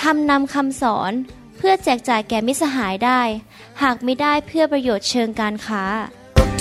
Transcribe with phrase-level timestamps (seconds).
[0.00, 1.12] ทำนำคำสอน
[1.56, 3.20] เพื่อแจกจ่ายแก่มิสหายได้
[3.82, 5.84] หากไม่ได้เพื่อประโยชน์เชิงการค้า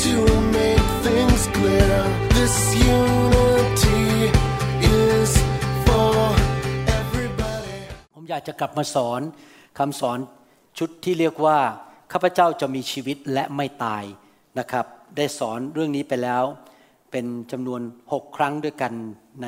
[0.06, 0.18] To
[0.58, 1.98] make things clear,
[2.38, 2.56] this
[2.98, 4.04] unity
[5.02, 5.32] is
[5.86, 6.16] for
[7.00, 7.78] everybody.
[8.16, 9.22] ผมอยากจะกลับมาสอน
[9.80, 10.18] คำสอน
[10.78, 11.58] ชุดที่เรียกว่า
[12.12, 14.04] ข้าพเจ้าจะมีชีวิตและไม่ตาย
[14.60, 14.86] นะครับ
[15.18, 16.44] ได้สอนเรื่องนี้ไปแล้ว
[17.12, 18.94] เป็นจำนวน 6 ครั้งด้วยกัน
[19.44, 19.48] ใน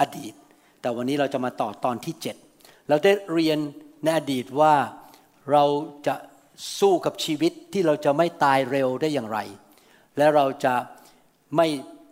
[0.00, 0.34] อดีต
[0.80, 2.49] แต่วันนี้เราจะมาต่อตอนที่ 7
[2.90, 3.58] เราได้เรียน
[4.04, 4.74] ในอดีตว่า
[5.52, 5.64] เรา
[6.06, 6.14] จะ
[6.80, 9.38] สู้กับชีวิตที่เราจะไม่ตายเร็วได้อย่างไร
[10.16, 10.74] และเราจะ
[11.56, 11.66] ไม่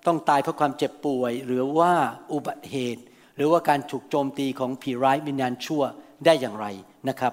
[0.07, 1.93] ต้องตายเพราะความเจ็บป่วย หรือว่า
[2.33, 3.03] อุบัติเหตุ
[3.37, 5.83] หรือว่าการถูกโจมตีของผีร้ายวิญญาณชั่ว
[6.25, 6.67] ได้อย่างไร
[7.09, 7.33] นะครับ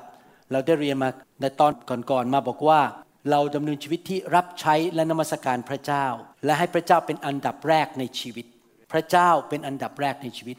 [0.51, 1.09] เราได้เรียนมา
[1.41, 1.71] ในตอน
[2.11, 2.81] ก่อนๆมาบอกว่า
[3.31, 6.05] เราดำเนินชีวิตที่รับใช้และนมัสการพระเจ้า
[6.45, 8.45] และให้พระเจ้าเป็นอันดับแรกในชีวิต
[8.91, 10.57] พระเจ้าเป็นอันดับแรกในชีวิต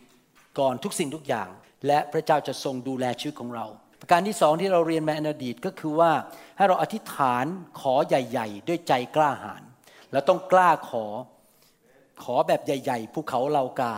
[0.59, 1.49] ก่อนทุกสิ่งทุกอย่าง
[1.87, 3.67] และพระเจ้าจะทรงดูแลชีวิตของเรา
[4.01, 6.13] ประการที่สองที่เราเรียนมาในอดีตก็คือว่า
[6.57, 7.45] ให้เราอธิษฐาน
[7.81, 9.63] ขอใหญ่ ๆ ด้วยใจกล้าหาญ
[10.13, 11.07] เราต้องกล้าขอ
[12.25, 13.95] ขอแบบใหญ่ ๆ ภูเขาเลากา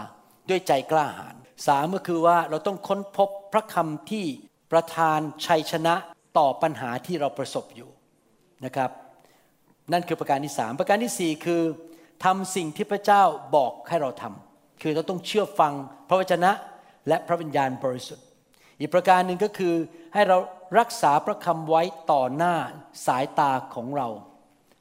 [0.48, 4.24] ด้วยใจกล้าหาญสามก็คือว่าเราต้องค้นพบพระคำที่
[4.72, 5.94] ประทานชัยชนะ
[6.38, 7.90] ต่อปัญหาที่เราประสบอยู่
[8.64, 8.90] นะครับ
[9.92, 11.62] นั่นคือประการที่สามประการที่สี่คือ
[12.24, 13.22] ทำสิ่งที่พระเจ้า
[13.56, 15.72] บอกให้เราทำคือเราต้องเชื่อฟัง
[16.08, 16.50] พระวจนะ
[17.08, 18.26] และพระวิญญาณบริสุทธิ์
[18.80, 19.74] อีกประการหนึ่งก็คือ
[20.14, 20.38] ให้เรา
[20.78, 22.54] รักษาพระคำไว้ต่อหน้า
[23.06, 24.08] สายตาของเรา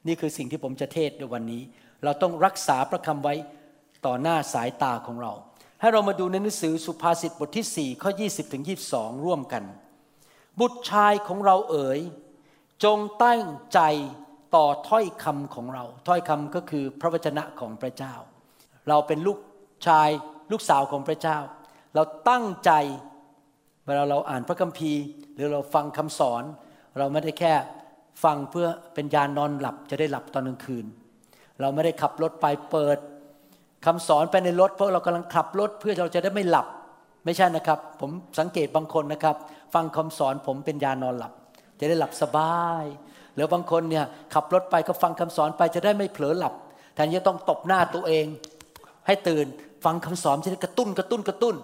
[0.08, 1.62] นี่คือสิ่งที่ผมจะเทศในวันนี้
[2.04, 3.36] เราต้องรักษาพระคำไว้
[4.06, 5.34] ต่อหน้าสายตาของเรา
[5.82, 8.64] ให้เรามาดูในหนังสือสุภาษิตบทที่ 4 ข้อ 20ถึง
[8.94, 9.64] 22 ร่วมกัน
[10.60, 12.00] บุตรชายของเราเอ๋ย
[12.84, 13.42] จงตั้ง
[13.74, 13.80] ใจ
[14.56, 18.14] ต่อถ้อยคำของเรา ถ้อยคำก็คือพระวจนะของพระเจ้า
[18.90, 19.40] เราเป็นลูก
[19.88, 20.10] ชาย
[20.52, 21.38] ลูกสาวของพระเจ้า
[21.98, 22.72] เราตั้งใจ
[23.86, 25.02] เวลาเราอ่านพระคัมภีร์
[25.36, 26.44] หรือเราฟังคำสอน
[26.98, 27.54] เราไม่ได้แค่
[28.24, 30.86] ฟังเพื่อเป็นยานอนหลับจะได้หลับตอนกลางคืน
[31.62, 32.98] เราไม่ได้ขับรถไปเปิด
[33.86, 36.68] คำสอนไปในรถเพราะเรากำลังขับรถเพื่อเราจะได้ไม่หลับ
[37.26, 39.36] ไม่ใช่นะครับ ผมสังเกตบางคนนะครับ
[39.74, 41.34] ฟังคำสอนผมเป็นยานอนหลับ
[41.80, 42.84] จะได้หลับสบาย
[43.34, 46.54] หรือบางคนเนี่ยขับรถไปก็ฟังคำสอนไปจะได้ไม่เผลอหลับ
[46.96, 48.26] แทนที่จะต้องตบหน้าตัวเอง
[49.08, 49.48] ให้ตื่น
[49.86, 51.56] ฟังคำสอนจะได้กระตุ้นกระตุ้นกระตุ้น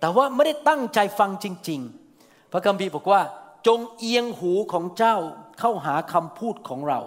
[0.00, 1.80] แต่ว่าไม่ได้ตั้งใจฟังจริง
[2.16, 3.22] ๆ พระคัมภีร์บอกว่า
[3.66, 5.16] จงเอียงหูของเจ้า
[5.58, 7.00] เข้าหาคำพูดของเรา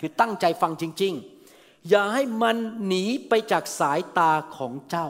[0.00, 1.14] คือตั้งใจฟังจริง
[1.50, 5.06] ๆ อย่าให้มันหนีไปจากสายตาของเจ้า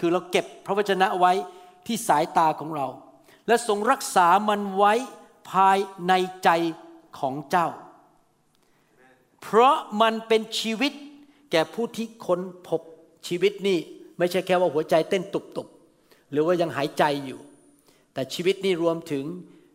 [0.00, 1.32] คือเราเก็บพระวจนะไว้
[1.86, 2.86] ที่สายตาของเรา
[3.46, 4.94] และทรงรักษามันไว้
[5.50, 6.12] ภายใน
[6.44, 6.50] ใจ
[7.18, 7.68] ของเจ้า
[9.42, 10.92] เพราะมันเป็นชีวิต
[11.50, 12.80] แก่ผู้ที่ค้นพบ
[13.26, 13.78] ชีวิตนี่
[14.18, 15.66] ไม่ใช่แค่ว่าหัวใจเต้นตุบ
[16.36, 17.40] รือว่ายังหายใจอยู่
[18.14, 19.24] แต่ชีวิตนี่รวมถึง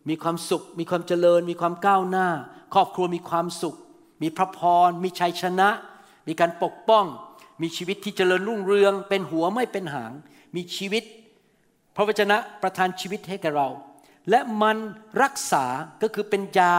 [0.09, 2.27] มีความสุข มีความเจริญ มีความก้าวหน้า
[2.73, 3.75] ครอบครัวมีความสุข
[4.21, 5.69] มีพระพร มีชัยชนะ
[6.27, 7.05] มีการปกป้อง
[7.61, 10.11] มีชีวิตที่เจริญรุ่งเรือง เป็นหัวไม่เป็นหาง
[10.55, 11.03] มีชีวิต
[11.95, 13.69] พระวจนะประทานชีวิตให้แก่เรา
[14.29, 14.77] และมัน
[15.23, 15.65] รักษา
[16.01, 16.77] ก็คือเป็นยา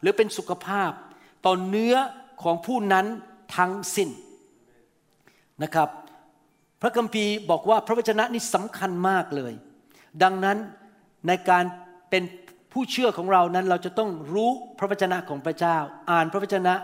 [0.00, 0.90] หรือเป็นสุขภาพ
[1.46, 1.94] ต่อเนื้อ
[2.42, 3.06] ของผู้นั้น
[3.56, 4.08] ทั้งสิ้น
[5.62, 5.88] นะครับ
[6.82, 9.52] พระคัมภีร์บอกว่าพระวจนะนี่สำคัญมากเลย
[10.22, 10.58] ดังนั้น
[11.26, 11.64] ในการ
[12.10, 12.22] เป็น
[12.72, 15.76] ผู้เชื่อของเรานั้นเราจะต้องรู้พระวจนะของพระเจ้า
[16.10, 16.74] อ่านพระวจนะ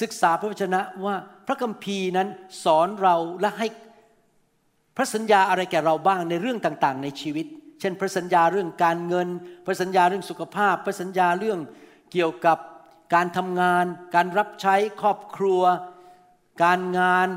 [0.00, 1.16] ศึกษาพระวจนะว่า
[1.46, 2.28] พระคัมภีร์นั้น
[2.64, 3.66] สอนเราและให้
[4.96, 7.46] พระสัญญาอะไรแก่เราบ้างในเรื่องต่างๆ ในชีวิต
[7.80, 9.28] เช่น พระสัญญาเรื่องการเงิน
[9.66, 11.58] พระสัญญาเรื่องสุขภาพ พระสัญญาเรื่อง
[12.12, 12.58] เกี่ยวกับ
[13.14, 13.84] การทำงาน
[14.14, 15.62] การรับใช้ครอบครัว
[16.64, 17.28] การงาน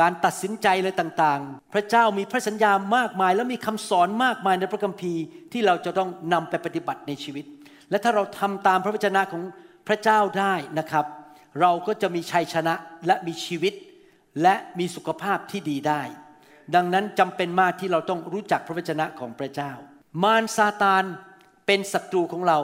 [0.00, 5.22] การตัดสินใจอะไรต่างๆ พระเจ้ามีพระสัญญามากมาย และมีคำสอนมากมายในพระคัมภีร์
[5.52, 7.44] ที่เราจะต้องนำไปปฏิบัติในชีวิต
[7.90, 9.42] และถ้าเราทำตามพระวจนะของ
[9.88, 11.06] พระเจ้าได้นะครับ
[11.60, 12.74] เราก็จะมีชัยชนะ
[13.06, 13.74] และมีชีวิต
[14.42, 16.02] และมีสุขภาพที่ดีได้
[16.74, 19.72] ดังนั้นจำเป็นมากที่เราต้องรู้จักพระวจนะของพระเจ้า
[20.22, 21.04] มารซาตาน
[21.66, 22.58] เป็นศัตรูของเรา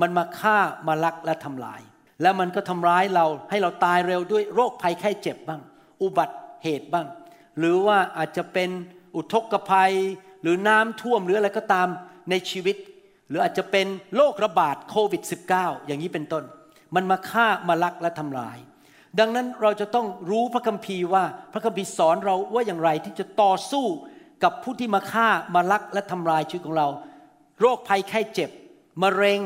[0.00, 1.80] มันมาฆ่ามาลักและทำลาย
[2.22, 5.60] แล้วมันก็ทำร้ายเราให้เราตายเร็วด้วยโรคภัยไข้เจ็บบ้าง
[6.02, 7.06] อุบัติ เหตุบ้าง
[7.58, 8.70] หรือว่าอาจจะเป็น
[9.16, 9.94] อุทกภัย
[10.42, 11.88] หรือน้ำท่วมหรืออะไรก็ตาม
[12.30, 12.76] ในชีวิต
[13.28, 13.86] หรืออาจจะเป็น
[14.16, 15.22] โรคระบาดโควิด
[15.54, 16.44] -19 อย่างนี้เป็นต้น
[16.94, 18.58] มันมาฆ่ามาลักและทำลาย
[19.18, 23.86] ดังนั้นเราจะต้องรู้พระคัมภีร์ว่าพระคัมภีร์สอนเราว่าอย่างไรที่จะต่อสู้
[24.44, 26.88] กับผู้ที่มาฆ่ามาลักและทำลายชีวิตของเรา
[27.60, 28.50] โรคภัยไข้เจ็บ
[29.02, 29.40] มะเร็ง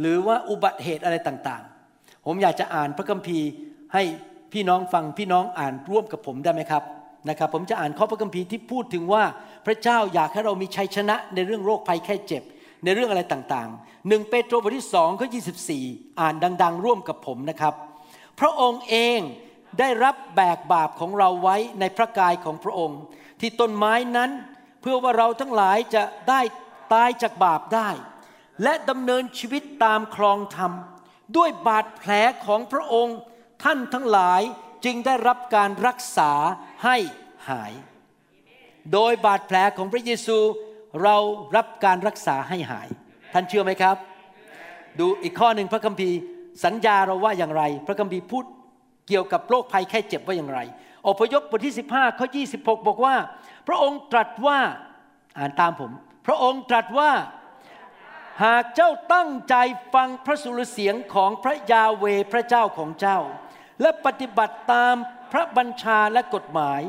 [0.00, 3.48] หรือว่าอุบัติเหตุอะไรต่างๆ ผมอยากจะอ่านพระคัมภีร์
[3.94, 4.02] ให้
[4.52, 6.82] พี่น้องฟังพี่น้องอ่านร่วมกับผมได้ไหมครับ
[7.28, 9.24] นะครับ ผมจะอ่านข้อพระคัมภีร์ที่พูดถึงว่า
[9.66, 12.42] พระเจ้าอยากให้เรามีชัยชนะในเรื่องโรคภัยไข้เจ็บ
[12.84, 15.78] ในเรื่องอะไรต่างๆหนึ่งเปโตรบทที่สองข้อยี
[16.20, 17.74] อ่านดัง ๆ ร่วมกับผมนะครับ
[18.40, 19.20] พระองค์เอง
[19.78, 23.00] ได้รับแบกบาปของเราไว้ในพระกายของพระองค์
[23.40, 24.30] ที่ต้นไม้นั้น
[24.80, 26.40] เพื่อว่าเราทั้งหลายจะได้
[26.92, 27.88] ตายจากบาปได้
[28.62, 30.72] และดำเนินชีวิตตามคลองธรรม
[31.36, 32.10] ด้วยบาดแผล
[32.46, 33.16] ของพระองค์
[33.62, 34.42] ท่านทั้งหลาย
[34.84, 36.32] จึงได้รับการรักษา
[36.84, 36.96] ให้
[37.50, 37.72] หาย
[38.92, 40.38] โดยบาดแผลของพระเยซู
[41.02, 41.16] เรา
[41.56, 42.88] รับการรักษาให้หาย
[43.32, 43.96] ท่านเชื่อไหมครับ
[44.98, 46.18] ดูอีกข้อหนึ่งพระคัมภีร์
[46.64, 48.44] สัญญาเราว่าอย่างไร พระคัมภีร์พูด
[49.08, 50.60] เกี่ยวกับโรคภัยแค่เจ็บว่าอย่างไร
[51.08, 53.14] อพยพบทที่ 15ข้อ26 บอกว่า
[53.68, 54.58] พระองค์ตรัสว่า
[55.38, 55.90] อ่านตามผม
[56.26, 57.10] พระองค์ตรัสว่า
[58.44, 59.54] หากเจ้าตั้งใจ
[59.94, 63.18] ฟังพระสุรเสียงของพระยาเวพระเจ้าของเจ้า
[63.80, 64.94] และปฏิบัติตาม
[65.32, 66.80] พระบัญชาและกฎหมาย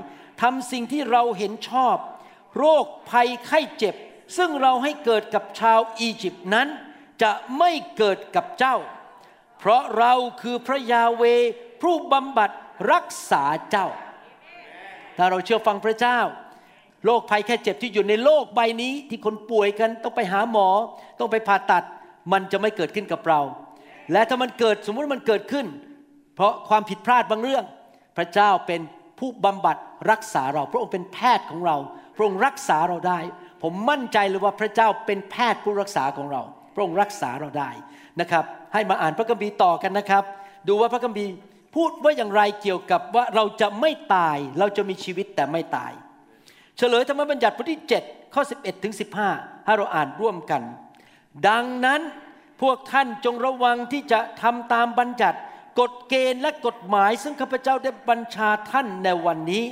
[0.41, 1.97] ทำสิ่งที่เราเห็นชอบ
[2.57, 3.95] โรคภัยไข้เจ็บ
[4.37, 6.67] ซึ่งเราให้เกิดกับชาวอียิปต์นั้น
[7.21, 8.75] จะไม่เกิดกับเจ้า
[9.59, 11.23] เพราะเราคือพระยาเว
[11.81, 12.51] ผู้บำบัด
[12.91, 13.87] รักษาเจ้า
[15.17, 16.19] ถ้าเราเชื่อฟังพระเจ้า
[17.05, 20.67] โรคภัยแค่เจ็บที่อยู่ในโลกใบนี้ที่คนป่วยกันต้องไปหาหมอ
[21.19, 21.83] ต้องไปผ่าตัด
[22.31, 23.41] มันจะไม่เกิดขึ้นกับเรา
[24.11, 25.65] และถ้ามันเกิดสมมติมันเกิดขึ้น
[26.41, 27.65] ราะความผิดพลาดบางเรื่อง
[28.17, 28.81] พระเจ้าเป็น
[29.19, 29.77] ผู้บำบัด
[30.11, 31.77] รักษาเรา พระองค์เป็นแพทย์ของเรา
[32.15, 33.19] พระองค์รักษาเราได้
[33.63, 36.41] ผมมั่นใจเลยว่าพระเจ้าเป็นแพทย์ผู้รักษาของเรา
[36.75, 37.69] พระองค์รักษาเราได้
[38.21, 38.43] นะครับ
[38.73, 40.23] ให้มาอ่านพระคัมภีร์ต่อกันนะครับ
[40.67, 41.31] ดูว่าพระคัมภีร์
[41.75, 45.91] พูดว่าอย่างไรเกี่ยวกับว่าเราจะไม่ตายเราจะมีชีวิตแต่ไม่ตาย
[46.77, 48.93] เฉลยธรรมบัญญัติบทที่ 7 ข้อ 11 ถึง
[49.29, 50.61] 15 ให้เราอ่านร่วมกัน
[51.47, 52.01] ดังนั้น
[52.61, 55.39] พวกท่านจงระวังที่จะทำตามบัญญัติ
[55.79, 59.65] กฎเกณฑ์และกฎหมายซึ่งข้าพเจ้าได้บัญชาท่านในวันนี้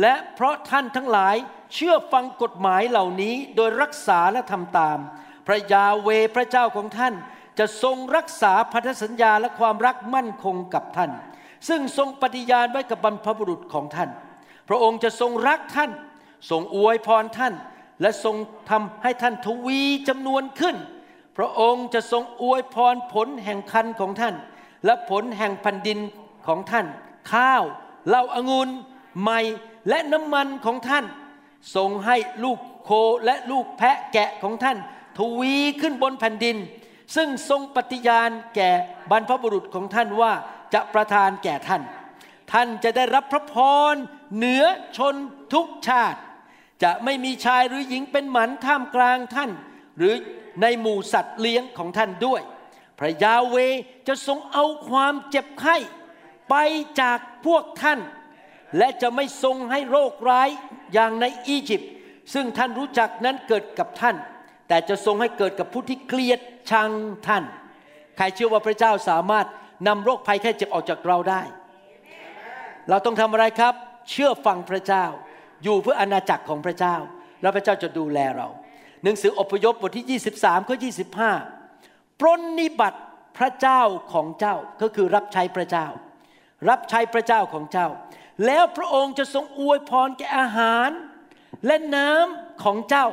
[0.00, 1.36] และเพราะท่านทั้งหลาย
[1.74, 4.98] เชื่อฟังกฎหมายเหล่านี้โดยรักษาและทำตาม
[5.46, 7.14] พระยาเวพระเจ้าของท่าน
[7.58, 11.10] จะทรงรักษาพันธสัญญาและความรักมั่นคงกับท่าน
[11.68, 14.10] ซึ่งทรงปฏิญาณไว้กับบรรพบุรุษของท่าน
[14.68, 15.90] พระองค์จะทรงรักท่าน
[16.50, 17.54] ทรงอวยพรท่าน
[18.02, 18.36] และทรง
[18.70, 20.76] ทำให้ท่านทวีจำนวนขึ้น
[21.36, 24.34] พระองค์จะทรงอวยพรผลแห่งคันของท่าน
[24.84, 25.98] และผลแห่งแผ่นดิน
[26.46, 26.86] ของท่าน
[27.32, 27.62] ข้าว
[28.08, 28.68] เหล้าอางุ่น
[29.22, 29.38] ไม้
[29.88, 31.04] และน้ำมันของท่าน
[31.74, 32.90] ทรงให้ลูกโค
[33.24, 34.78] และลูกแพะแกะของท่าน
[35.18, 36.56] ทวีขึ้นบนแผ่นดิน
[37.16, 38.70] ซึ่งทรงปฏิญาณแก่
[39.10, 40.32] บรรพบุรุษของท่านว่า
[40.74, 41.82] จะประทานแก่ท่าน
[42.52, 43.54] ท่านจะได้รับพระพ
[43.92, 43.94] ร
[44.36, 44.64] เหนือ
[44.96, 45.14] ชน
[45.54, 46.18] ทุกชาติ
[46.82, 49.50] จะไม่มีชายหรือหญิงเป็นหมันท่ามกลางท่าน
[49.98, 50.14] หรือ
[50.62, 52.42] ในหมู่สัตว์เลี้ยงของท่านด้วย
[52.98, 53.56] พระยาเว
[54.08, 55.76] จะทรงเอาความเจ็บไข้
[56.50, 56.54] ไป
[57.00, 58.00] จากพวกท่าน
[58.78, 60.48] และจะไม่ทรงให้โรคร้าย
[60.94, 61.92] อย่างในอียิปต์
[62.34, 64.16] ซึ่งท่านรู้จักนั้นเกิดกับท่าน
[64.68, 66.90] แต่จะทรงให้เกิดกับผู้ที่เกลียดชัง
[67.26, 67.44] ท่าน
[68.16, 69.46] ใครเชื่อว่าพระเจ้าสามารถ
[69.88, 71.42] นำโรคภัยแค่เจ็บออกจากเราได้
[72.88, 73.74] เราต้องทำอะไรครับ
[74.10, 75.04] เชื่อฟังพระเจ้า
[75.62, 76.96] อยู่เพื่ออาณาจักรของพระเจ้า
[77.42, 78.48] แล้วพระเจ้าจะดูแลเรา
[79.02, 80.76] หนังสืออพยพบทที่ 23ข้อ
[81.22, 81.53] 25
[82.20, 83.00] ปรนนิบัติ
[83.38, 85.86] พระเจ้าของเจ้าก็คือรับใช้พระเจ้า
[86.68, 87.88] รับใช้พระเจ้าของเจ้า
[88.46, 90.90] แล้วพระองค์จะทรงอวยพรแก่อาหาร
[91.66, 93.06] และน้ำของเจ้า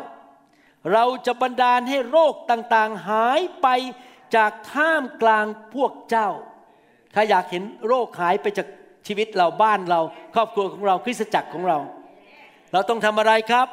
[0.94, 3.68] เราจะบันดาลให้โรคต่างๆหายไป
[4.36, 6.30] จากท่ามกลางพวกเจ้า
[7.14, 8.68] ถ้าอยากเห็นโรคหายไปจาก
[9.08, 10.02] ชีวิตเราบ้านเรา
[10.36, 11.80] ครอบครัวของเราคริสตจักรของเรา
[12.72, 13.68] เราต้องทำอะไรครับ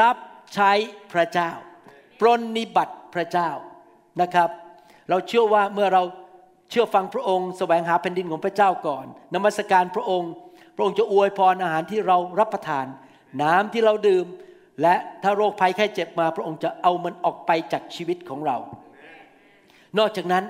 [0.00, 0.16] รับ
[0.54, 0.72] ใช้
[1.12, 1.50] พระเจ้า
[2.20, 3.50] ปรนนิบัติพระเจ้า
[4.20, 4.50] นะครับ
[5.10, 6.02] เราเชื่อว่าเมื่อเรา
[6.70, 10.32] เชื่อฟังพระองค์ แสวงหาแผ่นดินของพระเจ้าก่อน นมัสการพระองค์
[10.76, 12.86] พระองค์จะอวยพรอาหารที่เรารับประทาน
[13.42, 14.26] น้ำที่เราดื่ม
[14.82, 18.56] และถ้าโรคภัยแค่เจ็บมา พระองค์จะเอามันออกไปจากชีวิตของเรา
[19.98, 20.44] นอกจากนั้น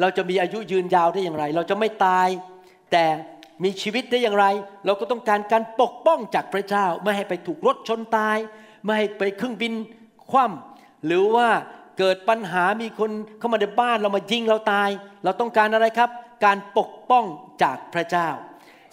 [0.00, 2.28] เราจะมีอายุยืนยาวได้อย่างไร เราจะไม่ตาย
[2.92, 3.04] แต่
[3.64, 4.46] มีชีวิตได้อย่างไร
[4.86, 8.38] เราก็ต้องการการปกป้องจากพระเจ้า ไม่ให้ไปถูกรถชนตาย
[8.84, 9.72] ไม่ให้ไปเครื่องบิน
[10.30, 11.48] คว่ำหรือว่า
[12.04, 14.90] เกิดปัญหามีคนเข้ามาในบ้านเรามายิงเราตาย
[15.24, 16.10] เราต้องการอะไรครับ
[16.44, 17.24] การปกป้อง
[17.62, 18.28] จากพระเจ้า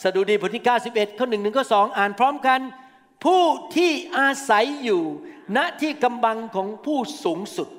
[0.04, 2.60] สดุดีบทที่ 91 ข้อหนึ่งหนึ่งข้อสองอ่านพร้อมกัน
[3.26, 3.44] ผู้
[3.76, 5.02] ที่อาศัยอยู่
[5.58, 7.70] ณที่กำบังของผู้สูงสุด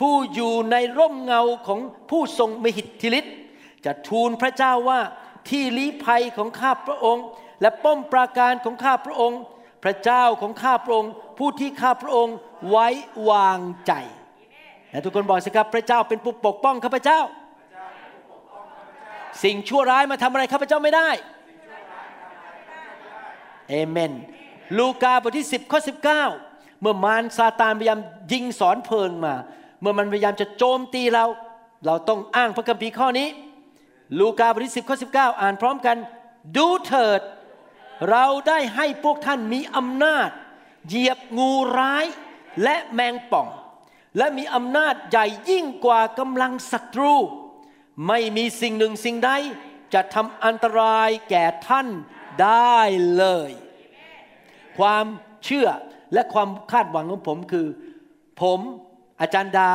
[0.00, 3.34] ผู้อยู่ในร่มเงาของผู้ทรงมหิทธิฤทธิ์
[3.84, 5.00] จะทูลพระเจ้าว่า
[5.48, 7.24] ที่ลี้ภัยของข้าพระองค์
[7.60, 9.40] และป้อมปราการของข้าพระองค์
[9.84, 12.36] พระเจ้าของข้าพระองค์ ผู้ที่ข้าพระองค์
[12.70, 12.88] ไว้
[13.30, 13.94] วางใจ
[14.90, 17.20] และทุกคนบอกสิครับพระเจ้าเป็นผู้ปกป้องข้าพเจ้า
[19.44, 21.08] สิ่งชั่วร้ายมาทำอะไรข้าพเจ้าไม่ได้
[23.68, 24.12] เอเมน
[24.78, 26.02] ลูกาบทที่ 10ข้อ19
[26.80, 28.00] เมื่อมารซาตานพยายาม
[28.32, 29.34] ยิงสอนเพลิงมา
[29.80, 31.24] เมื่อมันพยายามจะโจมตีเรา
[31.86, 33.28] เราต้องอ้างพระคัมภีร์ข้อนี้
[34.18, 35.96] ลูกาบทที่ 10ข้อ19 อ่านพร้อมกัน
[36.56, 37.20] ดูเถิด
[38.10, 40.28] เราได้ให้พวกท่านมีอำนาจ
[40.88, 42.04] เหยียบงูร้าย
[42.62, 43.48] และแมงป่อง
[44.16, 47.14] และมีอำนาจใหญ่ยิ่งกว่ากำลังศัตรู
[48.08, 49.30] ไม่มีสิ่งหนึ่งสิ่งใด
[49.94, 51.88] จะทำอันตรายแก่ท่าน
[52.42, 52.78] ได้
[53.16, 53.50] เลย
[54.78, 55.06] ความ
[55.44, 55.68] เชื่อ
[56.12, 57.66] และความคาดหวังของผมคือ
[58.42, 58.60] ผม
[59.20, 59.70] อาจารย์ดา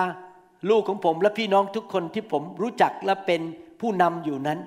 [0.70, 3.42] ลูกของผมและพี่น้องทุกคนที่ผมรู้จักและเป็น
[3.80, 4.60] ผู้นำอยู่นั้น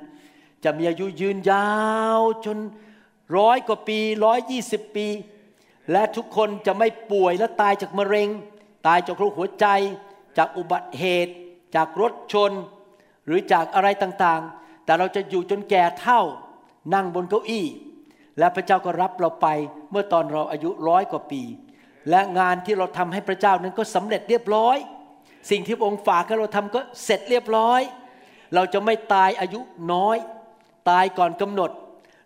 [0.64, 1.68] จะมีอายุยืนยา
[2.18, 2.58] วจน
[3.36, 5.06] ร้อยกว่าปีร้อยยี่สิบปี
[5.92, 8.28] และทุกคนจะไม่ป่วยและตายจากมะเร็ง
[8.88, 9.66] ตายจากโรคหัวใจ
[10.38, 11.34] จากอุบัติเหตุ
[11.76, 12.52] จากรถชน
[13.26, 16.20] หรือจากอะไรต่างๆ แต่เราจะอยู่จนแก่เท่า
[16.94, 17.66] นั่งบนเก้าอี้
[18.38, 19.46] และพระเจ้าก็รับเราไป
[19.90, 21.42] เมื่อตอนเราอายุร้อยกว่าปี
[22.10, 24.76] และงานที่เราทำให้พระเจ้านั้นก็สำเร็จเรียบร้อย
[25.50, 27.80] สิ่งที่องค์ฝากให้เราทำก็เสร็จเรียบร้อย
[28.54, 29.60] เราจะไม่ตายอายุ
[29.92, 30.16] น้อย
[30.90, 31.70] ตายก่อนกำหนด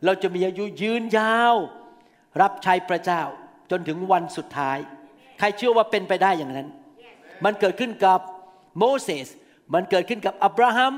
[0.05, 1.55] เราจะมีอายุยืนยาว
[2.41, 3.23] รับใช้พระเจ้า
[3.71, 4.79] จนถึงวันสุดท้าย
[5.43, 6.69] รเชื่อว่าเป็นไปได้อย่างนั้น
[7.45, 8.21] มันเกิดขึ้นกับ
[8.79, 9.29] โมเสส
[9.75, 10.95] มันเกิดขึ้นกับอับราฮัม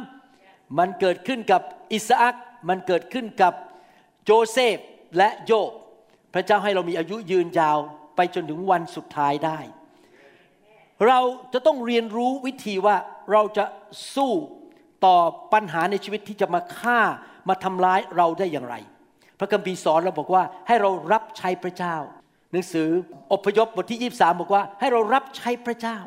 [0.79, 2.37] มันเกิดขึ้นกับอิสอัก
[2.69, 3.53] มันเกิดขึ้นกับ
[4.25, 4.79] โจเซฟ
[5.17, 5.71] และโยบ
[6.35, 7.79] พระเจ้าให้เรามีอายุยืนยาว
[8.17, 9.59] ไปจนถึงวันสุดท้ายได้
[11.07, 11.21] เรา
[11.53, 12.97] จะต้องเรียนรู้วิธีว่า
[13.33, 13.65] เราจะ
[14.15, 14.33] สู้
[15.05, 15.17] ต่อ
[15.53, 17.01] ปัญหาในชีวิตที่จะมาฆ่า
[17.49, 18.77] มาทำร้ายเราได้อย่างไร
[19.39, 21.97] พระคัมภีร์สอนเราบอกว่าให้เรารับใช้พระเจ้า
[22.55, 22.89] หนังสือ
[23.33, 25.99] อพยพบทที่ 23 บอกว่า ให้เรารับใช้พระเจ้า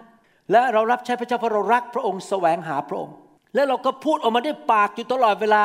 [0.51, 3.15] และเรารับใช้พระเจ้าเพราะเรารักพระองค์แสวงหาพระองค์
[3.55, 5.63] และเราก็พูดออกมาด้วยปากอยู่ตลอดเวลา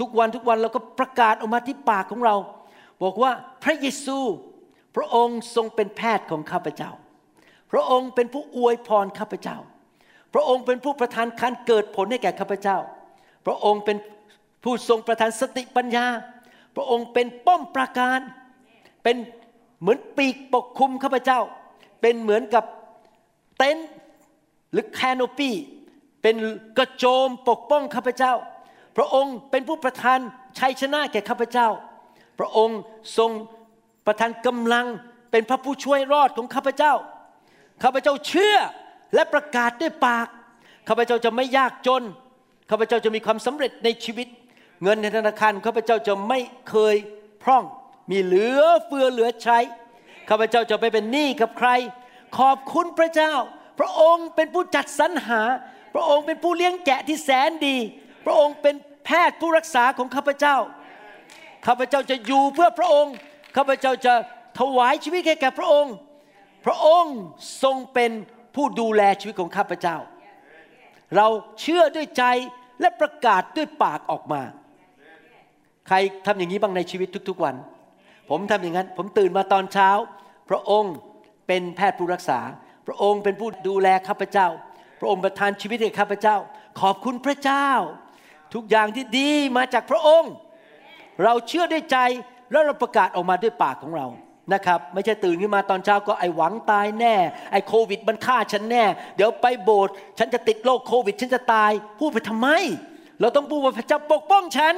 [0.00, 2.36] ทุกวันทุกวันเราก็ประกาศออกมาที่ปากของเรา
[3.02, 3.32] บอกว่า
[3.64, 4.18] พระเยซู
[4.96, 6.90] พระองค์ทรงเป็นแพทย์ของข้าพเจ้า
[7.72, 9.56] พระองค์เป็นผู้อวยพรข้าพเจ้า
[10.34, 12.78] พระองค์เป็นผู้ประทานการเกิดผลให้แก่ข้าพเจ้า
[13.46, 13.96] พระองค์เป็น
[14.64, 16.06] ผู้ทรงประทานสติปัญญา
[16.76, 18.20] พระองค์เป็นป้อมปราการ
[19.02, 19.16] เป็น
[19.80, 21.40] เหมือนปีกปกคลุมข้าพเจ้า
[22.00, 22.64] เป็นเหมือนกับ
[23.58, 23.88] เต็นท์
[24.72, 25.50] หรือแคนโนปี
[26.22, 26.36] เป็น
[26.78, 28.32] กระโจมปกป้องข้าพเจ้า
[28.96, 30.18] พระองค์เป็นผู้ประทาน
[30.58, 31.68] ชัยชนะแก่ข้าพเจ้า
[32.38, 32.78] พระองค์
[33.18, 33.30] ทรง
[34.06, 34.86] ประทานกำลัง
[35.30, 36.92] เป็นพระผู้ช่วยรอดของข้าพเจ้า
[37.82, 38.56] ข้าพเจ้าเชื่อ
[39.14, 40.28] และประกาศด้วยปาก
[40.88, 42.02] ข้าพเจ้าจะไม่ยากจน
[42.70, 44.28] ข้าพเจ้าจะมีความสำเร็จในชีวิต
[44.82, 46.96] เงินในธนาคารข้าพเจ้าจะไม่เคย
[47.42, 47.64] พร่อง
[48.10, 49.58] มีเหลือเฟือเหลือใช้
[50.28, 51.70] ข้าพเจ้าจะไปเป็นหนี้กับใคร
[52.38, 53.34] ขอบคุณพระเจ้า
[53.78, 55.42] พระองค์เป็นผู้จัดสรรหา
[55.94, 57.76] พระองค์เป็นผู้เลี้ยงแกะที่แสนดี
[58.24, 60.56] พระองค์เป็นแพทย์ผู้รักษาของข้าพเจ้า
[61.66, 63.14] ข้าพเจ้าจะอยู่เพื่อพระองค์
[63.56, 64.14] ข้าพเจ้าจะ
[64.58, 65.94] ถวายชีวิตให้แก่พระองค์
[66.66, 67.16] พระองค์
[67.62, 68.10] ทรงเป็น
[68.54, 69.96] ผู้ดูแลชีวิตของข้าพเจ้า
[71.16, 71.28] เรา
[71.60, 72.24] เชื่อด้วยใจ
[72.80, 74.42] และประกาศด้วยปากออกมา
[75.86, 75.96] ใคร
[76.26, 77.54] ทำอย่างนี้บ้างในชีวิตทุกๆวัน
[78.30, 79.90] ผมทำอย่างนั้น ผมตื่นมาตอนเช้า
[80.50, 80.94] พระองค์
[81.46, 82.40] เป็นแพทย์ผู้รักษา
[82.86, 84.48] พระองค์เป็นผู้ดูแลข้าพเจ้า
[85.00, 86.36] พระองค์ประทานชีวิตให้ข้าพเจ้า
[86.80, 87.68] ขอบคุณพระเจ้า
[88.54, 90.32] ทุกอย่างที่ดีมาจากพระองค์
[91.24, 91.98] เราเชื่อด้วยใจ
[92.50, 94.06] แล้วเราประกาศออกมาด้วยปากของเรา
[94.54, 97.14] นะครับไม่ใช่ตื่นขึ้นมาตอนเช้าก็ไอหวังตายแน่
[97.52, 98.84] ไอโควิดมันฆ่าฉันแน่
[99.16, 102.48] เดี๋ยวไปโบสถ์ฉันจะติดโรคโควิด ฉันจะตาย พูดไปทำไม
[103.20, 104.74] เราต้องพูดว่าพระเจ้าปกป้องฉัน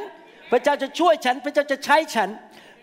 [0.53, 2.29] พระเจ้าจะช่วยฉัน พระเจ้าจะใช้ฉัน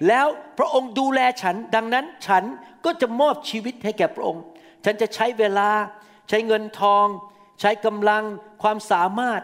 [0.07, 2.43] แล้วพระองค์ดูแลฉัน ดังนั้นฉัน
[2.85, 4.43] ก็จะมอบชีวิตให้แก่พระองค์
[4.85, 5.69] ฉันจะใช้เวลา
[6.29, 7.05] ใช้เงินทอง
[7.61, 8.23] ใช้กำลัง
[8.63, 9.41] ความสามารถ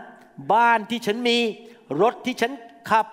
[0.53, 1.37] บ้านที่ฉันมี
[2.01, 2.51] รถที่ฉัน
[2.89, 3.05] ขับ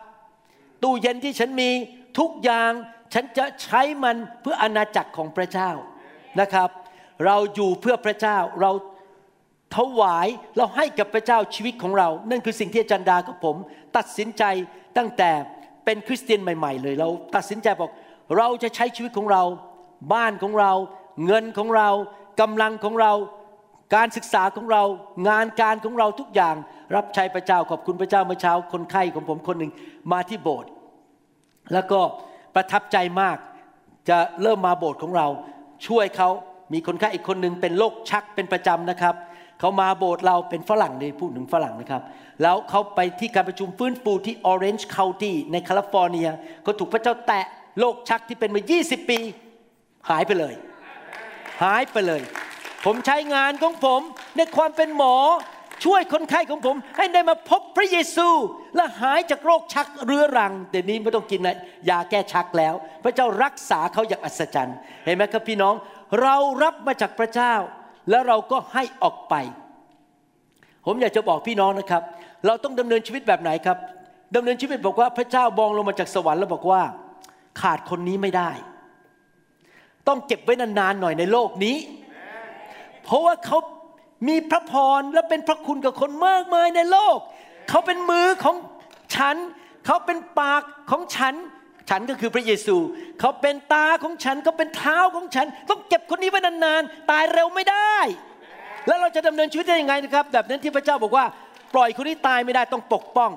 [0.83, 1.71] ตู้เย็นที่ฉันมี
[2.18, 2.71] ทุกอย่าง
[3.14, 5.71] ฉันจะใช้มันเพื่ออาณาจักรของพระเจ้า
[6.40, 6.71] นะครับ
[7.25, 8.71] เราอยู่เพื่อพระเจ้าเรา
[9.76, 13.57] ถวายเราให้กับพระเจ้าชีวิตของเรา นั่นคือสิ่งที่อาจารย์ดากับผม
[13.97, 14.45] ตัดสินใจ
[14.97, 15.30] ตั้งแต่
[15.90, 17.90] เป็นคริสเตียนใหม่ ๆ เลย เราตัดสินใจบอก
[18.37, 19.42] เราจะใช้ชีวิตของเรา
[20.12, 20.73] บ้านของเรา
[21.26, 21.88] เงินของเรา
[22.40, 23.12] กำลังของเรา
[23.95, 24.83] การศึกษาของเรา
[25.28, 26.54] งานการของเราทุกอย่าง
[26.97, 29.73] รับใช้พระเจ้าขอบคุณพระเจ้าเมื่อเช้าคนไข้ของผมคนหนึ่ง
[30.12, 30.71] มาที่โบสถ์
[31.73, 32.00] แล้วก็
[32.54, 33.37] ประทับใจมาก
[34.09, 35.26] จะเริ่มมาโบสถ์ของเรา
[35.87, 36.28] ช่วยเขา
[36.73, 39.14] มีคนไข้อีกคนหนึ่งเป็นโรคชักเป็นประจำนะครับ
[39.61, 42.03] เขามาโบสถ์เราเป็นฝรั่งเลยพูดถึงฝรั่งนะครับ
[42.43, 46.29] แล้วเขาไปที่การประชุมฟื้นฟูที่ Orange County ในแคลิฟอร์เนีย
[46.62, 47.45] เขาถูกพระเจ้าแตะ
[47.79, 49.19] โรคชักที่เป็นมา 20 ปี
[50.11, 50.55] หายไปเลย
[51.62, 52.23] หายไปเลย
[52.85, 54.00] ผมใช้งานของผม
[54.37, 55.17] ในความเป็นหมอ
[55.85, 58.29] ช่วยคนไข้ของผม ให้ได้มาพบพระเยซู
[58.77, 61.57] และหายจากโรคชักเรื้อรังเดี๋ยวนี้ไม่ต้องกินนะ
[61.91, 62.75] ยาแก้ชักแล้ว
[63.05, 65.75] พระเจ้ารักษาเขาอย่างอัศจรรย์ เห็นไหมครับพี่น้อง
[66.23, 67.55] เรารับมาจากพระเจ้า
[68.11, 69.35] แล้วเราก็ให้ออกไป
[70.87, 72.03] ผมอยากจะบอกพี่น้องนะครับ
[72.47, 73.79] เราต้องดำเนินชีวิตแบบไหนครับ
[74.35, 76.83] ดำเนินชีวิตบอกว่าพระเจ้ามองลงมาจากสวรรค์แล้วบอกว่า
[77.61, 78.50] ขาดคนนี้ไม่ได้
[80.09, 81.77] ต้องเก็บไว้นานๆหน่อยในโลกนี้
[83.05, 83.59] เพราะว่าเขา
[84.29, 87.19] มีพระพรและเป็นพระคุณกับคนมากมายในโลก
[87.69, 88.57] เขาเป็นมือของ
[89.17, 89.37] ฉัน
[89.87, 91.35] เขาเป็นปากของฉัน
[91.88, 92.76] ฉันก็คือพระเยซู
[93.21, 97.97] เขาเป็นตาของฉันเขาเป็นเท้าของฉัน ต้องเก็บคนนี้ไว้นานๆ ตายเร็วไม่ได้
[98.87, 101.25] แล้วเราจะดำเนินชีวิตได้ยังไงนะครับ แบบนั้นที่พระเจ้าบอกว่า
[101.75, 103.30] ปล่อยคนนี้ตายไม่ได้ต้องปกป้อง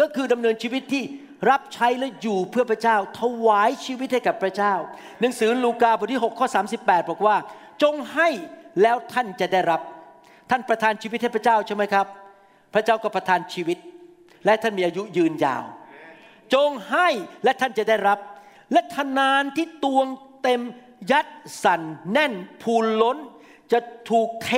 [0.00, 1.02] ก็คือดำเนินชีวิตที่
[1.50, 4.74] รับใช้และอยู่เพื่อพระเจ้า ถวายชีวิตให้กับพระเจ้า
[5.20, 6.46] หนังสือลูกาบทที่6ข้อ
[6.78, 7.36] 38 บอกว่า
[7.82, 8.28] จงให้
[8.82, 9.80] แล้วท่านจะได้รับ
[10.50, 12.06] ท่านประทานชีวิตให้พระเจ้าใช่ไหมครับ
[12.74, 13.78] พระเจ้าก็ประทานชีวิต
[14.44, 15.64] และท่านมีอายุยืนยาว
[16.54, 17.08] จงให้
[17.44, 18.18] และท่านจะได้รับ
[18.72, 20.06] และทนานที่ตวง
[20.42, 20.60] เต็ม
[21.10, 21.26] ยัด
[21.64, 21.80] สั่น
[22.12, 23.18] แน่นพูนล้น
[23.72, 23.78] จะ
[24.10, 24.50] ถูกเท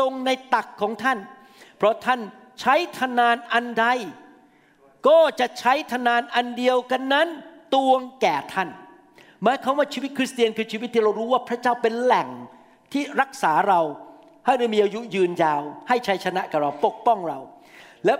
[0.00, 1.18] ลงในตักของท่าน
[1.76, 2.20] เพราะท่าน
[2.60, 3.86] ใช้ทนานอันใด
[5.08, 7.28] ก็จะใช้ทนานอันเดียวกันนั้น
[7.74, 8.68] ตวงแก่ท่าน
[9.42, 12.28] หมายความว่าชีวิตคริสเตียนคือชีวิตที่เรารู้ว่าพระเจ้าเป็นแหล่ง
[12.92, 13.80] ที่รักษาเรา
[14.44, 17.38] ให้เรามีอายุยืนยาว ให้ชัยชนะกับเราปกป้องเรา
[18.04, 18.14] และ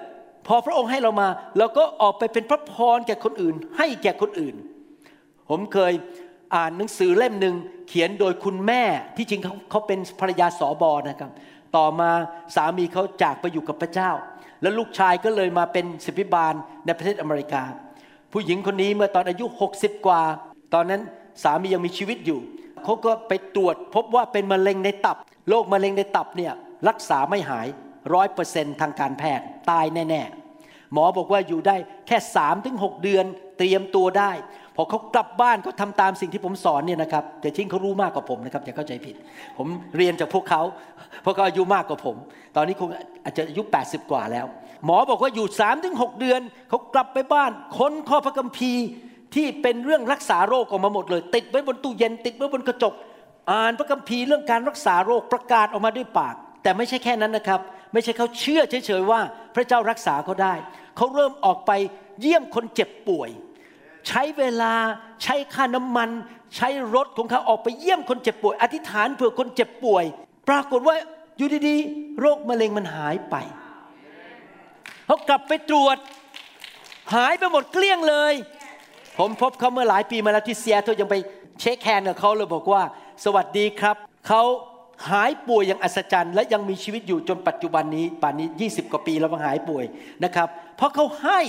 [0.46, 4.54] พอพระองค์ให้เรามาเราก็ออกไปเป็นพระพรแก่คนอื่น ให้แก่คนอื่น
[5.50, 5.92] ผมเคย
[6.54, 7.54] อ่านหนังสือเล่มหนึ่ง
[7.88, 8.82] เขียนโดยคุณแม่
[9.16, 11.30] ที่จริงเขาเขาเป็นภรรยาสอบอนะครับ
[11.76, 12.10] ต่อมา
[12.56, 14.10] สามีเขาจากไปอยู่กับพระเจ้า
[14.62, 17.62] แล้วลูกชายก็เลยมาเป็นศิบิบาลในประเทศอเมริกา
[18.32, 20.22] ผู้หญิงคนนี้เมื่อตอนอายุ 60 กว่า
[20.74, 21.02] ตอนนั้น
[21.42, 22.40] สามียังมีชีวิตอยู่
[22.84, 25.16] เขาก็ไปตรวจพบว่าเป็นมะเร็งในตับ
[25.48, 26.52] โรคมะเร็งในตับเนี่ย
[26.88, 27.66] รักษาไม่หาย
[28.14, 30.45] ร้อยเปอร์เซ็นทางการแพทย์ตายแน่ๆ
[30.92, 33.24] หมอบอกว่าอยู่ได้แค่3าถึงหเดือน
[33.58, 34.32] เตรียมตัวได้
[34.76, 39.16] พอเขากลับบ้านเขาทำตามสิ่งที่ผมสอนเนี่ยนะครับแต่จริงเขารู้มากกว่าผมนะครับอย่าเข้าใจผิด
[39.58, 40.62] ผมเรียนจากพวกเขา
[41.22, 42.16] เพราะเขาอายุมากกว่าผม
[42.56, 42.88] ตอนนี้คง
[43.24, 44.46] อาจจะอายุ 80 กว่าแล้ว
[44.84, 48.84] หมอบอกว่าอยู่3าถึงหเดือนเขากลับไปบ้านค้นข้อพระคัมภีร์
[49.34, 52.94] ที่เป็นเรื่องรักษาโรคออกมาหมดเลย ติดไว้บนตู้เย็นติดไว้บนกระจก
[53.50, 57.60] อ่านพระคัมภีร์เรื่องการรักษาโรคประกาศออกมาด้วยปาก แต่ไม่ใช่แค่นั้นนะครับ
[57.92, 59.20] ไม่ใช่เขาเชื่อเฉยๆว่า
[59.56, 60.54] พระเจ้ารักษาเขาได้
[60.96, 61.70] เขาเริ่มออกไป
[62.20, 63.30] เยี่ยมคนเจ็บป่วย
[64.08, 64.74] ใช้เวลา
[65.22, 66.10] ใช้ค่าน้ำมัน
[66.56, 70.04] ใช้รถของเขาออกไปเยี่ยมคนเจ็บป่วย อธิษฐานเผื่อคนเจ็บป่วย
[70.48, 70.96] ปรากฏว่า
[71.36, 73.36] อยู่ดีๆ โรคมะเร็งมันหายไป
[75.06, 75.96] เขากลับไปตรวจ
[77.14, 78.34] หายไปหมดเกลี้ยงเลย
[79.18, 81.16] ผมพบเขาเมื่อหลายปีมาแล้วที่ซีแอตเทิลยังไป
[81.60, 82.82] shake hand กับเขาเลยบอกว่า
[83.24, 83.96] สวัสดีครับ
[84.28, 84.42] เขา
[85.10, 89.84] หายป่วยอย่างอัศจรรย์ และยังมีชีวิตอยู่จนปัจจุบันนี้ป่านนี้ 20 กว่าปีแล้วมาหายป่วย
[90.24, 91.40] นะครับ เพราะเขาให้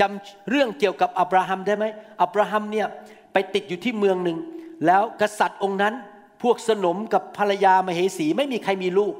[0.00, 1.84] จำเรื่องเกี่ยวกับอับราฮัมได้ไหม
[2.22, 2.86] อับราฮัมเนี่ย
[3.32, 4.38] ไปติดอยู่ที่เมืองหนึ่ง
[4.86, 5.94] แล้วกษัตริย์องค์นั้น
[6.42, 9.14] พวกสนมกับภรรยามเหสีไม่มีใครมีลูก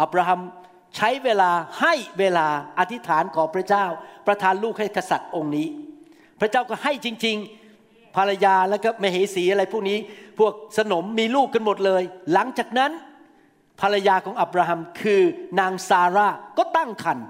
[0.00, 0.40] อับราฮัม
[0.96, 2.46] ใช้เวลาให้เวลา
[2.78, 3.84] อธิษฐานขอพระเจ้า
[4.26, 5.66] ประทานลูกให้กษัตริย์องค์นี้
[6.40, 7.36] พระเจ้าก็ให้จริง
[7.76, 9.98] ๆ ภรรยาแล้วก็มเหสีอะไรพวกนี้
[10.44, 12.02] วกสนมมีลูกกันหมดเลย
[12.32, 12.92] หลังจากนั้น
[13.80, 15.22] ภรรยาของอับราฮัมคือ
[15.60, 16.28] นางซาร่า
[16.58, 17.26] ก็ตั้งครรภ์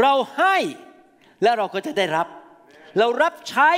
[0.00, 0.56] เราให้
[1.42, 2.26] แล้วเราก็จะได้รับ
[2.98, 3.70] เรารับใช้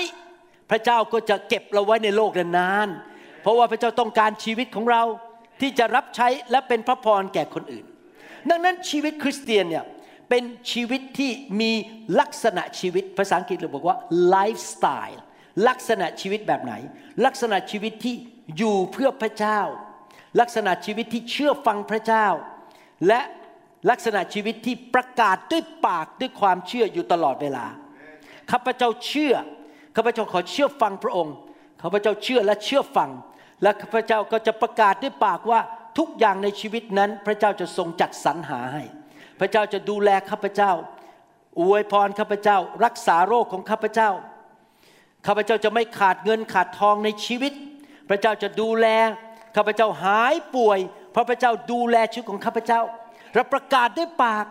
[0.70, 5.02] พระเจ้าก็จะเก็บเราไว้ในโลกนานๆเพราะว่าพระเจ้าต้องการชีวิตของเรา
[5.60, 7.84] ที่จะรับใช้และเป็นพระพรแก่คนอื่น
[8.50, 9.84] ดังนั้นชีวิตคริสเตียนเนี่ย
[10.30, 11.30] เป็นชีวิตที่
[11.60, 11.72] มี
[12.20, 13.96] ลักษณะชีวิตภาษาอังกฤษเราบอกว่า
[14.28, 15.20] ไลฟ์สไตล์
[15.68, 16.74] ลักษณะชีวิตแบบไหน
[17.24, 18.14] ลักษณะชีวิตที่
[18.58, 19.60] อยู่เพื่อพระเจ้า
[20.40, 22.26] ลักษณะชีวิตที่เชื่อฟังพระเจ้า
[23.08, 23.20] และ
[23.90, 27.66] ลักษณะชีวิตที่ประกาศด้วยปากด้วยความเชื่ออยู่ตลอดเวลา
[28.50, 29.34] ข้าพเจ้าเชื่อ
[29.96, 31.34] ข้าพเจ้าขอเชื่อฟังพระองค์
[31.82, 33.10] ข้าพเจ้าเชื่อและเชื่อฟัง
[33.62, 35.60] และข้าพเจ้าก็จะประกาศด้วยปากว่า
[35.98, 38.82] ทุกอย่างในชีวิตนั้น พระเจ้าจะทรงจัดสรรหาให้
[39.40, 40.72] พระเจ้าจะดูแลข้าพเจ้า
[41.60, 44.10] อวยพรข้าพเจ้า รักษาโรคของข้าพเจ้า
[45.26, 47.52] ข้าพเจ้าจะไม่ขาดเงินขาดทองในชีวิต
[48.08, 48.86] พระเจ้าจะดูแล
[49.56, 50.78] ข้าพเจ้าหายป่วย
[51.12, 52.80] เพราะพระเจ้าดูแลชีวิตของข้าพเจ้า
[53.34, 54.46] เราประกาศด้วยปาก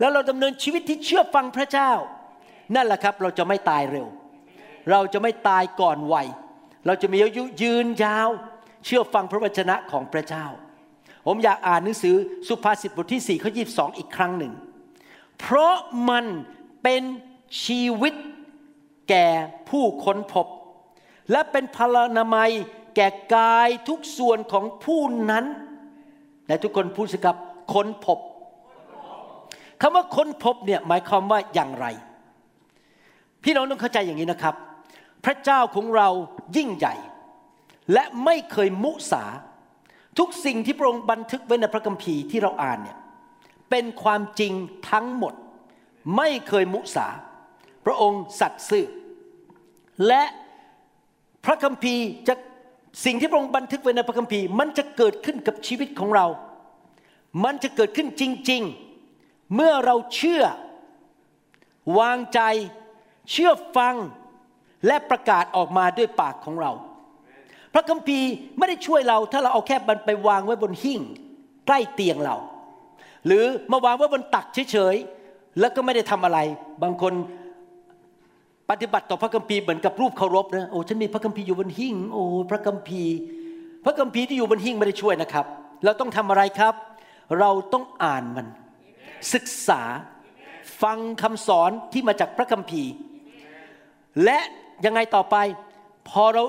[0.00, 1.92] แล้วเราดำเนินชีวิตที่เชื่อฟังพระเจ้า
[2.74, 4.06] นั่นแหละครับเราจะไม่ตายเร็ว
[4.90, 6.26] เราจะไม่ตายก่อนวัย
[6.86, 8.28] เราจะมีอายุยืนยาว
[8.84, 10.46] เชื่อฟังพระวจนะของพระเจ้า
[11.26, 12.16] ผมอยากอ่านหนังสือ
[12.48, 14.52] สุภาษิตบทที่4ข้อ22 อีกครั้งหนึ่ง
[15.40, 15.74] เพราะ
[16.08, 16.24] มัน
[16.82, 17.02] เป็น
[17.64, 18.14] ชีวิต
[19.10, 19.26] แก่
[19.68, 20.46] ผู้ค้นพบ
[21.30, 22.50] และเป็นพลานามัย
[23.00, 25.44] ก่กายทุกส่วนของผู้นั้น
[26.46, 27.36] และทุกคนพูดสิครับ
[27.72, 28.18] ค้นพบ
[29.80, 31.86] คำว่าค้นพบเนี่ยหมายความว่าอย่างไร
[33.42, 34.54] พี่น้องต้องเข้าใจอย่างนี้นะครับ
[35.24, 36.08] พระเจ้าของเรา
[36.56, 36.94] ยิ่งใหญ่
[37.92, 39.24] และไม่เคยมุสา
[40.18, 42.98] ทุกสิ่งที่พระองค์บันทึกไว้ในพระคัมภีร์ที่เราอ่านเนี่ย
[43.70, 44.52] เป็นความจริง
[44.90, 45.34] ทั้งหมด
[46.16, 47.06] ไม่เคยมุสา
[47.84, 48.86] พระองค์สัตย์ซื่อ
[50.06, 50.24] และ
[51.44, 52.34] พระคัมภีร์จะ
[53.04, 56.26] สิ่งที่พระองค์บันทึกไว้ในพระคัมภีร์มันจะเกิดขึ้นกับชีวิตของเรา
[57.44, 58.62] มันจะเกิดขึ้นจริง
[59.08, 60.42] ๆ เมื่อเราเชื่อ
[61.98, 62.40] วางใจ
[63.30, 63.94] เชื่อฟัง
[64.86, 66.72] และประกาศออกมาด้วยปากของเรา
[67.74, 71.00] พระคัมภีร์ไม่ได้ช่วยเราถ้าเราเอาแค่มันไปวางไว้บนหิ้ง
[71.66, 72.36] ใกล้เตียงเรา
[73.26, 76.38] หรือมาวางไว้บนตักเฉยๆแล้วก็ไม่ได้ทำอะไร
[76.82, 77.12] บางคน
[78.70, 83.14] ปฏิบัติต่อพระคัมภีร์เหมือนกับรูปเคารพนะโอ้ฉันมีพระคัมภีร์อยู่บนหิ้งโอ้พระคัมภีร์
[83.84, 85.46] พระคัมภีร์ที่อยู่บนหิ้งไม่ได้ช่วยนะครับ
[85.84, 86.74] เราต้องทำอะไรครับ
[87.38, 88.46] เราต้องอ่านมัน
[89.34, 89.82] ศึกษา
[90.82, 92.90] ฟังคำสอนที่มาจากพระคัมภีร์
[94.24, 94.38] และ
[94.84, 95.36] ยังไงต่อไป
[96.08, 96.44] พอเรา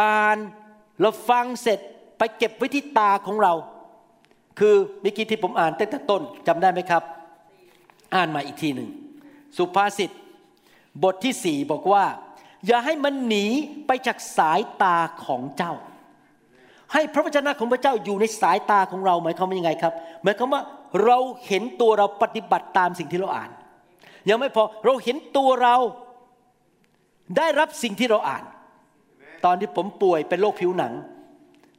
[0.00, 0.38] อ่าน
[1.00, 1.78] เราฟังเสร็จ
[2.18, 3.52] ไปเก็บไว้ที่ตาของเรา
[4.58, 7.02] คือเมื่อกี้ที่ผมอ่านตั้งแต่ต้นจำได้ไหมครับ
[8.14, 8.88] อ่านมาอีกทีหนึ่ง
[9.56, 10.10] สุภาษิต
[11.02, 12.04] บทที่สี่บอกว่า
[12.66, 13.46] อย่าให้มันหนี
[13.86, 15.72] ไปจากสายตาของเจ้า
[16.92, 20.62] ให้พระวจนะของพระเจ้าอยู่ในสายตาของเราหมายความว่ายังไงครับหมายความว่า
[21.04, 23.50] เราเห็นตัวเราปฏิบัติตามสิ่งที่เราอ่าน
[24.28, 25.76] ยังไม่พอเราเห็นตัวเรา
[27.36, 28.44] ได้รับสิ่งที่เราอ่าน
[29.44, 30.92] ตอนที่ผมป่วยเป็นโรคผิวหนัง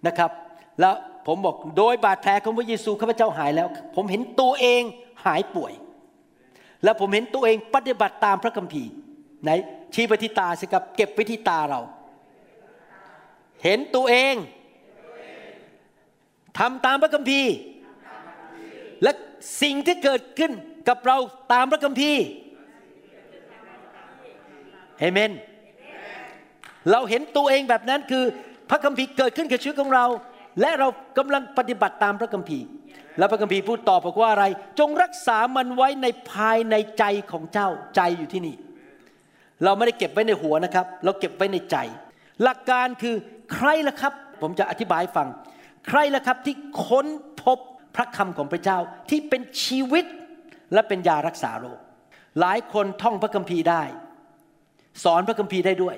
[0.08, 0.32] นะครับ
[0.80, 0.96] แล้ว
[1.28, 4.82] ผมบอกโดยบาดแผลของพระเยซูข้าพเจ้าหายแล้ว ผมเห็นตัวเอง
[5.26, 5.74] หายป่วย
[6.84, 8.92] แล้วผมเห็นตัวเองปฏิบัติตามพระคัมภีร์
[9.44, 9.50] ไหน
[9.94, 11.82] ชี้ไปที่ตาสิครับ เก็บไว้ที่ตาเรา
[13.64, 14.36] เห็นตัวเอง
[16.60, 17.54] ทำตามพระคัมภีร์
[19.04, 19.12] และ
[19.62, 20.52] สิ่งที่เกิดขึ้น
[20.90, 21.18] กับเรา
[21.54, 22.24] ตามพระคัมภีร์
[25.00, 25.32] เอเมน
[26.92, 28.24] เราเห็นตัวเองแบบนั้นคือ
[28.70, 30.06] พระคัมภีร์เกิดขึ้นกับชีวิตของเรา
[30.62, 32.66] และเรากำลังปฏิบัติตามพระคัมภีร์
[33.18, 34.46] แล้วพระคัมภีร์พูดต่อบอกว่าอะไร
[34.80, 38.56] จงรักษามันไว้ในภายในใจของเจ้าใจอยู่ที่นี่
[39.64, 41.78] เราไม่ได้เก็บไว้ในหัวนะครับ เราเก็บไว้ในใจ
[42.44, 43.16] หลักการคือ
[43.54, 45.28] ใครล่ะครับ ผมจะอธิบายฟัง
[45.88, 46.56] ใครล่ะครับที่
[46.88, 47.08] ค้น
[47.44, 47.60] พบ
[47.96, 48.78] พระคำของพระเจ้า
[49.10, 50.06] ที่เป็นชีวิต
[50.74, 51.80] และเป็นยารักษาโรค
[52.40, 53.84] หลายคนท่องพระคัมภีร์ได้
[55.04, 55.96] สอนพระคัมภีร์ได้ด้วย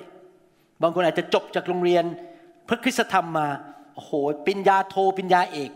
[0.82, 2.04] บางคนอาจจะจบจากโรงเรียน
[2.68, 3.48] พระคริสตธรรมมา
[3.94, 4.12] โอ้โห
[4.46, 5.70] ปิญญาโทปิญญาเอก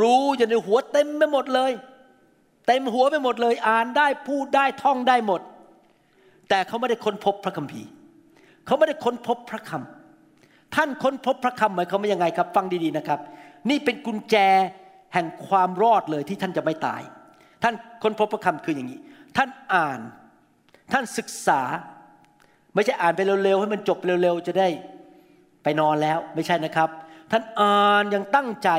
[0.00, 1.72] รู้อยู่ในหัวเต็มไปหมดเลย
[2.66, 5.40] เต็มหัวไปหมดเลย อ่านได้พูดได้ท่องได้หมด
[6.52, 7.88] แต่เขาไม่ได้ค้นพบพระคัมภีร์
[8.66, 13.20] เขาไม่ได้ค้นพบพระคำท่านค้นพบพระคำหมายความว่ายังไงครับ ฟังดีๆนะครับ
[13.70, 14.36] นี่เป็นกุญแจ
[15.14, 17.02] แห่งความรอดเลยที่ท่านจะไม่ตาย
[17.62, 19.00] ท่านค้นพบพระคำคืออย่างนี้
[19.36, 20.00] ท่านอ่าน
[20.92, 21.60] ท่านศึกษา
[22.74, 24.68] ไม่ใช่อ่านไปเร็วๆให้มันจบเร็วๆจะได้
[25.62, 26.88] ไปนอนแล้วไม่ใช่นะครับ
[27.30, 28.70] ท่านอ่านอย่างตั้งใจ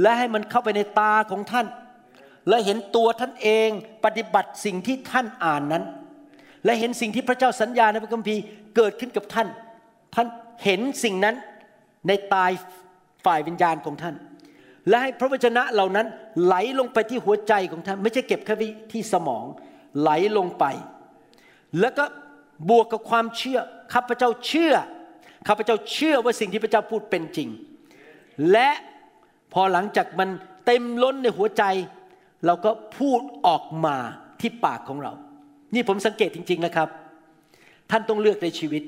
[0.00, 1.66] และให้มันเข้าไปในตาของท่าน
[2.48, 3.68] และเห็นตัวท่านเอง
[4.04, 5.84] ปฏิบัติสิ่งที่ท่านอ่านนั้น
[6.64, 8.42] และเห็นสิ่งที่พระเจ้าสัญญาในพระคัมภีร์
[8.76, 9.48] เกิดขึ้นกับท่าน
[10.14, 10.26] ท่าน
[10.64, 11.34] เห็นสิ่งนั้น
[12.08, 12.50] ในตาย
[13.24, 14.14] ฝ่ายวิญญาณของท่าน
[14.88, 16.06] และให้พระวจนะเหล่านั้น
[16.44, 18.54] ไหลลงไปที่หัวใจของท่าน ไม่ใช่เก็บแค่
[18.92, 19.44] ที่สมอง
[20.00, 20.64] ไหลลงไป
[21.80, 22.04] แล้วก็
[22.70, 23.60] บวกกับความเชื่อ
[23.94, 24.74] ข้าพเจ้าเชื่อ
[25.48, 27.48] ข้าพเจ้าเชื่อว่าสิ่งที่พระเจ้าพูดเป็นจริง
[28.52, 28.70] และ
[29.52, 30.28] พอหลังจากมัน
[30.66, 31.64] เต็มล้นในหัวใจ
[32.46, 33.96] เราก็พูดออกมา
[34.40, 35.12] ที่ปากของเรา
[35.74, 36.88] นี่ผมสังเกตจริง ๆนะครับ
[37.90, 38.82] ท่านต้องเลือกในชีวิต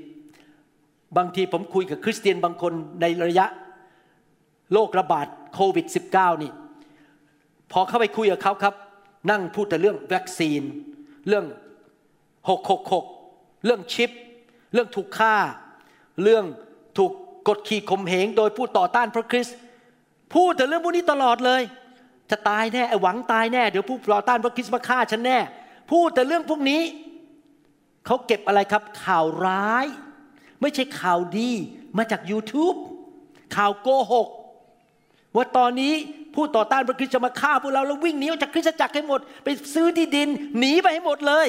[1.16, 3.46] บางทีผมคุยกับคริสเตียนบางคนในระยะ
[4.72, 6.52] โรคระบาดโควิด -19 นี่
[7.72, 8.74] พอเข้าไปคุยกับเขาครับ
[9.30, 10.62] นั่งพูดแต่เรื่องวัคซีน
[11.28, 11.44] เรื่อง
[12.74, 14.10] 666 เรื่องชิป
[14.72, 15.36] เรื่องถูกฆ่า
[16.22, 16.44] เรื่อง
[16.98, 17.12] ถูก
[17.48, 19.56] กดขี่ข่มเหงโดยผู้ต่อต้านพระคริสต์
[20.34, 21.62] พูดแต่เรื่องพวกนี้ตลอดเลย
[22.30, 25.38] จะตายแน่ไอหวังตายแน่ เดี๋ยวผู้ต่อต้านพระคริสต์มาฆ่าฉันแน่
[25.92, 26.82] พูดแต่เรื่องพวกนี้
[28.06, 29.86] เขาเก็บอะไรครับ ข่าวร้าย
[30.60, 31.50] ไม่ใช่ข่าวดี
[31.98, 32.76] มาจาก YouTube
[33.56, 34.28] ข่าวโกหก
[35.36, 35.94] ว่าตอนนี้
[36.34, 40.28] ผู้ต่อต้านพระคริสต์จะมาฆ่าพวกเราแล้ววิ่งหนีออกจากคริสตจักรให้หมด ไปซื้อที่ดิน
[40.58, 41.46] หนีไปให้หมดเลย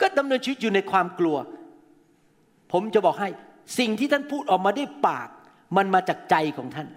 [0.00, 1.36] ก็ดำเนินชีวิตอยู่ในความกลัว
[2.72, 3.28] ผมจะบอกให้
[3.78, 5.28] สิ่งที่ท่านพูดออกมาด้วยปาก
[5.76, 6.88] มันมาจากใจของท่าน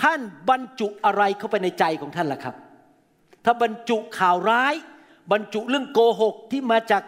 [0.00, 2.54] ท่านบรรจุอะไรเข้าไปในใจของท่านล่ะครับ
[3.44, 4.74] ถ้าบรรจุข่าวร้าย
[5.30, 7.02] บรรจุเรื่องโกหกที่มาจาก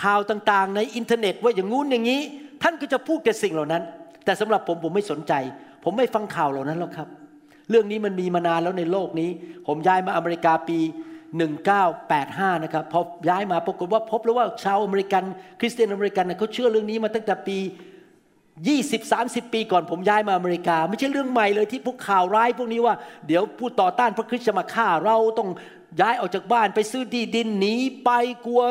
[0.00, 2.20] ข่าวต่างๆ ในอินเทอร์เน็ตว่าอย่างงู้นอย่างนี้
[2.62, 3.82] ท่านก็จะพูดแต่สิ่งเหล่านั้น
[4.24, 5.32] แต่สำหรับผมผมไม่สนใจ
[5.84, 7.08] ผมไม่ฟังข่าวเหล่านั้นหรอกครับ
[7.70, 9.30] เรื่องนี้มันมีมานานแล้วในโลกนี้
[9.66, 10.78] ผมย้ายมาอเมริกาปี
[11.90, 15.24] 1985 นะครับพอย้ายมาปรากฏว่าพบแล้วว่าชาวอเมริกัน
[15.60, 17.58] คริสเตียนอเมริกันเขาเชื่อเรื่องนี้มาตั้งแต่ปี
[18.70, 22.94] 20 30 ปีก่อนผมย้ายมาอเมริกา ไม่ใช่เรื่องใหม่เลยที่พวกข่าวร้ายพวกนี้ว่า
[23.26, 25.48] เดี๋ยวผู้ต่อต้านพระคริสต์จะมาฆ่าเราต้อง
[26.00, 27.74] ย้ายออกจากบ้านไปซื้อที่ดินหนี
[28.04, 28.10] ไป
[28.46, 28.62] กลัว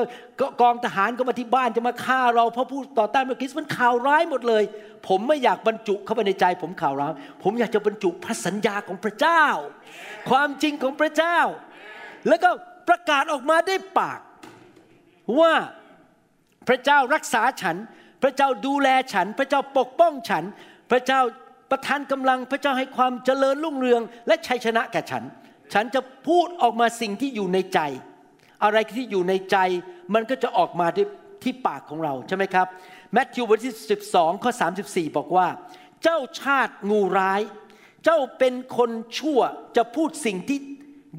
[0.61, 4.63] กองทหารก็มาที่บ้านจะมาฆ่าเราเพราะผู้ต่อต้านพระคริสต์มันข่าวร้ายหมดเลย
[5.07, 7.11] ผมไม่อยากบรรจุเข้าไปในใจผมข่าวร้าย
[7.43, 9.45] ผมอยากจะบรรจุพระสัญญาของพระเจ้า
[10.29, 11.37] ความจริงของพระเจ้า
[12.27, 12.49] แล้วก็
[12.89, 14.19] ประกาศออกมาด้วยปาก
[15.39, 15.53] ว่า
[16.67, 17.77] พระเจ้ารักษาฉัน
[18.23, 20.43] พระเจ้าดูแลฉัน พระเจ้าปกป้องฉัน
[20.91, 21.19] พระเจ้า
[21.71, 25.23] ประทานกำลังพระเจ้าให้ความเจริญรุ่งเรือง และชัยชนะแก่ฉัน
[25.73, 27.79] ฉันจะพูดออกมาสิ่งที่อยู่ในใจ
[28.63, 29.57] อะไรที่อยู่ในใจ
[30.13, 31.07] มันก็จะออกมาที่
[31.43, 32.67] ที่ปากของเราใช่ไหมครับ
[33.13, 33.75] แมทธิวบทที่
[34.09, 34.51] 12 ข้อ
[34.83, 35.47] 34 บอกว่า
[36.03, 37.41] เจ้าชาติงูร้าย
[38.03, 39.39] เจ้าเป็นคนชั่ว
[39.77, 40.59] จะพูดสิ่งที่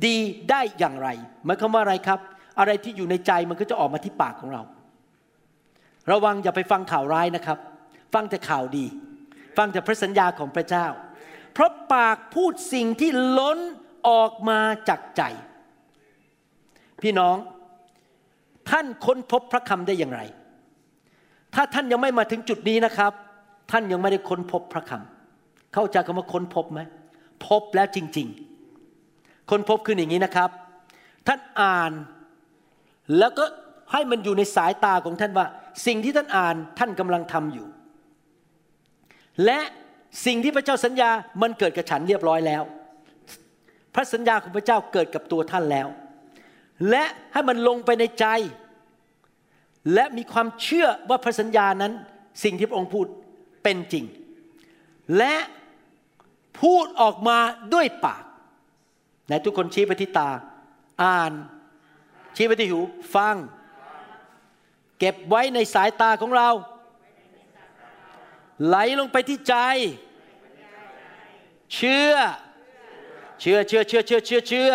[0.06, 0.18] ดี
[0.50, 1.08] ได้อย่างไร
[1.44, 2.20] หมายความว่าอะไรครับ
[2.58, 4.62] อะไรที่อยู่ในใจมันก็จะออกมาที่ปากของเรา
[6.10, 7.58] ระวังอย่าไปฟังข่าวร้ายนะครับ
[8.14, 8.86] ฟังแต่ข่าวดี
[9.56, 10.86] ฟังแต่พระสัญญาของพระเจ้า
[11.54, 13.58] เพราะปากพูดสิ่งที่ล้น
[14.08, 15.22] ออกมาจากใจ
[17.02, 17.36] พี่น้อง
[18.70, 20.20] ท่านค้นพบพระคำได้อย่างไร
[21.54, 23.12] ถ้าท่านยังไม่มาถึงจุดนี้นะครับ
[23.70, 26.80] ท่านยังไม่ได้ค้นพบพระคำเข้าใจคำว่าค้นพบไหม
[27.46, 28.28] พบแล้วจริง
[28.88, 30.50] ๆ ค้นพบคืออย่างนี้นะครับ
[31.26, 31.92] ท่านอ่าน
[33.18, 33.44] แล้วก็
[33.92, 35.46] ให้มันอยู่ในสายตาของท่านว่า
[35.86, 37.66] สิ่งที่ท่านอ่านท่านกำลังทำอยู่
[39.44, 39.60] และ
[40.26, 41.10] สิ่งที่พระเจ้าสัญญา
[41.42, 42.62] มันเกิดกับฉันเรียบร้อยแล้ว
[43.94, 45.88] พระสัญญาของพระเจ้าเกิดกับตัวท่านแล้ว
[46.90, 48.26] และให้มันลงไปในใจ
[49.94, 51.92] และมีความเชื่อว่าพระสัญญานั้น
[52.44, 53.06] สิ่งที่พระองค์พูด
[53.62, 54.04] เป็นจริง
[55.18, 55.34] และ
[56.60, 57.38] พูดออกมา
[57.74, 58.24] ด้วยปาก
[59.26, 60.30] ไหนทุกคนชี้ไปที่ตา
[61.02, 61.32] อ่าน
[62.36, 62.80] ชี้ไปที่หู
[63.14, 63.36] ฟัง
[64.98, 66.50] เก็บไว้ในสายตาของเรา
[68.66, 69.56] ไหลลงไปที่ใจ
[71.74, 72.14] เชื่อ
[73.42, 74.72] เชื่อเชื่อเชื่อเชื่อเชื่อเชื่อ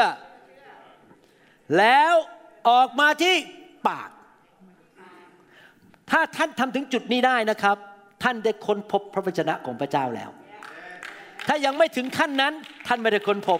[1.77, 2.13] แล้ว
[2.69, 3.35] ออกมาที่
[3.87, 4.09] ปาก
[6.09, 7.77] ถ้าท่านทำถึงจุดนี้ได้นะครับ
[8.23, 10.29] ท่านได้ค้นพบพระวจนะของพระเจ้าแล้ว
[11.47, 12.53] ถ้ายังไม่ถึงขั้นนั้น
[12.87, 13.59] ท่านไม่ได้ค้นพบ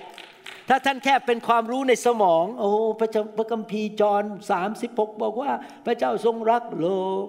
[0.69, 5.51] ถ้าท่านแค่เป็นความรู้ในสมอง โอ้พระพระคัมภีร์จอห์นสามสิบหกบอกว่า
[5.85, 6.87] พระเจ้าทรงรักโล
[7.23, 7.25] ก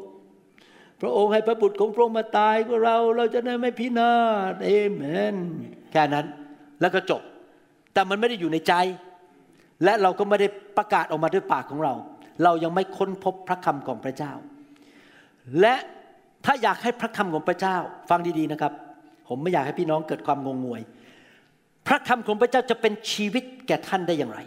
[1.00, 4.14] พระองค์ให้พระบุตรของพระองค์มาตายเพื่อเรา เราจะได้ไม่พินา
[4.52, 5.02] ศเอเม
[5.34, 5.36] น
[5.92, 6.26] แค่นั้น
[6.80, 7.22] แล้วก็จบ
[7.98, 8.74] แต่มันไม่ได้อยู่ในใจ
[9.84, 11.94] และเราก็ไม่ได้ประกาศออกมาด้วยปากของเรา
[12.44, 14.32] เรายังไม่ค้นพบพระคำของพระเจ้า
[15.60, 15.74] และ
[16.44, 17.76] ถ้าอยากให้พระคำของพระเจ้า
[18.10, 18.72] ฟังดีๆนะครับ
[19.28, 20.80] ผมไม่อยากให้พี่น้องเกิดความงงงวย
[21.86, 24.40] พระคำของพระเจ้าจะเป็นชีวิตแก่ท่านได้อย่างไร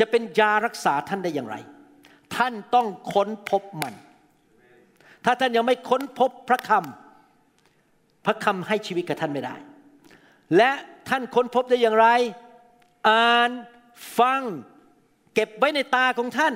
[0.00, 1.56] จะเป็นยารักษาท่านได้อย่างไร
[2.36, 3.94] ท่านต้องค้นพบมัน
[5.24, 9.54] ถ้าท่านยังไม่ค้นพบพระคำพระคำให้ชีวิตกับท่านไม่ได้
[10.56, 10.70] และ
[11.08, 12.08] ท่านค้นพบได้อย่างไร
[13.08, 13.50] อ่าน
[14.18, 14.40] ฟัง
[15.34, 16.54] เก็บไว้ในตาของท่าน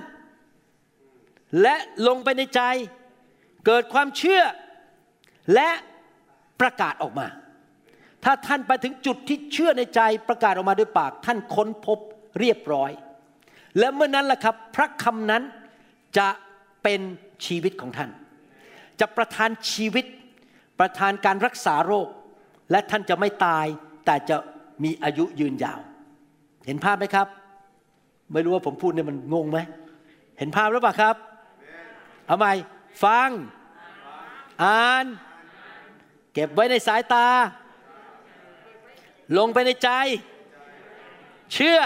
[1.63, 2.63] และลงไปในใจ
[3.67, 4.43] เกิดความเชื่อ
[5.55, 5.71] และ
[6.61, 7.27] ประกาศออกมา
[8.25, 11.99] ถ้าท่านไปถึงจุดที่เชื่อในใจประกาศออกมาด้วยปาก ท่านค้นพบ
[12.39, 12.91] เรียบร้อย
[13.79, 15.43] และเมื่อนั้นแหละครับ พระคำนั้น
[16.19, 16.29] จะ
[16.83, 17.01] เป็น
[17.47, 18.11] ชีวิตของท่าน
[19.01, 20.05] จะประทานชีวิต
[20.79, 22.09] ประทานการรักษาโรค
[22.71, 23.67] และท่านจะไม่ตาย
[24.07, 24.37] แต่จะ
[24.85, 25.81] มีอายุยืนยาว
[26.69, 27.29] เห็นภาพไหมครับ
[28.33, 29.59] ไม่รู้ว่าผมพูดเนี่ยมันงงไหม
[30.39, 31.17] เห็นภาพหรือเปล่าครับ
[32.27, 32.53] เอาใหม่
[33.05, 33.29] ฟัง
[34.63, 35.05] อ่าน
[36.35, 37.27] เก็บไว้ในสายตา
[39.39, 39.91] ลงไปในใจ
[41.55, 41.79] เชื่อ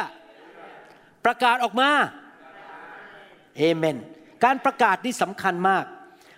[1.24, 1.90] ประกาศออกมา
[3.56, 3.96] เอเมน
[4.44, 5.84] การประกาศนี่สำคัญมาก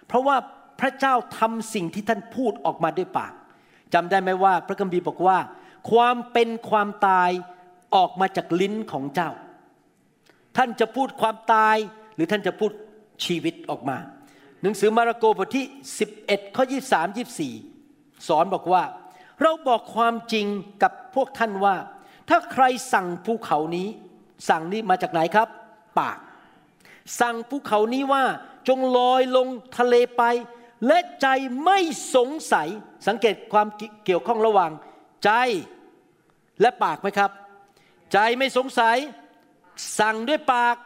[0.07, 0.37] เพราะว่า
[0.81, 3.33] พระเจ้าทำสิ่งที่ท่านพูดออกมาด้วยปาก
[3.95, 5.39] จำได้ไหมว่า พระคัมภีร์บอกว่า
[5.91, 7.31] ความเป็นความตาย
[7.97, 9.31] ออกมาจากลิ้นของเจ้า
[10.57, 11.77] ท่านจะพูดความตาย
[12.15, 12.73] หรือท่านจะพูด
[13.25, 13.99] ชีวิตออกมา
[14.63, 15.67] หนังสือมาระโกบทที่
[16.11, 17.17] 11 ข้อ 23
[17.67, 18.83] 24 สอนบอกว่า
[19.43, 20.47] เราบอกความจริง
[20.83, 21.77] กับพวกท่านว่า
[22.29, 23.89] ถ้าใครสั่งภูเขานี้
[24.49, 25.49] สั่งนี้มาจากไหนครับ
[25.99, 26.19] ปาก
[27.21, 28.25] สั่งภูเขานี้ว่า
[28.69, 30.23] จงลอยลงทะเลไป
[30.87, 31.27] และใจ
[31.65, 31.79] ไม่
[32.15, 32.69] สงสัย
[33.07, 33.67] สังเกตความ
[34.05, 34.71] เกี่ยวข้องระหว่าง
[35.25, 35.31] ใจ
[36.61, 37.31] และปากไหมครับ
[38.15, 38.97] ใจไม่สงสัย
[39.99, 40.77] สั่งด้วยปาก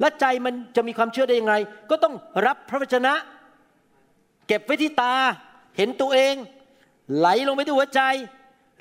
[0.00, 1.56] และใจมันจะมีความเชื่อได้อย่างไร
[1.90, 2.14] ก็ต้อง
[2.46, 3.14] รับพระวจนะ
[4.46, 5.14] เก็บไว้ที่ตา
[5.76, 6.34] เห็นตัวเอง
[7.16, 8.00] ไหลลงไปที่หัวใจ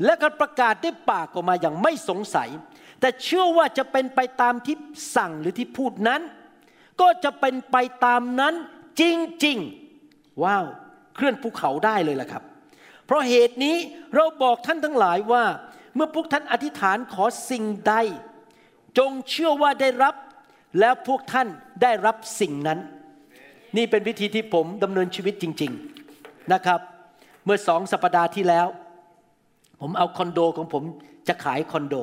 [0.06, 2.50] และก็ประกาศด้วยปากออกมาอย่างไม่สงสัย
[3.00, 4.76] แต่เชื่อว่าจะเป็นไปตามที่
[5.16, 6.22] สั่งหรือที่พูดนั้น
[7.02, 8.54] ก็จะเป็นไปตามนั้น
[9.02, 9.04] จ
[9.46, 10.66] ริงๆ ว้าว
[11.16, 12.44] เคลื่อนภูเขาได้เลยล่ะครับ
[13.06, 13.76] เพราะเหตุนี้
[14.16, 15.44] เราบอกท่านทั้งหลายว่า
[16.00, 17.94] มื่อพวกท่านอธิษฐานขอสิ่งใด
[18.98, 20.16] จงเชื่อว่าได้รับ
[20.80, 21.48] แล้วพวกท่าน
[21.82, 22.80] ได้รับสิ่งนั้น
[23.78, 25.72] นี่เป็นวิธีที่ผมดำเนินชีวิตจริง
[26.12, 26.80] ๆนะครับ
[27.46, 28.68] เมื่อสองสัปดาห์ที่แล้ว
[29.82, 30.84] ผมเอาคอนโดของผม
[31.28, 31.96] จะขายคอนโด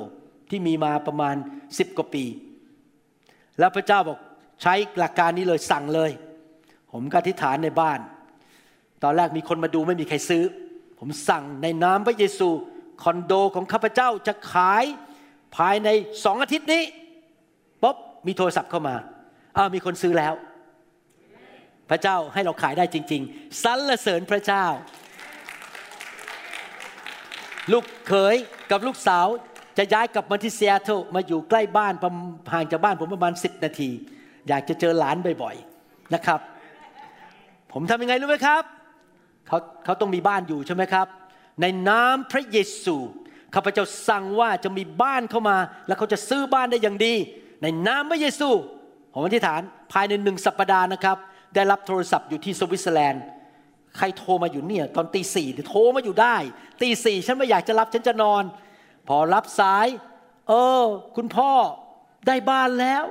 [0.51, 1.37] ที่มีมาประมาณ
[1.79, 2.25] สิบกว่าปี
[3.59, 4.19] แล้วพระเจ้าบอก
[4.63, 6.11] ใช้หลักการนี้เลยสั่งเลย
[6.93, 8.01] ผมก็อธิษฐานในบ้าน
[9.03, 10.45] ตอนแรกมีคนมาดูไม่มีใครซื้อ
[10.99, 12.49] ผมสั่งในนามพระเยซู
[13.03, 14.85] คอนโดของข้าพเจ้าจะขาย
[15.57, 15.89] ภายใน
[16.25, 16.83] สองอาทิตย์นี้
[17.83, 18.95] ปุ๊บมีโทรศัพท์เข้ามา
[19.57, 20.35] อ้าวมีคนซื้อแล้ว
[21.91, 24.65] พระเจ้าให้เราขายได้จริง ๆสรรเสริญพระเจ้า
[27.73, 28.37] ลูกเขย
[28.71, 29.27] กับลูกสาว
[29.79, 31.95] จะย้ายกลับมาที่เซีแอตเทิลมาอยู่ใกล้บ้าน
[32.53, 33.91] ห่างจากบ้านผมประมาณ 10 นาที
[34.49, 36.41] อยากจะเจอหลานบ่อยๆนะครับ
[37.73, 38.63] ผมทำยังไงรู้ไหมครับ
[39.47, 41.07] เขาเขาต้องมีบ้านอยู่ใช่ไหมครับ
[41.61, 42.97] ในนามพระเยซู
[43.55, 47.15] ข้าพเจ้าสั่งว่าจะมีบ้านเข้ามา แล้วเขาจะซื้อบ้านได้อย่างดี
[47.63, 48.49] ในนามพระเยซู
[49.13, 49.61] ผมอธิษฐาน
[49.93, 51.17] ภายในหนึ่งสัปดาห์นะครับ
[51.55, 53.23] ได้รับโทรศัพท์อยู่ที่สวิตเซอร์แลนด์
[53.97, 56.37] ใครโทรมาอยู่เนี่ย ตอนตีสี่โทรมาอยู่ได้
[56.83, 58.43] ตีสี่ฉันไม่อยากจะรับฉันจะนอน
[59.09, 59.87] พอรับสาย
[60.49, 60.85] เออ
[61.17, 61.53] คุณพ่อ
[62.27, 63.05] ได้บ้านแล้ว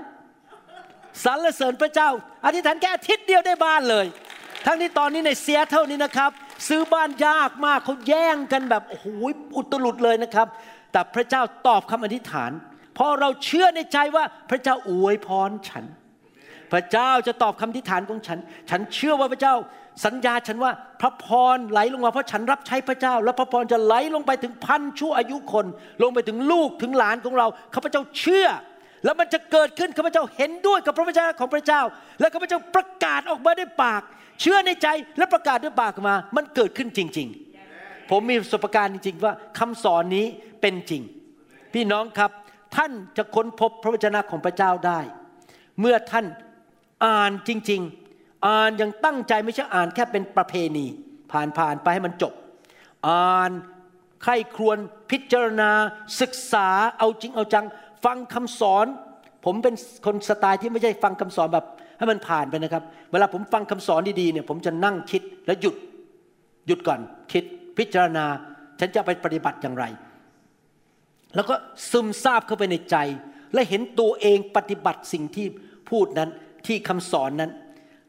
[1.24, 2.10] สรรเสริญพระเจ้า
[2.46, 4.06] อธิษฐานแค่อาทิตย์เดียวได้บ้านเลย
[4.66, 6.32] ทั้งที่ตอนนี้ในเซียเท่านี้นะครับ
[6.68, 9.06] ซื้อบ้านยากมากเขาแย่งกันแบบโอ้โห
[9.56, 10.48] อุตลุดเลยนะครับ
[10.92, 12.52] แต่พระเจ้าตอบคำอธิษฐาน
[12.96, 15.86] เพราะเราเชื่อในใจว่าพระเจ้าอวยพรฉัน
[16.72, 18.40] พระเจ้าจะตอบคำอธิษฐานของฉัน
[18.70, 19.56] ฉันเชื่อว่าพระเจ้า
[20.06, 25.66] สัญญาฉันว่าพระพรไหลลงมาเพราะฉันรับใช้พระเจ้า และพระพรจะไหลลงไปถึงพันชั่วอายุคน
[26.04, 28.48] ลงไปถึงลูกถึงหลานของเราข้าพเจ้าเชื่อ
[29.06, 31.82] แล้วมันจะเกิดขึ้นข้าพเจ้าเห็นด้วยกับพระวจนะของพระเจ้า
[32.20, 34.02] และข้าพเจ้าประกาศออกมาด้วยปาก
[34.42, 34.88] เชื่อในใจ
[35.18, 37.28] และประกาศด้วยปากมา มันเกิดขึ้นจริง
[37.70, 40.26] ๆ ผมมีประสบการณ์จริง ๆ ว่าคำสอนนี้
[40.62, 41.02] เป็นจริง
[41.74, 42.32] พี่น้องครับ
[42.76, 45.00] ท่านจะค้นพบพระวจนะของพระเจ้าได้
[45.80, 46.26] เมื่อท่าน
[47.06, 47.82] อ่านจริง
[48.14, 50.86] ๆ อ่านอยังตั้งใจไม่ใช่อ่านแค่เป็นประเพณี
[51.32, 52.34] ผ่านๆไปให้มันจบ
[53.08, 53.52] อ่าน
[54.24, 54.78] ใคร่ครวญ
[55.12, 55.72] พิจารณา
[56.22, 56.68] ศึกษา
[57.00, 57.66] เอาจริงเอาจัง
[58.06, 58.86] ฟังคำสอน
[59.46, 61.66] ผมเป็นคนสไตล์ที่ไม่ใช่ฟังคำสอนแบบ
[61.98, 65.76] ให้มันผ่านไปนะครับ เวลาผมฟังคำสอนดีๆเนี่ย ผมจะนั่งคิดแล้วหยุด
[66.68, 67.00] หยุดก่อน
[67.32, 67.44] คิด
[67.78, 68.26] พิจารณา
[68.80, 69.86] ฉันจะไปปฏิบัติอย่างไร
[71.36, 71.56] แล้วก็
[71.92, 72.96] ซึมซาบเข้าไปในใจ
[73.54, 75.46] และเห็นตัวเองปฏิบัติสิ่งที่
[75.90, 76.30] พูดนั้น
[76.68, 77.52] ที่คำสอนนั้น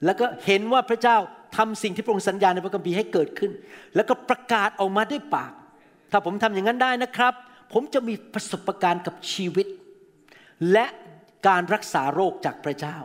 [0.05, 1.17] แล้วก็เห็นว่าพระเจ้า
[1.57, 3.53] ทำสิ่งที่พระองค์สัญญาในพระคัมภีร์ให้เกิดขึ้น
[3.95, 5.53] แล้วก็ประกาศออกมาด้วยปาก
[6.11, 7.35] ถ้าผมทำอย่างนั้นได้นะครับ
[7.73, 9.67] ผมจะมีประสบการณ์กับชีวิต
[10.73, 10.87] และ
[11.49, 12.97] การรักษาโรคจากพระเจ้า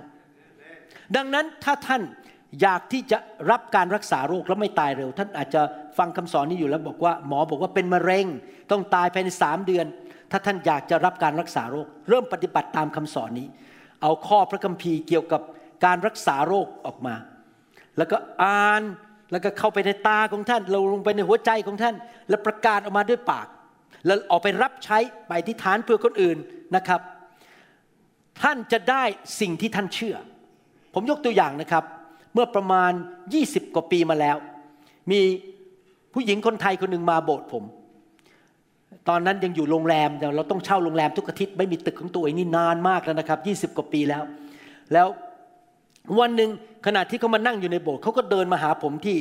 [1.16, 2.02] ดังนั้นถ้าท่าน
[2.62, 3.18] อยากที่จะ
[3.52, 5.62] รับการรักษาโรคแล้วไม่ตายเร็ว ท่านอาจจะ
[5.98, 8.26] ฟังคำสอนนี้อยู่แล้วบอกว่าหมอบอกว่าเป็นมะเร็ง
[8.72, 9.86] ต้องตายภายในสามเดือน
[10.32, 13.48] ถ้าท่านอยากจะรับการรักษาโรค เริ่มปฏิบัติตามคำสอนนี้
[14.02, 15.42] เอาข้อพระคัมภีร์เกี่ยวกับ
[15.86, 17.16] การรักษาโรคออกมา
[17.98, 18.84] แล้วก็อ่าน
[19.32, 21.96] แล้วก็เข้าไปในตาของท่าน เราลงไปในหัวใจของท่าน
[22.30, 23.48] แล้วประกาศออกมาด้วยปาก
[24.06, 26.38] แล้วออกไปรับใช้ไปที่ฐานเพื่อคนอื่น
[26.76, 27.02] นะครับ
[28.44, 29.04] ท่านจะได้
[29.40, 30.16] สิ่งที่ท่านเชื่อ
[30.94, 31.84] ผมยกตัวอย่างนะครับ
[32.34, 32.92] เมื่อประมาณ
[33.34, 34.38] 20 กว่าปีมาแล้ว
[35.12, 35.20] มี
[36.14, 37.64] ผู้หญิงคนไทยคนหนึ่งมาโบสถ์ผม
[39.10, 44.24] ตอนนั้นยังอยู่โรงแรมเราต้องเช่าโรงแรมทุกอาทิตย์ไม่มีตึกของตัวเองนี่นานมากแล้วนะครับ 20 กว่าปีแล้ว
[44.94, 45.08] แล้ว
[46.20, 46.50] วันหนึ่ง
[46.86, 49.18] ขณะที่เขามานั่งอยู่ในโบสถ์เขาก็เดินมาหาผมที่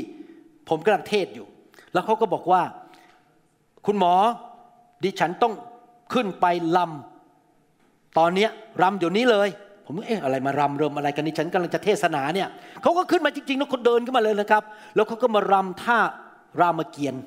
[0.68, 1.46] ผมกำลังเทศอยู่
[1.92, 2.62] แล้วเขาก็บอกว่า
[3.86, 4.14] คุณหมอ
[5.04, 5.54] ดิฉันต้อง
[6.12, 6.46] ขึ้นไป
[6.76, 7.09] ลำ
[8.18, 8.50] ตอนเนี้ย
[8.82, 9.48] รำเดี๋ยวนี้เลย
[9.86, 12.48] ผมเอ๊ะอะไรมารำเริ่มอะไรกันนี่ฉันกำลังจะเทศนาเนี่ย
[12.82, 14.62] เขาก็ขึ้นมาจริงๆแล้วเขาเดินขึ้นมาเลยนะครับ
[14.94, 15.98] แล้วเขาก็มารำท่า
[16.60, 17.22] รามเกียรติ์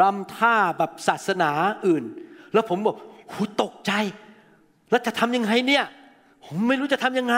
[0.00, 1.50] รำท่าแบบศาสนา
[1.86, 2.04] อื่น
[2.52, 2.96] แล้วผมบอก
[3.32, 3.92] หูตกใจ
[4.90, 5.84] แล้วจะทำยังไงเนี่ย
[6.44, 7.36] ผมไม่รู้จะทำยังไง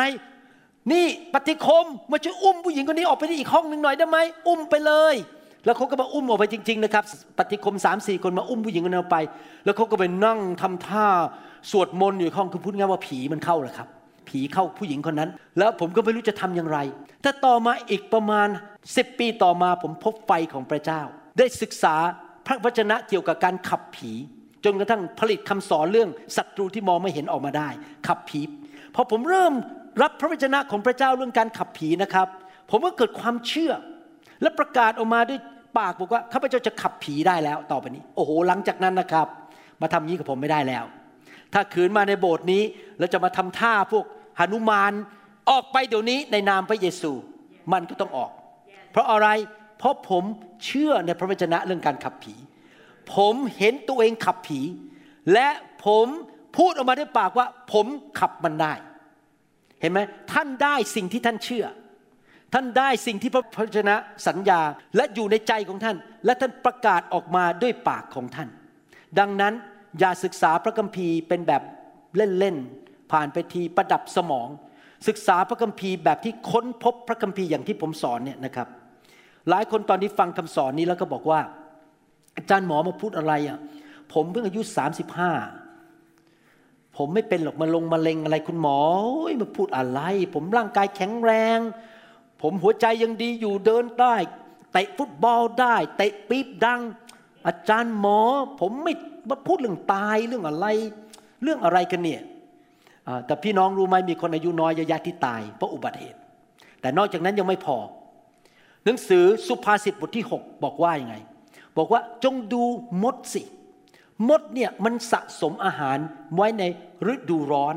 [0.93, 1.05] นี่
[1.35, 4.18] ปฏิคมมาช่วยอุ้มผู้หญิงคนนี้ออกไปที่อีกห้องหนึ่งหน่อยได้ไหม
[4.49, 5.14] อุ้มไปเลย
[5.64, 7.04] แล้วเขาก็มาอุ้มออกไปจริง ๆ นะครับ
[7.38, 9.16] ปฏิคมสามสี่คนมาอุ้มผู้หญิงคนนั้นไป
[9.64, 11.06] แล้วเขาก็ไปนั่งทำท่า
[11.70, 13.88] สวดมนต์อยู่ห้องคือพูดง่ายว่าผีมันเข้าแหละครับ
[14.28, 16.78] ผีเข้าผู้หญิงคนนั้น แล้วผมก็ไม่รู้จะทำอย่างไร
[17.22, 18.48] แต่ต่อมาอีกประมาณ
[18.84, 21.00] 10ปีต่อมาผมพบไฟของพระเจ้า
[21.38, 21.94] ได้ศึกษา
[22.46, 24.12] พระวจนะเกี่ยวกับการขับผี
[24.64, 27.68] จนกระทั่งผลิตคำสอนเรื่องศัตรูที่มองไม่เห็นออกมาได้
[28.06, 28.40] ขับผี
[28.94, 29.52] พอผมเริ่ม
[30.02, 32.28] รับพระวจนะของพระเจ้าเรื่องการขับผีนะครับ
[32.70, 33.72] ผมก็เกิดความเชื่อ
[34.43, 35.41] และประกาศออกมาด้วย
[35.78, 39.26] ปากบอกว่าข้าพเจ้าจะขับผีได้แล้วต่อไปนี้ โอ้โหหลังจากนั้นนะครับ
[39.80, 40.84] มาทำงี้กับผมไม่ได้แล้ว
[41.53, 42.62] ถ้าขืนมาในโบสถ์นี้
[42.99, 44.05] แล้วจะมาทำท่าพวก
[44.38, 44.93] หนุมาน
[45.51, 47.12] ออกไปเดี๋ยวนี้ในนามพระเยซู
[47.72, 48.30] มันก็ต้องออก
[48.91, 49.28] เพราะอะไร
[49.78, 50.24] เพราะผม
[50.64, 52.34] เชื่อในพระวจนะเรื่องการขับผี
[53.14, 54.61] ผมเห็นตัวเองขับผี
[55.32, 55.49] และ
[55.86, 56.07] ผม
[56.57, 57.86] พูดออกมาด้วยปากว่า ผม
[58.18, 58.72] ขับมันได้
[59.80, 59.99] เห็นไหม
[60.32, 61.64] ท่านได้สิ่งที่ท่านเชื่อ
[62.55, 63.94] ท่านได้สิ่งที่พระวจนะ
[64.28, 64.61] สัญญา
[64.96, 68.48] และอยู่ในใจของท่าน และท่านประกาศออกมาด้วยปากของท่าน
[69.18, 69.55] ดังนั้น
[69.98, 71.62] อย่าศึกษาพระคัมภีร์เป็นแบบ
[72.16, 74.48] เล่นๆผ่านไปทีประดับสมอง
[75.09, 78.68] ศึกษาพระคัมภีร์แบบที่ค้นพบพระคัมภีร์อย่างที่ผมสอนเนี่ยนะครับ
[79.48, 81.40] หลายคนตอนนี้ฟังคำสอนนี้แล้วก็บอกว่า
[82.36, 83.59] อาจารย์หมอมาพูดอะไรอะ
[84.12, 85.32] ผมเพิ่งอายุสามสิบห้า
[86.96, 90.01] ผมไม่เป็นหรอกมาลงมาเลงอะไรคุณหมอโอ้ยมาพูดอะไร
[90.34, 91.59] ผมร่างกายแข็งแรง
[92.43, 94.16] ผมหัวใจยังดีอยู่เดินได้
[94.72, 96.80] เตะฟุตบอลได้เตะปี๊บดัง
[97.47, 98.20] อาจารย์หมอ
[98.61, 98.93] ผมไม่
[99.28, 100.66] มาพูดเรื่องตายเรื่องอะไร
[101.43, 102.22] เรื่องอะไรกันเนี่ย
[103.26, 106.18] แต่พี่น้องรู้ไหมมีคนอายุน้อยเยอะแยะที่ตายเพราะอุบัติเหตุ
[106.80, 107.76] แต่นอกจากนั้นยังไม่พอ
[108.84, 111.16] หนังสือสุภาษิตบทที่ 6 บอกว่ายังไง
[111.76, 112.62] บอกว่าจงดู
[113.03, 113.43] มดสิ
[114.28, 115.99] มดเนี่ยมันสะสมอาหาร
[116.34, 116.64] ไว้ใน
[117.12, 117.74] ฤดูร้อน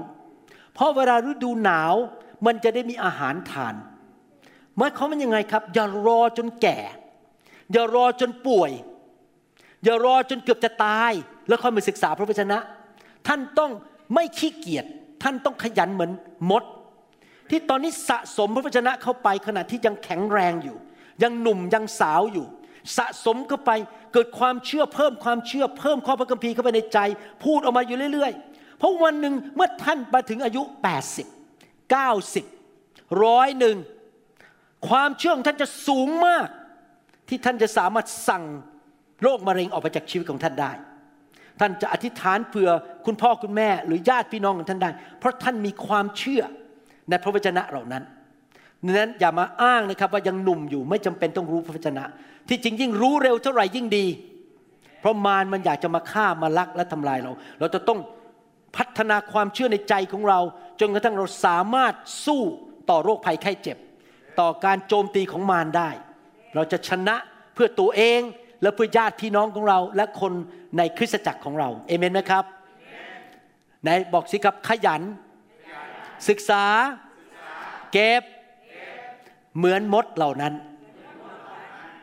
[0.73, 1.93] เพราะเวลาฤดูหนาว
[2.45, 3.75] มันจะได้มีอาหารทาน
[4.77, 6.77] หมายความว่ายังไงครับ อย่ารอจนแก่
[7.71, 8.71] อย่ารอจนป่วย
[9.83, 11.11] อย่ารอจนเกือบจะตาย
[11.47, 12.57] แล้วค่อยมาศึกษาพระวจนะ
[13.27, 13.71] ท่านต้อง
[14.13, 14.85] ไม่ขี้เกียจ
[15.23, 16.11] ท่านต้องขยันเหมือน
[16.51, 16.63] มด
[17.49, 20.77] ที่ตอนนี้สะสมพระวจนะเข้าไปขณะที่ยังแข็งแรงอยู่
[21.23, 22.45] ยังหนุ่มยังสาวอยู่
[22.97, 23.71] สะสมเข้าไป
[24.13, 26.99] เกิดความเชื่อเพิ่มความเชื่อ เพิ่มข้อพระคัมภีร์เข้าไปในใจ
[27.43, 30.61] พูดออกมาอยู่เรื่อยๆ เพราะวันหนึ่งเมื่อท่านมาถึงอายุ
[31.47, 31.93] 80
[32.53, 33.77] 90ร้อยหนึ่ง
[34.87, 36.47] ความเชื่อของท่านจะสูงมาก
[37.29, 38.43] ที่ท่านจะสามารถสั่ง
[39.21, 40.71] โรคมะเร็งออกไปจากชีวิตของท่านได้
[41.59, 42.69] ท่านจะอธิษฐานเผื่อ
[43.05, 46.43] คุณพ่อคุณแม่ หรือญาติพี่น้องของท่านได้ เพราะท่านมีความเชื่อ
[47.09, 48.03] ในพระวจนะเหล่านั้น
[48.85, 52.03] ดังนั้นอย่ามาอ้างนะครับว่ายังหนุ่มอยู่ไม่จำเป็นต้องรู้พระวจนะ
[52.49, 54.05] ที่จริงยิ่งรู้เร็วเท่าไหร่ยิ่งดี
[54.99, 57.99] เพราะมารมันอยากจะมาฆ่ามาลักและทำลายเรา เราจะต้อง
[58.77, 60.39] พัฒนาความเชื่อในใจของเรา
[60.79, 61.93] จนกระทั่งเราสามารถ
[62.25, 62.41] สู้
[62.89, 63.77] ต่อโรคภัยไข้เจ็บ
[64.39, 65.89] ต่อการโจมตีของมารได้
[66.55, 67.15] เราจะชนะ
[67.53, 68.21] เพื่อตัวเอง
[68.61, 70.33] และเพื่อญาติพี่น้องของเรา และคน
[70.77, 72.45] ในคริสตจักรของเราเอเมนไหมครับ
[73.81, 75.01] ไหนบอกสิครับขยัน
[76.29, 76.63] ศึกษา
[77.93, 78.23] เก็บ
[79.57, 80.53] เหมือนมดเหล่านั้น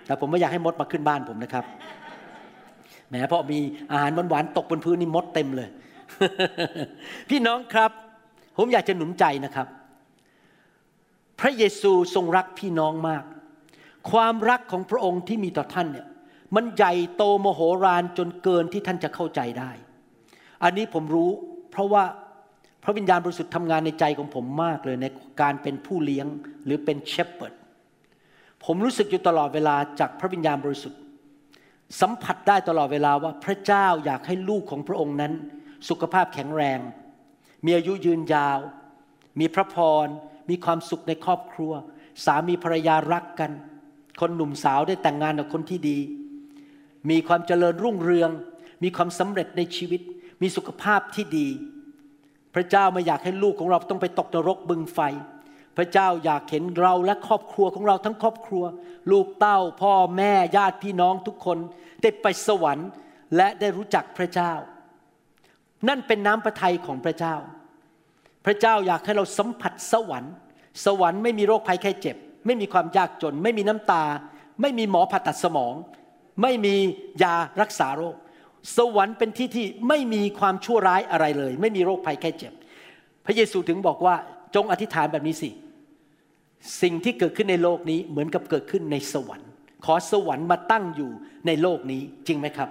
[0.07, 1.65] แต่ผมไม่อยากให้มดมาขึ้นบ้านผมนะครับ
[3.09, 3.59] แหมเพราะมี
[3.93, 5.69] อาหารหวานๆตกบนพื้นนี่มดเต็มเลย
[7.31, 7.91] พี่น้องครับ
[8.57, 9.67] ผมอยากจะหนุนใจนะครับ
[11.41, 13.25] พระเยซูทรงรักพี่น้องมาก
[14.11, 16.07] ความรักของพระองค์ที่มีต่อท่านเนี่ย
[16.55, 19.71] มันใหญ่โตโมโหรานจนเกินที่ท่านจะเข้าใจได้
[20.63, 21.31] อันนี้ผมรู้
[21.71, 22.05] เพราะว่า
[22.83, 25.07] พระวิญญาณบริสุทธิ์ทำงานในใจของผมมากเลยใน
[25.41, 26.27] การเป็นผู้เลี้ยง
[26.65, 27.55] หรือเป็นเชฟเปิร์ด
[28.65, 31.01] ผมรู้สึกอยู่ตลอดเวลาจากพระวิญญาณบริสุทธิ์
[32.01, 35.33] สัมผัสได้ตลอดเวลาว่าพระเจ้าอยากให้ลูกของพระองค์นั้น
[35.89, 36.81] สุขภาพแข็งแรง
[37.65, 38.59] มีอายุยืนยาว
[39.41, 40.07] มีพระพร
[40.51, 41.73] มีความสุขในครอบครัว
[42.25, 43.51] สามีภรรยารักกัน
[44.21, 45.99] คนหนุ่มสาวได้แต่งงานกับคนที่ดี
[47.11, 48.31] มีความเจริญรุ่งเรือง
[48.83, 50.01] มีความสำเร็จในชีวิต
[50.43, 51.49] มีสุขภาพที่ดี
[52.55, 55.01] พระเจ้าไม่อยากให้ลูกของเราต้องไปตกนรกบึงไฟ
[55.77, 58.65] พระเจ้าอยากเห็นเราและครอบครัวของเราทั้งครอบครัว
[59.11, 61.59] ลูกเต้าพ่อแม่ญาติพี่น้องทุกคน
[62.03, 62.89] ได้ไปสวรรค์
[63.37, 64.53] และได้รู้จักพระเจ้า
[65.89, 67.35] นั่นเป็นน้ำพระทัยของพระเจ้า
[68.45, 70.35] พระเจ้าอยากให้เราสัมผัสสวรรค์
[70.85, 72.17] สวรรค์ไม่มีโรคภัยแค่เจ็บ
[72.47, 74.05] ไม่มีความยากจน ไม่มีน้ำตา
[74.61, 75.75] ไม่มีหมอผ่าตัดสมอง
[76.43, 76.75] ไม่มี
[77.23, 78.17] ยารักษาโรค
[78.77, 82.53] สวรรค์เป็นที่ที่ไม่มีความชั่วร้ายอะไรเลย ไม่มีโรคภัยแค่เจ็บ
[83.27, 84.15] พระเยซูถึงบอกว่า
[84.55, 85.51] จงอธิษฐานแบบนี้สิ
[86.83, 89.49] สิ่งที่เกิดขึ้นในโลกนี้เหมือนกับเกิดขึ้นในสวรรค์
[89.85, 91.11] ขอสวรรค์มาตั้งอยู่
[91.47, 92.69] ในโลกนี้จริงไหมครับ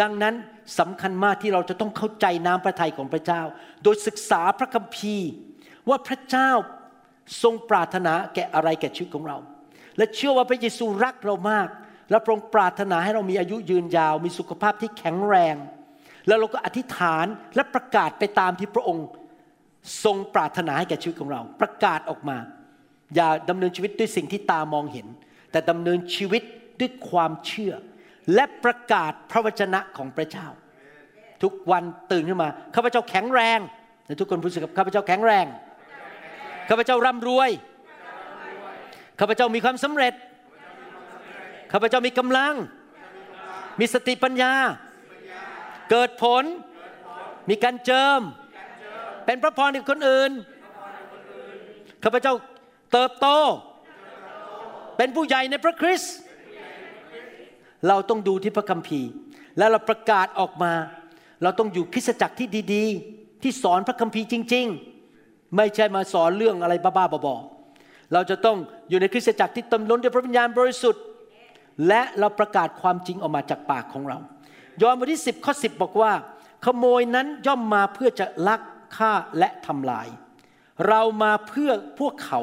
[0.00, 0.34] ดังนั้น
[0.78, 3.42] สำคัญมากที่เราจะต้องเข้าใจน้ำพระทัยของพระเจ้า
[3.84, 5.28] โดยศึกษาพระคัมภีร์
[5.88, 6.50] ว่าพระเจ้า
[7.42, 9.36] ทรงปรารถนาแก่อะไรแก่ชีวิตของเรา
[9.96, 11.68] และเชื่อว่าพระเยซูรักเรามาก
[12.10, 15.56] และพระองค์ปรารถนาให้เรามีอายุยืนยาว มีสุขภาพที่แข็งแรง
[16.26, 17.26] แล้วเราก็อธิษฐาน
[17.56, 19.06] และประกาศไปตามที่พระองค์
[20.04, 22.38] ทรงปรารถนาให้แก่ชีวิตของเรา ประกาศออกมา
[23.14, 25.06] อย่าดำเนินชีวิตด้วยสิ่งที่ตามองเห็น
[25.50, 26.42] แต่ดำเนินชีวิต
[26.80, 27.72] ด้วยความเชื่อ
[28.34, 30.46] และประกาศพระวจนะของพระเจ้า
[31.42, 33.58] ทุกวันตื่นขึ้นมาข้าพเจ้าแข็งแรง
[34.06, 35.46] และทุกคนพูดสิครับข้าพเจ้าแข็งแรง
[36.68, 37.50] ข้าพเจ้าร่ำรวย
[39.20, 40.14] ข้าพเจ้ามีความสำเร็จ
[41.72, 42.54] ข้าพเจ้ามีกำลัง
[43.80, 44.52] มีสติปัญญา
[45.90, 46.44] เกิดผล
[47.50, 48.20] มีการเจิม
[49.26, 50.30] เป็นพระพรกับคนอื่น
[52.04, 52.34] ข้าพเจ้า
[52.92, 53.28] เติบโต
[54.96, 56.16] เป็นผู้ใหญ่ในพระคริสต์
[57.88, 59.10] เราต้องดูที่พระคัมภีร์
[59.58, 60.72] แล้วเราประกาศออกมา
[61.42, 64.66] เราต้องอยู่คริสตจักรที่ดีๆ ที่สอนพระคัมภีร์จริง
[65.10, 68.56] ๆ ไม่ใช่มาสอนเรื่องอะไรบ้าๆบอๆเราจะต้อง
[68.88, 71.02] อยู่ในคริสตจักรที่เต็มล้นด้วยพระวิญญาณบริสุทธิ์
[71.88, 74.18] และเราประกาศความจริงออกมาจากปากของเรา
[74.82, 76.12] ยอห์นบทที่ 10ข้อ10 บอกว่า
[76.64, 78.60] ขโมยนั้นย่อมมาเพื่อจะลัก
[78.96, 80.08] ฆ่าและทำลาย
[80.88, 81.70] เรามาเพื่อ
[82.00, 82.40] พวกเขา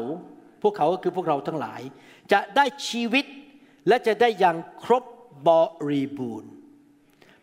[0.64, 1.82] พวกเขาก็คือพวกเราทั้งหลาย
[2.32, 3.26] จะได้ชีวิต
[3.88, 5.04] และจะได้อย่างครบ
[5.48, 5.50] บ
[5.90, 6.52] ริบูรณ์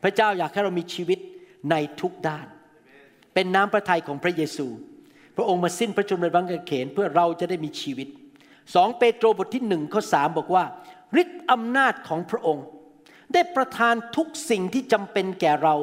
[0.03, 1.18] พระเจ้าอยากให้เรามีชีวิต
[1.70, 2.46] ในทุกด้าน
[3.34, 4.66] เป็นน้ำพระทัยของพระเยซู
[5.36, 8.09] พระองค์มาสิ้นพระชนม์ในบังกางเขนเพื่อเราจะได้มีชีวิต
[8.74, 10.64] สองเปโตรบทที่หนึ่งข้อสามบอกว่า
[11.22, 12.64] ฤทธิ์อำนาจของพระองค์
[13.32, 15.76] ได้ประทานทุกสิ่งที่จำเป็นแก่เรา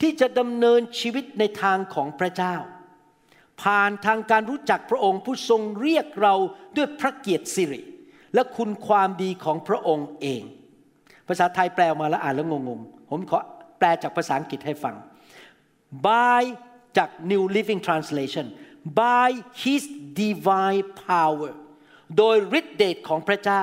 [0.00, 2.56] ที่จะดำเนินชีวิตในทางของพระเจ้า
[3.62, 6.34] ผ่านทางการรู้จักพระองค์ผู้ทรงเรียกเรา
[6.76, 7.82] ด้วยพระเกียรติสิริ
[8.34, 10.42] และคุณความดีของพระองค์เอง
[11.30, 13.38] ภาษาไทยแปลออกมาแล้วอ่านแล้วงงๆ ผมขอ
[13.78, 14.94] แปลจากภาษาอังกฤษให้ฟัง
[16.06, 16.42] by
[16.96, 18.46] จาก New Living Translation
[19.00, 19.28] by
[19.62, 19.82] His
[20.22, 21.52] divine power
[22.16, 23.62] โดยฤทธิเดชของพระเจ้า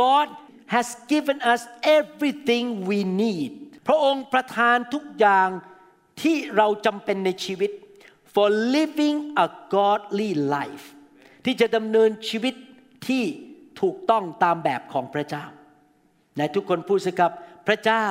[0.00, 0.26] God
[0.74, 1.60] has given us
[1.98, 3.50] everything we need
[3.86, 5.48] พระองค์ประทานทุกอย่าง
[6.22, 7.70] ที่เราจำเป็นในชีวิต
[8.34, 10.86] for living a godly life
[11.44, 12.54] ที่จะดำเนินชีวิต
[13.08, 13.24] ที่
[13.80, 15.44] ถูกต้องตามแบบของพระเจ้า
[16.38, 17.32] ในทุกคนพูดสิครับ
[17.66, 18.06] พระเจ้า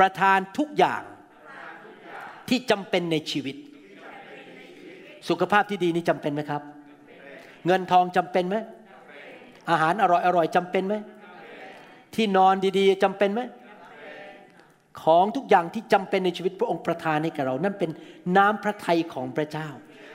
[0.00, 1.02] ประทานทุกอย่าง
[2.48, 3.56] ที่จำเป็นในชีวิต
[5.28, 6.62] สุขภาพที่ดีนี่จำเป็นไหมครับ
[7.66, 8.56] เงินทองจำเป็นไหม
[9.70, 10.94] อาหารอร่อยอร่อยจำเป็นไหม
[12.14, 13.40] ที่นอนดีๆจำเป็นไหม
[15.02, 17.90] ของทุกอย่างที่จำเป็นในชีวิตพระองค์ประทานให้แก่เรา นั่นเป็น
[18.36, 19.68] น้ำพระทัยของพระเจ้า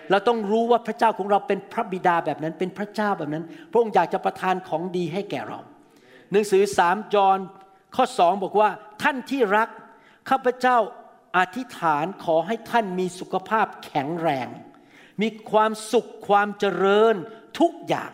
[0.09, 5.59] เราต้องรู้ว่าพระเจ้าของเราเป็นพระบิดาแบบนั้น เป็นพระเจ้าแบบนั้น พระองค์อยากจะประทานของดีให้แก่เรา
[6.31, 7.37] หนังสือสามจอน
[7.95, 8.69] ข้อสองบอกว่า
[9.03, 9.69] ท่านที่รัก
[10.29, 10.77] ข้าพเจ้า
[11.37, 14.47] อธิษฐานขอให้ท่านมีสุขภาพแข็งแรง
[15.21, 17.15] มีความสุขความเจริญ
[17.59, 18.11] ทุกอย่าง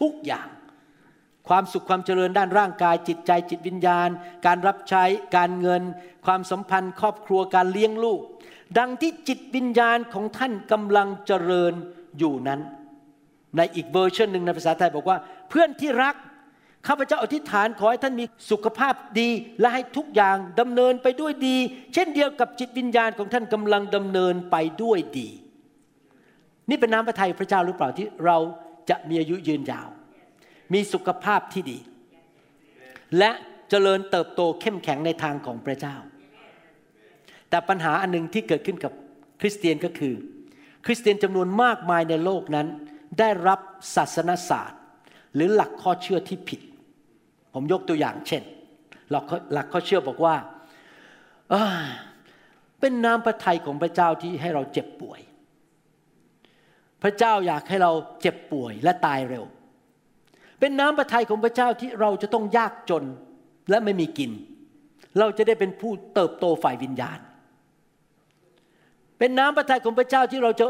[0.00, 0.48] ทุกอย่าง
[1.48, 4.08] ความสุขความเจริญด้านร่างกาย จิตใจจิตวิญญาณ
[4.46, 5.04] การรับใช้
[5.36, 5.82] การเงิน
[6.26, 8.20] ความสัมพันธ์ ครอบครัวการเลี้ยงลูก
[8.78, 11.72] ดังที่จิตวิญญาณของท่านกำลังเจริญ
[12.18, 12.60] อยู่นั้น
[13.56, 15.18] ในอีกเวอร์ชันหนึ่งในภาษาไทยบอกว่า
[15.48, 16.14] เพื่อนที่รัก
[16.86, 19.28] ข้าพเจ้าอธิษฐานขอให้ท่านมีสุขภาพดี
[19.60, 21.56] และให้ทุกอย่างดำเนินไปด้วยดี
[21.94, 25.28] เช่นเดียวกับจิตวิญญาณของท่านกำลังดำเนินไปด้วยดี
[26.70, 28.38] นี่เป็นน้ำพระทัยพระเจ้าหรือเปล่าที่เรา
[28.90, 29.88] จะมีอายุยืนยาว
[30.72, 31.78] มีสุขภาพที่ดี
[33.18, 33.30] และ
[33.70, 35.96] เจริญเติบโตเข้มแข็งในทางของพระเจ้า
[37.50, 38.92] แต่ปัญหาอันหนึ่งที่เกิดขึ้นกับ
[39.40, 40.14] คริสเตียนก็คือ
[40.86, 42.66] คริสเตียนจำนวนมากมายในโลกนั้น
[43.18, 43.60] ได้รับ
[43.96, 44.80] ศาสนศาสตร์
[45.34, 46.60] หรือหลักข้อเชื่อที่ผิด
[47.60, 48.42] ผมยกตัวอย่างเช่น
[49.10, 50.36] หลักหลักข้อเชื่อบอกว่า
[51.50, 51.88] เอ้ย
[52.80, 55.20] เป็นน้ำพระทัยของพระเจ้าที่ให้เราเจ็บป่วย
[57.02, 59.44] พระเจ้าอยากให้เราเจ็บป่วยและตายเร็ว
[60.60, 63.04] เป็นน้ำพระทัยของพระเจ้าที่เราจะต้องยากจน
[63.70, 64.30] และไม่มีกิน
[65.18, 67.18] เราจะได้เป็นผู้เติบโตฝ่ายวิญญาณ
[69.18, 70.66] เป็นน้ำพระทัยของพระเจ้าที่เราจะ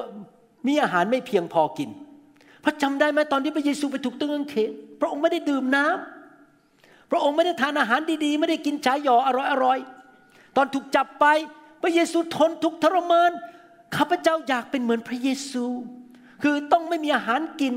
[0.67, 1.91] มีอาหารไม่เพียงพอกิน
[2.65, 4.71] พระจำได้ไหมตอนที่พระเยซูไปถูกตึงกางเขน
[5.01, 6.18] พระองค์ไม่ได้ดื่มน้ำ
[7.11, 9.31] พระองค์ไม่ได้ทานอาหารดีๆ ไม่ได้กินชายหยออ
[9.65, 11.27] ร่อยๆ ตอนถูกจับไป
[11.83, 13.31] พระเยซูทนทุกทรมาน
[13.97, 15.65] ข้าพเจ้าอยากเป็นเหมือนพระเยซู
[16.43, 17.75] คือต้องไม่มีอาหารกิน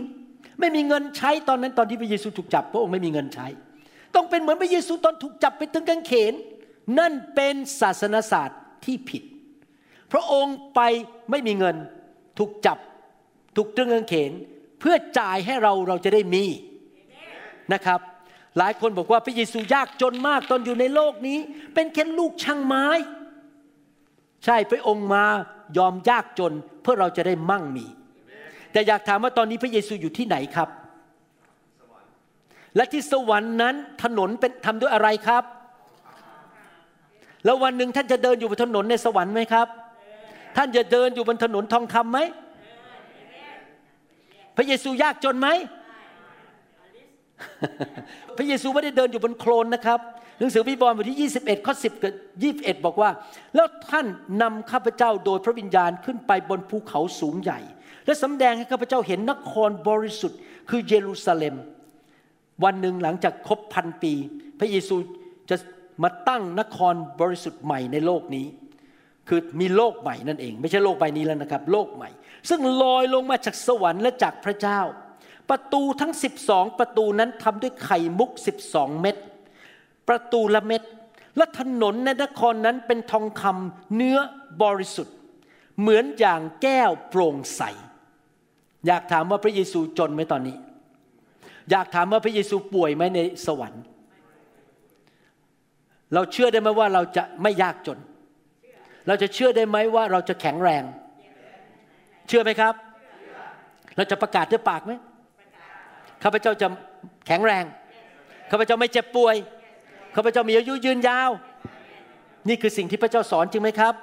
[0.59, 3.47] ไม่มีเงินใช้ตอนนั้นตอนที่พระเยซูถูกจับ พระองค์ไม่มีเงินใช้
[4.15, 6.33] ต้องเป็นเหมือนพระเยซูตอนถูกจับไปตึงกางเขน
[6.99, 9.23] นั่นเป็นศาสนศาสตร์ที่ผิด
[10.11, 10.81] พระองค์ไป
[11.31, 11.75] ไม่มีเงิน
[12.39, 12.77] ถูกจับ
[13.55, 14.31] ถูกตรึงกางเขน
[14.79, 16.43] เพื่อจ่ายให้เราเราจะได้มี
[17.73, 17.99] นะครับ
[18.57, 21.37] หลายคนบอกว่าพระเยซูยากจนมากตอนอยู่ในโลกนี้
[21.73, 22.85] เป็นแค่ลูกช่างไม้
[24.45, 25.25] ใช่พระองค์มา
[25.77, 27.85] ยอมยากจนเพื่อเราจะได้มั่งมี
[28.71, 30.69] แต่อยากถามว่าตอนนี้พระเยซูอยู่ที่ไหนครับ
[32.75, 35.43] และที่สวรรค์นั้นถนนเป็นทำด้วยอะไรครับ
[37.45, 39.67] แล้ววันหนึ่งท่านจะเดินอยู่บนถนนในสวรรค์ไหมครับ
[40.57, 42.19] ท่านจะเดินอยู่บนถนนทองคำไหม
[44.57, 45.47] พระเยซูยากจนไหม
[48.37, 49.99] พระเยซูไม่ได้เดินอยู่บนโคลนนะครับ
[50.39, 52.13] หนังสือวิวรณ์บทที่ 21 ข้อ 10 กับ
[52.77, 53.09] 21 บอกว่า
[53.55, 54.05] แล้วท่าน
[54.41, 57.59] นำข้าพเจ้าโดยพระวิญญาณขึ้นไปบนภูเขาสูงใหญ่
[58.05, 60.39] และสำแดงให้ข้าพเจ้าเห็นนครบริสุทธิ์
[60.69, 61.55] คือเยรูซาเล็ม
[62.63, 64.13] วันหนึ่งหลังจากครบพันปี
[64.59, 64.95] พระเยซู
[65.49, 65.55] จะ
[66.03, 68.45] มาตั้งนครบริสุทธิ์ใหม่ในโลกนี้
[69.27, 72.09] คือมีโลกใหม่นั่นเอง ไม่ใช่โลกใบนี้แล้วนะครับ โลกใหม่
[72.49, 74.79] ซึ่งลอยลงมาจากสวรรค์และจากพระเจ้า
[75.49, 76.13] ประตูทั้ง
[76.45, 78.31] 12 ประตูนั้นทำด้วยไข่มุก
[78.67, 79.15] 12 เม็ด
[80.09, 80.81] ประตูละเม็ด
[81.37, 84.17] และถนนในนครนั้นเป็นทองคำเนื้อ
[84.63, 85.15] บริสุทธิ์
[85.79, 87.61] เหมือนอย่างแก้วโปร่งใส
[88.87, 90.55] อยากถามว่าพระเยซูจนไหมตอนนี้
[91.71, 93.83] อยากถามว่าพระเยซูป่วยไหมในสวรรค์
[96.13, 97.99] เราเชื่อได้ไหมว่าเราจะไม่ยากจน
[99.07, 100.83] เราจะเชื่อได้ไหมว่าเราจะแข็งแรง
[102.27, 102.73] เชื่อไหมครับ
[103.97, 104.93] เราจะประกาศด้วยปากไหม
[106.23, 106.67] ข้าพเจ้าจะ
[107.27, 107.65] แข็งแรง
[108.51, 109.35] ข้าพเจ้าไม่เจ็บป่วย
[110.15, 111.29] ข้าพเจ้ามีอายุยืนยาว
[112.47, 113.93] นี่คือสิ่งที่พระเจ้าสอนจริงไหมครับ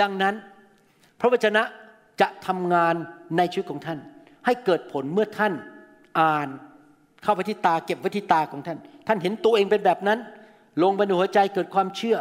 [0.00, 0.34] ดังนั้น
[1.20, 1.62] พระวจนะ
[2.20, 2.94] จะทำงาน
[3.36, 3.98] ในชีวิตของท่าน
[4.46, 5.52] ให้เกิดผลเมื่อท่าน
[6.20, 6.48] อ่าน
[7.22, 10.18] เข้าไปที่ตาเก็บไว้ที่ตาของท่าน ท่านเห็นตัวเองเป็นแบบนั้น
[10.82, 12.16] ลงไปในหัวใจเกิดความเชื่อ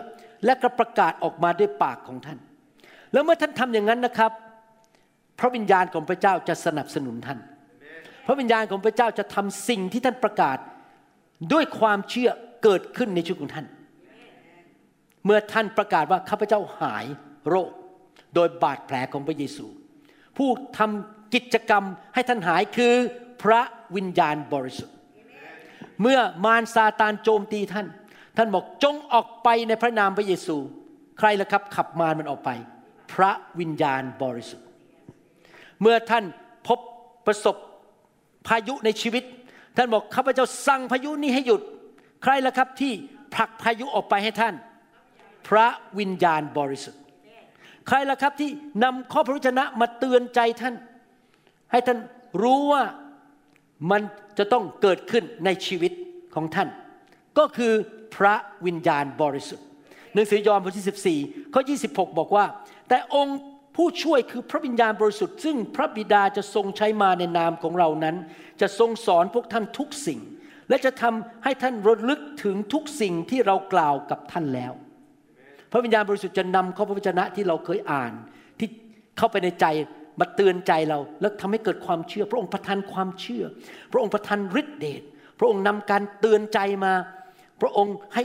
[0.46, 2.38] และก็ประกาศออกมาด้วยปากของท่าน
[3.14, 4.32] แล้วเมื่อท่านทำอย่างนั้นนะครับ
[5.40, 7.40] พระวิญญาณของพระเจ้าจะสนับสนุนท่าน
[8.26, 10.58] พระวิญญาณของพระเจ้าจะทำสิ่งที่ท่านประกาศ
[11.54, 12.30] ด้วยความเชื่อ
[12.64, 13.68] เกิดขึ้นในชีวิตของท่าน
[15.26, 17.06] เมื่อท่านประกาศว่าข้าพเจ้าหาย
[17.50, 17.72] โรค
[18.36, 19.66] โดยบาดแผลของพระเยซู
[20.38, 22.94] ผู้ทำกิจกรรมให้ท่านหายคือ
[23.44, 23.62] พระ
[23.96, 24.96] วิญญาณบริสุทธิ์
[26.02, 27.88] เมื่อมารซาตานโจมตีท่าน
[28.38, 30.58] ท่านบอกจงออกไปในพระนามพระเยซู
[31.20, 32.50] ใครล่ะครับขับมารมันออกไป
[33.14, 34.68] พระวิญญาณบริสุทธิ์
[35.82, 36.24] เมื่อท่าน
[36.68, 36.80] พบ
[37.26, 37.56] ประสบ
[38.48, 39.24] พายุในชีวิต
[39.76, 41.62] ท่านบอกข้าพเจ้าสั่งพายุนี้ให้หยุด
[42.24, 42.94] ใครล่ะครับที่
[43.36, 44.54] ผลักพายุออกไปให้ท่าน
[45.48, 45.68] พระ
[46.00, 47.02] วิญญาณบริสุทธิ์
[47.88, 48.50] ใครล่ะครับที่
[48.84, 50.76] นำข้อพระวจนะมาเตือนใจท่าน
[51.72, 51.98] ให้ท่าน
[52.44, 52.84] รู้ว่า
[53.92, 54.02] มัน
[54.38, 55.92] จะต้องเกิดขึ้นในชีวิต
[56.36, 56.70] ของท่าน
[57.38, 57.74] ก็คือ
[58.16, 58.36] พระ
[58.66, 59.66] วิญญาณบริสุทธิ์
[60.14, 62.46] หนังสือยอห์นบทที่ 14 ข้อ 26 บอกว่า
[62.90, 63.40] แต่องค์
[63.76, 68.16] ผู้ช่วยคือพระวิญญาณบริสุทธิ์ซึ่งพระบิดาจะทรงใช้มาในนามของเรานั้น
[68.62, 70.20] จะทรงสอนพวกท่านทุกสิ่ง
[70.70, 74.74] และจะทำให้ท่านระลึกถึงทุกสิ่งที่เรากล่าวกับท่านแล้ว
[75.72, 78.12] พระวิญญาณบริสุทธิ์จะนำข้อพระวจนะที่เราเคยอ่าน
[78.60, 78.68] ที่
[79.18, 79.66] เข้าไปในใจ
[80.20, 83.44] มาเตือนใจเราแล้วทำให้เกิดความเชื่อ พระองค์ประทานความเชื่อ
[83.92, 85.02] พระองค์ประทานฤทธิเดช
[85.40, 86.94] พระองค์นำการเตือนใจมา
[87.62, 88.24] พระองค์ให้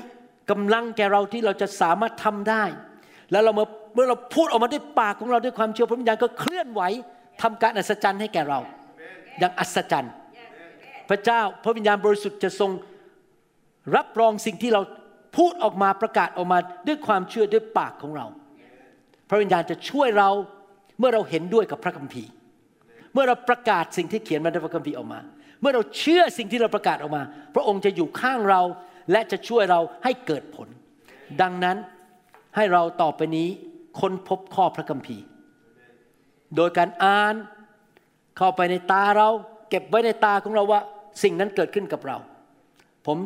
[0.50, 2.64] กำลังแก่เราที่เราจะสามารถทำได้
[3.30, 3.68] แล้วเราเมื่อ
[4.00, 6.82] มื่อเราพูดออกมาด้วยปากของเราด้วยความเชื่อพระวิญญาณก็เคลื่อนไหว
[7.42, 8.60] ทำการอัศจรรย์ให้แก่เรา
[9.38, 10.12] อย่างอัศจรรย์
[11.08, 12.70] พระเจ้าพระวิญญาณบริสุทธิ์จะทรง
[13.96, 14.82] รับรองสิ่งที่เรา
[15.36, 18.26] พูดออกมาประกาศออกมาด้วยความเชื่อด้วยปากของเรา
[19.28, 20.30] พระวิญญาณจะช่วยเรา
[20.98, 22.30] เมื่อเราเห็นด้วยกับพระคัมภีร์
[23.12, 25.20] เมื่อเราประกาศสิ่งที่เขียนมาในพระคัมภีร์ออกมา
[25.60, 27.22] เมื่อเราเชื่อสิ่งที่เราประกาศออกมา
[27.54, 28.62] พระองค์จะอยู่ข้างเรา
[29.12, 30.68] และจะช่วยเราให้เกิดผล
[31.42, 31.76] ดังนั้น
[32.56, 33.48] ให้เราต่อไปนี้
[34.00, 35.24] ค้นพบข้อพระคัมภีร์
[36.56, 37.34] โดยการอ่าน
[38.36, 39.28] เข้าไปในตาเรา
[39.70, 40.80] เก็บไว้ในตาของเราว่า
[41.22, 42.16] สิ่งนั้นเกิดขึ้นกับเรา
[43.06, 43.18] ผม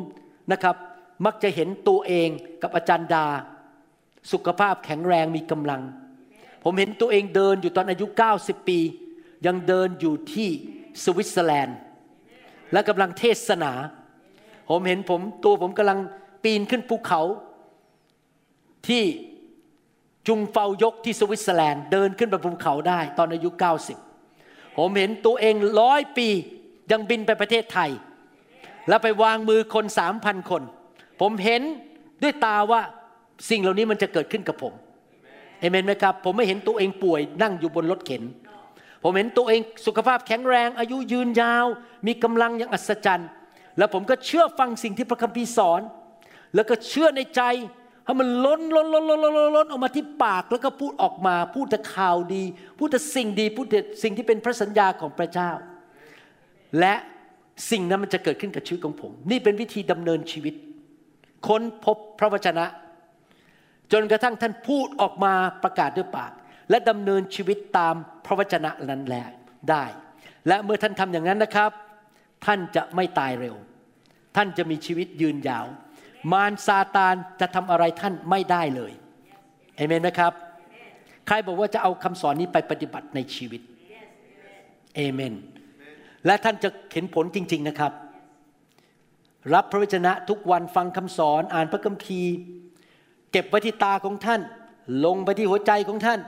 [0.53, 0.77] นะครับ
[1.25, 2.29] มักจะเห็นตัวเอง
[2.63, 3.27] กับอาจารย์ดา
[4.33, 5.83] สุขภาพแข็งแรงมีกำลัง
[6.65, 8.07] ผมเห็นตัวเองเดินอยู่ตอนอายุ
[8.39, 8.79] 90 ปี
[9.47, 10.49] ยังเดินอยู่ที่
[11.05, 11.77] สวิตเซอร์แลนด์
[12.73, 13.73] และกำลังเทศนา
[14.69, 15.99] ผมเห็นผมตัวผมกำลัง
[16.45, 17.23] ปีนขึ้นภูเขา
[18.89, 19.03] ที่
[20.27, 23.51] Jungfraujoch ที่สวิตเซอร์แลนด์เดินขึ้นไปภูเขาได้ตอนอายุ
[24.13, 26.29] 90 ผมเห็นตัวเองร้อยปี
[26.91, 27.91] ยังบินไปประเทศไทย
[28.89, 30.63] แล้วไปวางมือคนสามพันคน
[31.21, 31.63] ผมเห็น
[32.23, 32.81] ด้วยตาว่า
[33.51, 34.73] สิ่งเหล่านี้มันจะเกิดขึ้นกับผม
[35.61, 38.23] เอเมนไหมครับผมไม่เห็นตัวเองป่วยนั่งอยู่บนรถเข็น
[39.03, 41.67] ผมเห็นตัวเองสุขภาพแข็งแรง อายุยืนยาว
[42.07, 43.29] มีกำลังอย่างอัศจรรย์
[43.79, 45.81] แล้วผมก็เชื่อฟังสิ่งที่พระคัมภีร์สอน
[46.55, 47.43] แล้วก็เชื่อในใจ
[48.05, 52.43] ให้มันล้นล้นล้นล้นล้นล้นออกมาที่ปากแล้วก็พูดออกมาพูดแต่ข่าวดี
[52.79, 55.51] พูดแต่สิ่งดีพูดแต่สิ่งที่เป็นพระสัญญาของพระเจ้า
[56.81, 56.95] และ
[57.71, 60.55] สิ่งนั้นมันจะเกิดขึ้นกับชีวิตของผม นี่เป็นวิธีดำเนินชีวิต
[61.47, 62.67] ค้นพบพระวจนะ
[63.93, 65.33] จนกระทั่งท่านพูดออกมา
[65.63, 66.33] ประกาศด้วยปาก
[66.71, 67.95] และดำเนินชีวิตตาม
[68.27, 69.25] พระวจนะนั้นแหละ
[69.71, 69.85] ได้
[70.49, 71.71] และเมื่อท่านทำอย่างนั้นนะครับ
[72.47, 73.57] ท่านจะไม่ตายเร็ว
[74.37, 75.67] ท่านจะมีชีวิตยืนยาว
[76.33, 78.93] มารซาตานจะทำอะไรท่านไม่ได้เลย
[79.77, 80.33] เอเมนไหมครับ
[81.27, 83.61] ใครบอกว่าจะเอาคำสอนนี้ไปปฏิบัติในชีวิต
[84.97, 85.35] เอเมน
[86.27, 87.93] และท่านจะเห็นผลจริง ๆนะครับ
[89.55, 92.33] รับพระวจนะทุกวันฟังคำสอนอ่านพระคัมภีร์
[93.33, 94.41] เก็บไว้ที่ตาของท่าน
[95.05, 96.21] ลงไปที่หัวใจของท่าน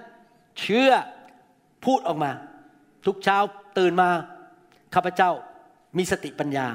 [0.60, 0.90] เชื่อ
[1.84, 2.30] พูดออกมา
[3.06, 3.38] ทุกเช้า
[3.78, 4.08] ตื่นมา
[4.94, 5.30] ข้าพเจ้า
[5.96, 6.66] มีสติปัญญา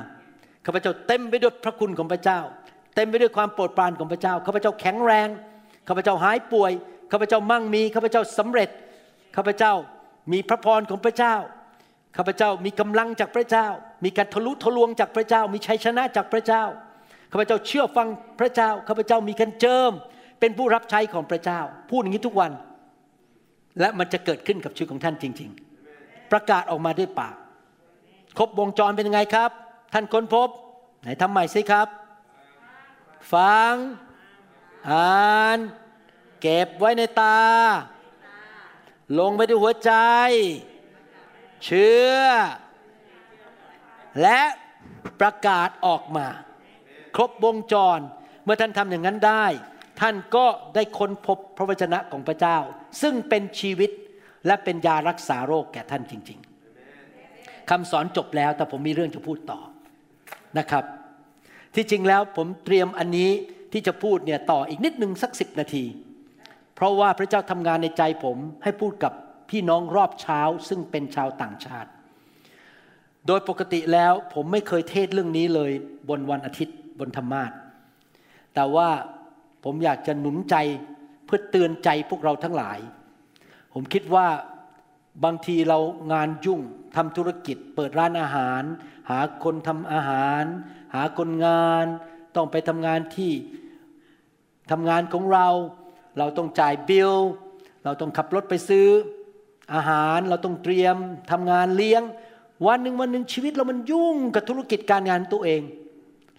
[0.66, 2.40] ข้าพเจ้าเต็มไปด้วยพระคุณของพระเจ้า
[2.96, 5.28] เต็มไปด้วยความโปรดปรานของพระเจ้าข้าพเจ้าแข็งแรง
[5.88, 6.72] ข้าพเจ้าหายป่วย
[7.12, 8.70] ข้าพเจ้ามั่งมีข้าพเจ้าสำเร็จ
[9.36, 9.74] ข้าพเจ้า
[10.32, 11.36] มีพระพรของพระเจ้า
[12.18, 13.68] ข้าพเจ้ามีกำลังจากพระเจ้า
[14.04, 16.64] มีการทะลุทะลวงจากพระเจ้า มีชัยชนะจากพระเจ้า
[17.32, 18.08] ข้าพเจ้าเชื่อฟัง
[18.40, 19.92] พระเจ้าข้าพเจ้ามีการเจิม
[20.40, 21.60] เป็นผู้รับใช้ของพระเจ้า
[21.90, 22.52] พูดอย่างนี้ทุกวัน
[23.80, 25.50] และมันจะเกิดขึ้นกับชีวิตของท่านจริง
[25.92, 27.36] ๆ ประกาศออกมาด้วยปาก
[28.38, 29.52] ครบวงจรเป็นยังไงครับ
[29.94, 30.48] ท่านค้นพบ
[31.02, 31.88] ไหนทำใหม่สิครับ
[33.34, 33.74] ฟัง
[34.92, 35.60] อ่าน
[36.42, 37.40] เก็บไว้ในตา
[39.20, 39.92] ลงไปที่หัวใจ
[41.64, 42.16] เชื่อ
[44.22, 44.42] และ
[45.20, 46.28] ประกาศออกมา
[47.16, 48.00] ครบวงจร
[48.44, 49.46] เมื่อท่านทำอย่างนั้นได้
[50.02, 50.46] ท่านก็
[50.76, 52.58] ได้ค้นพบพระวจนะของพระเจ้า
[53.02, 53.92] ซึ่งเป็นชีวิต
[54.46, 56.40] และเป็นยารักษาโรคแก่ท่านจริง
[57.06, 59.60] ๆคำสอนจบแล้วแต่ผมมีเรื่องจะพูดต่อ
[60.58, 60.84] นะครับ
[61.82, 63.32] ที่จริงแล้วผมเตรียมอันนี้
[63.74, 65.86] ที่จะพูดเนี่ยต่ออีกนิดนึงสักสิบนาที
[66.76, 69.14] เพราะว่าพระเจ้าทำงานในใจผมให้พูดกับ
[69.50, 71.90] พี่น้องรอบเช้าซึ่งเป็นชาวต่างชาติ
[73.28, 75.72] โดยปกติแล้วผมไม่เคยเทศเรื่องนี้เลย
[76.10, 77.52] บนวันอาทิตย์บนธรรมาท
[78.56, 78.90] แต่ว่า
[79.64, 80.56] ผมอยากจะหนุนใจ
[81.26, 82.80] เพื่อเตือนใจพวกเราทั้งหลาย
[83.74, 84.28] ผมคิดว่า
[85.24, 85.80] บางทีเรา
[86.14, 86.62] งานยุ่ง
[86.96, 88.64] ทำธุรกิจ เปิดร้านอาหาร
[89.10, 90.44] หาคนทำอาหาร
[90.94, 91.86] หาคนงาน
[92.36, 93.34] ต้องไปทำงานที่
[94.72, 95.48] ทำงานของเรา
[96.18, 97.14] เราต้องจ่ายบิล
[97.84, 98.88] เราต้องขับรถไปซื้อ
[99.74, 100.96] อาหารเราต้องเตรียม
[101.32, 102.04] ทำงานเลี้ยง
[102.68, 105.62] วันหนึ่งวันหนึ่งชีวิตเรามันยุ่งกับธุรกิจการงานตัวเอง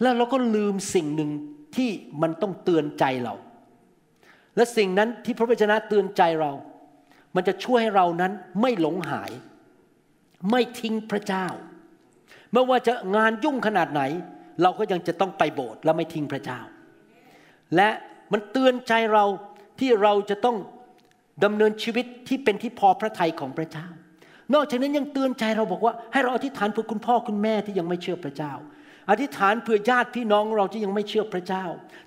[0.00, 1.30] แล้วเราก็ลืมสิ่งหนึ่ง
[1.76, 1.90] ที่
[2.22, 3.34] มันต้องเตือนใจเรา
[4.56, 6.52] และสิ่งนั้นที่พระวจนะเตือนใจเรา
[7.34, 9.30] มันจะช่วยให้เรานั้นไม่หลงหาย
[10.50, 11.46] ไม่ทิ้งพระเจ้า
[12.52, 14.02] ไม่ว่าจะงานยุ่งขนาดไหน
[14.62, 16.60] เราก็ยังจะต้องไปโบสถ์และไม่ทิ้งพระเจ้า
[17.76, 17.88] และ
[18.32, 19.24] มันเตือนใจเรา
[19.80, 20.56] ที่เราจะต้อง
[21.44, 23.86] ดำเนินชีวิตที่เป็นที่พอพระทัยของพระเจ้า
[24.54, 28.52] นอกจากนั้นยังเตือนใจเราบอกว่า ให้เราอธิษฐานเพื่อคุณพ่อคุณแม่ที่ยังไม่เชื่อพระเจ้า
[29.10, 31.64] อธิษฐานเพื่อญาติพี่น้องเราที่ยังไม่เชื่อพระเจ้า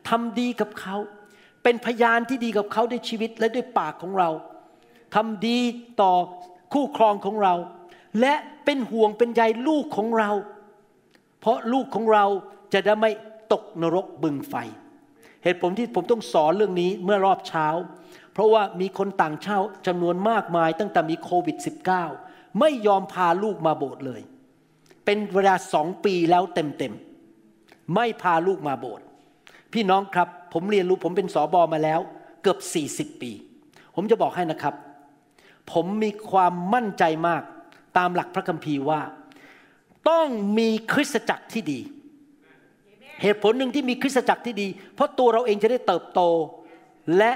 [0.09, 0.95] ทำดีกับเขา
[1.63, 4.29] เป็นพยานที่ดีกับเขาด้วยชีวิตและด้วยปากของเรา
[5.15, 5.59] ทำดี
[6.01, 6.13] ต่อ
[6.73, 7.53] คู่ครองของเรา
[8.21, 8.33] และ
[8.65, 10.31] เป็นห่วงเป็นใยลูกของเรา
[11.43, 12.25] เพราะลูกของเรา
[12.73, 13.11] จะได้ไม่
[13.53, 14.55] ตกนรกบึงไฟ
[15.43, 17.67] เหตุผลที่ผมต้องสอนเรื่องนี้เมื่อรอบเช้า
[18.33, 21.57] เพราะว่ามีคนต่างชาติจำนวนมากมายตั้งแต่มีโควิด
[22.07, 24.21] -19 ไม่ยอมพาลูกมาโบสถ์เลย
[25.05, 29.05] เป็นเวลาสองปีแล้วเต็มๆ ไม่พาลูกมาโบสถ์
[29.73, 31.99] พี่น้องครับ ผมเรียนรู้ผมเป็นสอบอมาแล้ว
[32.41, 32.59] เกือบ
[33.13, 33.31] 40 ปี
[33.95, 34.75] ผมจะบอกให้นะครับ
[35.71, 37.43] ผมมีความมั่นใจมาก
[37.97, 39.01] ตามหลักพระคัมภีร์ว่า
[40.09, 40.27] ต้อง
[40.57, 41.79] มีคริสตจักรที่ดี
[43.21, 46.21] เหตุผลหนึ่งที่มีคริสตจักรที่ดี เพราะตัวเราเองจะได้เติบโต
[47.17, 47.31] และ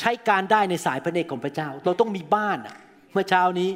[0.00, 2.58] ใช้การได้ในสายพระเนตรของพระเจ้า เราต้องมีบ้าน
[3.12, 3.70] เมื่อเช้านี้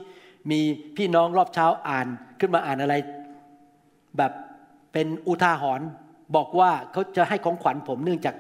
[0.51, 0.61] มี
[0.97, 2.07] พี่น้องรอบเช้าอ่าน
[2.41, 2.95] ขึ้นมาอ่านอะไร
[4.17, 4.33] แบบ
[4.93, 5.89] เป็นอุทาหรณ์
[6.37, 8.35] บอกว่าเขาจะให้ของขวัญผมเนื่องจาก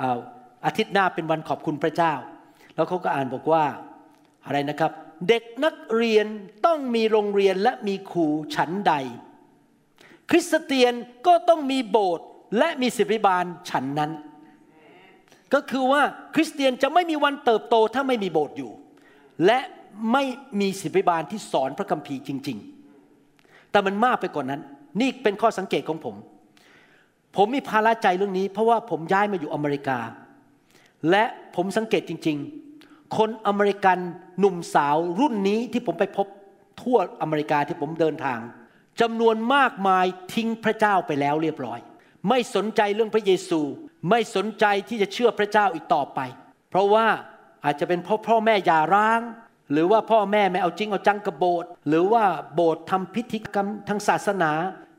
[0.00, 0.18] อา
[0.66, 2.12] อาทิตย์หน้าเป็นวันขอบคุณพระเจ้า
[2.74, 3.64] แล้วเขาก็อ่านบอกว่า
[4.46, 4.92] อะไรนะครับ
[5.28, 6.26] เด็กนักเรียน
[6.66, 8.94] ต้องมีโรงเรียนและมีครูฉันใด
[10.30, 10.92] คริสเตียน
[11.26, 12.26] ก็ต้องมีโบสถ์
[12.58, 14.10] และมีศิริบาลฉันนั้น
[15.54, 16.02] ก็คือว่า
[16.34, 18.72] คริสเตียนจะไม่มีวันเติบโตถ้าไม่มีโบสถ์อยู่
[19.46, 19.58] และ
[20.12, 20.24] ไม่
[20.60, 22.58] มีศิริบาลที่สอนพระคัมภีร์จริง
[23.14, 24.60] ๆ แต่มันมากไปกว่านนั้น
[25.00, 26.14] นี่เป็นข้อสังเกตของผม
[27.36, 29.98] ผมมีภาระใจเรื่องนี้ เพราะว่าผมย้ายมาอยู่อเมริกา
[31.10, 31.24] และ
[31.56, 32.65] ผมสังเกตจริง ๆ
[33.16, 33.98] คนอเมริกัน
[34.38, 36.26] หนุ่มสาวรุ่นนี้ที่ผมไปพบ
[36.82, 38.40] ทั่วอเมริกาที่ผมเดินทาง
[39.00, 41.78] จำนวนมากมายทิ้งพระเจ้าไปแล้วเรียบร้อย
[42.28, 43.60] ไม่สนใจเรื่องพระเยซู
[44.10, 46.20] ไม่สนใจที่จะเชื่อพระเจ้าอีกต่อไป
[46.70, 47.06] เพราะว่า
[47.64, 49.20] อาจจะเป็นเพราะพ่อแม่หย่าร้าง
[49.72, 54.52] หรือว่าพ่อแม่ไม่เอาจริงเอาจังกับโบสถ์หรือว่าโบสถ์ทำพิธีกรรมทางศาสนา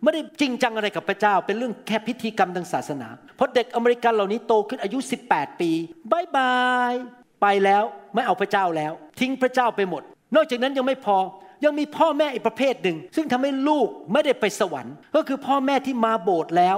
[0.03, 4.99] ไม่ได้จริงจังอะไรกับพระเจ้า เป็นเรื่องแค่พิธีกรรมทางศาสนา เพราะเด็กอเมริกันเหล่านี้โตขึ้นอายุ
[5.29, 5.71] 18 ปี
[6.11, 6.55] บายบา
[6.91, 6.93] ย
[7.41, 7.83] ไปแล้ว
[8.13, 10.01] ไม่เอาพระเจ้าแล้ว ทิ้งพระเจ้าไปหมด
[10.35, 11.17] นอกจากนั้นยังไม่พอ
[11.63, 16.77] ยังมีพ่อแม่อีกประเภทหนึ่ง ซึ่งทำให้ลูกไม่ได้ไปสวรรค์ ก็คือพ่อแม่ที่มาโบสถ์แล้ว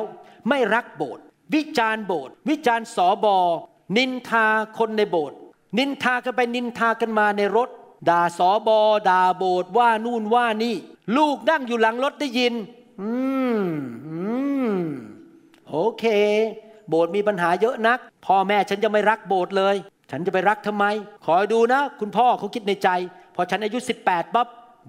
[0.50, 3.38] ไม่รักโบสถ์วิจารณ์โบสถ์วิจารณ์สอบอ
[3.98, 4.46] นินทา
[4.78, 5.38] คนในโบสถ์
[5.78, 7.70] นินทากันไปนินทากันมาในรถ
[8.10, 8.80] ด่าสอบอ
[9.10, 10.76] ด่าโบสถ์ว่านู่นว่านี่
[11.18, 12.54] ลูกนั่งอยู่หลังรถได้ยิน
[13.02, 13.12] อื
[13.60, 13.62] ม
[14.08, 14.22] อื
[14.70, 14.74] ม
[15.70, 16.06] โอเค
[16.90, 19.76] โบสถ์มีปัญหาเยอะนัก พ่อแม่ฉันจะไม่รักโบสถ์เลย
[20.12, 20.86] ฉันจะไปรักทำไม
[21.26, 22.90] ขอดูนะ คุณพ่อเขาคิดในใจ
[23.36, 24.48] พอฉันอายุ 18ปั๊บ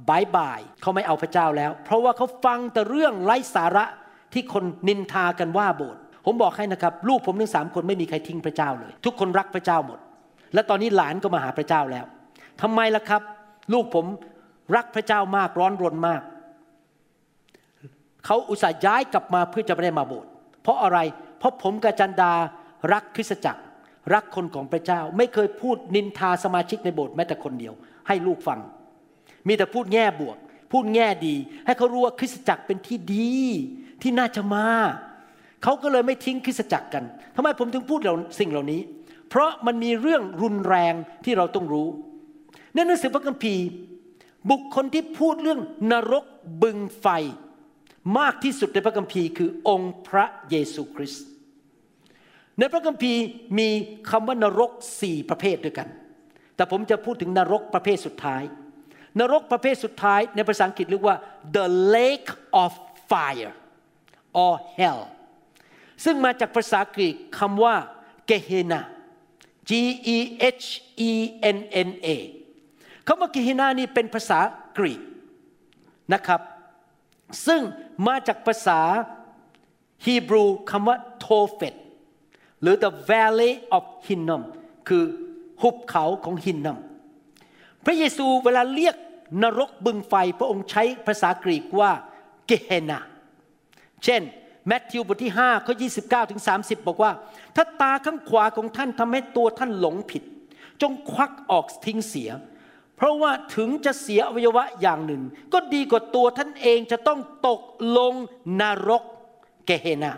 [0.09, 3.85] บายบายเขาไม่เอาพระเจ้าแล้ว เพราะว่าเขาฟังแต่เรื่องไร้สาระ
[4.33, 9.99] ที่คนนินทากันว่าโบสถ์ผมบอกให้นะครับ ลูกผมทั้งสามคนไม่มีใครทิ้งพระเจ้าเลย ทุกคนรักพระเจ้าหมด
[10.55, 12.05] และตอนนี้หลานก็มาหาพระเจ้าแล้ว
[12.62, 13.23] ทำไมล่ะครับ
[13.73, 14.07] ลูกผม
[14.77, 16.23] รักพระเจ้ามากร้อนรนมาก
[18.27, 20.31] เขาอุตส่าห์ย้ายกลับมาเพื่อจะไม่ได้มาโบสถ์
[20.62, 20.99] เพราะอะไร
[21.39, 22.33] เพราะผมกับจันดา
[22.93, 23.61] รักคริสตจักร
[24.14, 27.74] รักคนของพระเจ้า ไม่เคยพูดนินทาสมาชิกในโบสถ์แม้แต่คนเดียว
[28.09, 28.61] ให้ลูกฟัง
[29.48, 30.36] มีแต่พูดแง่บวก
[30.72, 31.34] พูดแง่ดี
[31.66, 33.34] ให้เขารู้ว่าคริสตจักรเป็นที่ดี
[34.03, 34.66] ที่น่าจะมา
[35.62, 37.05] เขาก็เลยไม่ทิ้งคริสตจักรกัน
[37.36, 38.80] ทำไมผมถึงพูดเหล่าสิ่งเหล่านี้
[39.28, 40.94] เพราะมันมีเรื่องรุนแรง
[41.24, 41.88] ที่เราต้องรู้
[42.74, 43.64] ในหนังสือพระคัมภีร์
[44.51, 46.24] บุคคลที่พูดเรื่องนรก
[46.62, 47.07] บึงไฟ
[48.18, 51.24] มากที่สุดในพระคัมภีร์คือองค์พระเยซูคริสต์
[52.61, 53.22] ในพระคัมภีร์
[53.58, 53.68] มี
[54.11, 55.88] คำว่านรกสี่ประเภทด้วยกัน
[56.56, 58.42] แต่ผมจะพูดถึงนรกประเภทสุดท้าย
[59.20, 61.16] นรกประเภทสุดท้ายในภาษาอังกฤษเรียกว่า
[61.56, 62.30] the lake
[62.62, 62.70] of
[63.11, 63.54] fire
[64.42, 65.00] or hell
[66.04, 67.74] ซึ่งมาจากภาษากรีกคำว่า
[68.30, 68.80] Gehenna
[69.68, 69.70] G
[70.16, 70.18] E
[70.62, 70.66] H
[71.11, 71.12] E
[71.56, 71.58] N
[71.88, 72.08] N A
[73.06, 74.38] คำว่า Gehenna นี่เป็นภาษา
[74.78, 75.00] กรีก
[76.12, 76.40] นะครับ
[77.46, 77.61] ซึ่ง
[78.06, 78.80] มาจากภาษา
[80.04, 81.74] ฮีบรูคำว่าโทเฟต
[82.62, 84.42] หรือ the valley of Hinnom
[84.88, 85.04] คือ
[85.62, 86.78] หุบเขาของฮินนัม
[87.84, 88.96] พระเยซูเวลาเรียก
[89.42, 91.90] นรกบึงไฟ พระองค์ใช้ภาษากรีกว่า
[92.46, 93.00] เกเฮนา
[94.04, 94.22] เช่น
[94.66, 97.12] แมทธิวบทที่5ข้อ29ถึง30 บอกว่า
[97.56, 100.22] ถ้าตาข้างขวาของท่านทำให้ตัวท่านหลงผิด
[100.82, 102.30] จงควักออกทิ้งเสีย
[102.96, 107.62] เพราะว่าถึงจะเสียอวัยวะอย่างหนึ่ง ก็ดีกว่าตัวท่านเองจะต้องตก
[107.96, 108.14] ลง
[108.61, 109.02] นรก
[109.66, 110.12] เกเฮนา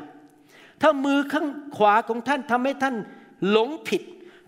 [0.83, 2.97] ถ้ามือข้างขวาของท่านทำให้ท่าน
[3.51, 4.03] หลงผิด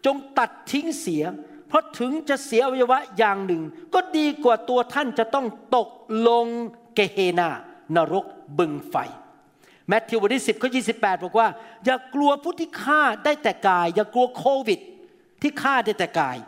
[0.06, 1.22] จงตัดทิ้งเสีย
[1.68, 3.62] เพราะถึงจะเสียอวัยวะอย่างหนึ่ง
[3.94, 5.88] ก็ดีกว่าตัวท่านจะต้องตก
[6.28, 6.46] ลง
[6.94, 7.50] เกเฮนา
[7.96, 8.26] นรก
[8.58, 8.96] บึงไฟ
[9.88, 11.48] แมทธิวบทที่10ข้อ28บอกว่า
[11.84, 14.80] อย่ากลัวผู้ที่ฆ่าได้แต่กาย อย่ากลัวโควิด
[15.42, 16.38] ที่ฆ่าได้แต่กาย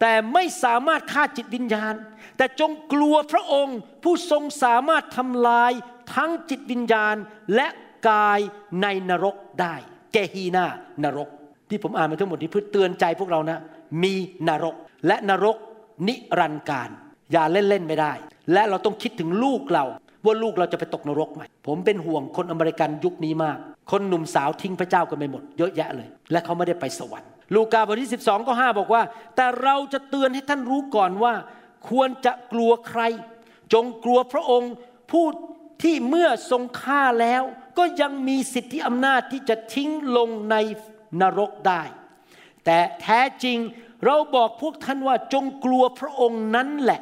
[0.00, 1.94] แต่ไม่สามารถฆ่าจิตวิญญาณ
[2.36, 5.72] แต่จงกลัวพระองค์ผู้ทรงสามารถทำลาย
[6.14, 7.16] ทั้งจิตวิญญาณ
[7.54, 7.68] และ
[8.08, 8.38] กาย
[8.82, 9.74] ในนรกได้
[10.12, 10.66] เกฮีนา
[11.04, 11.28] นรก
[11.68, 13.58] ที่ผมอ่านมาทั้งหมดนี้เพื่อเตือนใจพวกเรานะ
[14.02, 14.14] มี
[14.48, 14.74] นรก
[15.06, 15.56] และนรก
[16.08, 16.90] นิรันดร์การ
[17.32, 18.12] อย่าเล่นๆไม่ได้
[18.52, 19.84] และเราต้องคิดถึงลูกเรา
[20.24, 23.58] ว่าลูกเราจะไปตกนรกไหม ผมเป็นห่วงคนอเมริกันยุคนี้มาก
[23.90, 29.02] คนหนุ่มสาวทิ้งพระเจ้ากันไปหมดเยอะแยะเลย และเขาไม่ได้ไปสวรรค์ ลูกาบทที่ 12ก็5บอกว่า
[29.36, 31.34] แต่เราจะเตือนให้ท่านรู้ก่อนว่า
[31.90, 33.02] ควรจะกลัวใคร
[33.72, 34.72] จงกลัวพระองค์
[35.10, 35.26] ผู้
[35.82, 37.42] ที่เมื่อทรงฆ่าแล้ว
[37.78, 40.56] ก็ยังมีสิทธิอำนาจที่จะทิ้งลงใน
[41.20, 41.82] นรกได้
[42.64, 43.58] แต่แท้จริง
[44.04, 47.00] เราบอกพวกท่านว่าจงกลัวพระองค์นั้นแหละ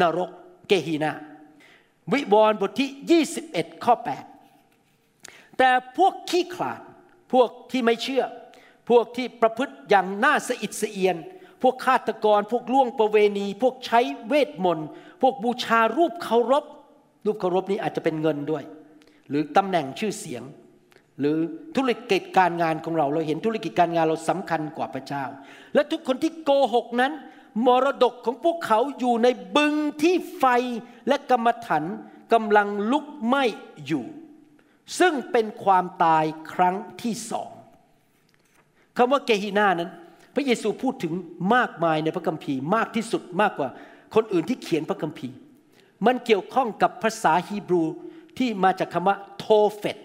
[0.00, 0.30] นรก
[0.68, 1.12] เกฮีนา
[2.12, 3.94] วิวรณ์บทที่ 21 ข้อ
[4.76, 6.80] 8 แต่พวกขี้ขลาด
[7.32, 8.24] พวกที่ไม่เชื่อ
[8.90, 11.16] พวกที่ประพฤติอย่างน่าสะอิดสะเอียน
[11.62, 14.88] พวกฆาตกร พวกล่วงประเวณี พวกใช้เวทมนต์
[15.22, 16.64] พวกบูชารูปเคารพ
[17.24, 18.64] รูปเคารพนี้อาจจะเป็นเงินด้วย
[19.28, 20.42] หรือตำแหน่งชื่อเสียง
[21.20, 21.36] หรือ
[21.76, 25.24] ธุรกิจการงานของเรา เราเห็นธุรกิจการงานเราสำคัญกว่าพระเจ้า
[25.74, 27.12] และทุกคนที่โกหกนั้น
[27.66, 30.44] มรดกของพวกเขาอยู่ในบึงที่ไฟ
[31.08, 31.84] และกรรมฐาน
[32.32, 33.44] กำลังลุกไหม้
[33.86, 34.04] อยู่
[34.98, 37.50] ซึ่งเป็นความตายครั้งที่สอง
[38.96, 39.90] คำว่าเกฮินานั้น
[40.34, 41.12] พระเยซูพูดถึง
[41.54, 43.68] มากมายในพระคัมภีร์มากที่สุดมากกว่า
[44.14, 45.36] คนอื่นที่เขียนพระคัมภีร์
[46.06, 47.82] มันเกี่ยวข้องกับภาษาฮีบรู
[48.38, 49.98] ที่มาจากคำว่าโทเฟต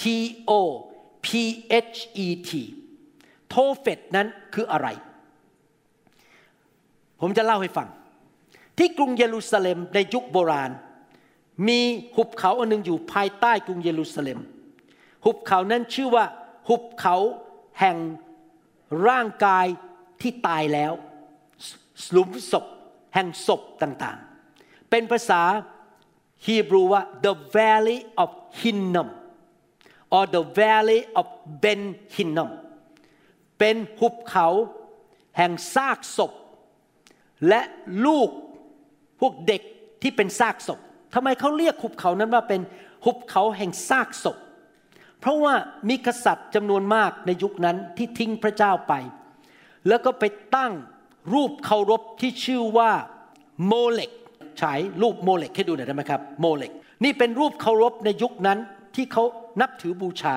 [0.00, 0.02] T
[0.50, 0.52] O
[1.26, 1.28] P
[1.92, 2.50] H E T
[3.48, 4.88] โทเฟตนั้นคืออะไร
[7.20, 7.88] ผมจะเล่าให้ฟัง
[8.78, 10.70] ที่กรุงเยรูซาเล็มในยุคโบราณ
[11.68, 11.80] มี
[12.16, 14.38] หุบเขาอันหนึงอยู่ภายใต้กรุงเยรูซาเล็ม
[15.24, 16.24] หุบเขานั้นชื่อว่า
[16.68, 17.16] หุบเขา
[17.80, 17.96] แห่ง
[19.08, 19.66] ร่างกาย
[20.20, 20.92] ที่ตายแล้ว
[22.12, 22.64] หลุมศพ
[23.14, 25.42] แห่งศพต่างๆ เป็นภาษา
[26.46, 28.30] ฮีบรูว่า the valley of
[28.60, 29.08] Hinnom
[30.16, 31.26] or the valley of
[31.62, 31.82] Ben
[32.16, 32.50] Hinnom
[33.58, 34.48] เป็นหุบเขา
[35.36, 36.32] แห่งซากศพ
[37.48, 37.60] และ
[38.06, 38.28] ลูก
[39.20, 39.62] พวกเด็ก
[40.02, 40.78] ที่เป็นซากศพ
[41.14, 42.60] ทำไมเขาเรียกหุบเขานั้นว่าเป็น
[43.04, 44.36] หุบเขาแห่งซากศพ
[45.20, 45.54] เพราะว่า
[45.88, 48.92] มีกษัตริย์จำนวนมากในยุคนั้นที่ทิ้งพระเจ้าไป
[49.88, 50.24] แล้วก็ไป
[50.56, 50.72] ตั้ง
[51.34, 52.92] รูปเคารพที่ชื่อว่า
[53.66, 54.12] โมเลก
[54.60, 56.72] ฉายรูปโมเลกให้ดูหน่อยได้ไหมครับโมเลก
[57.04, 58.58] นี่เป็นรูปเคารพในยุคนั้น
[58.94, 59.24] ที่เขา
[59.60, 60.36] นับถือบูชา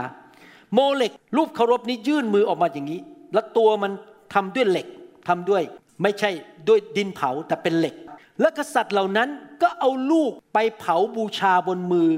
[0.74, 3.00] โมเลกรูปเคารพนี้ยื่นมือออกมาอย่างนี้
[3.34, 3.92] แล้วตัวมัน
[4.34, 4.88] ทำด้วยเหล็ก
[5.28, 5.64] ทำด้วย
[6.02, 6.30] ไม่ใช่
[6.68, 7.96] ด้วยดินเผาแต่เป็นเหล็ก
[8.42, 9.30] และกษัตริย์เหล่านั้น
[9.62, 12.10] ก็เอาลูกไปเผาบูชาบนมือ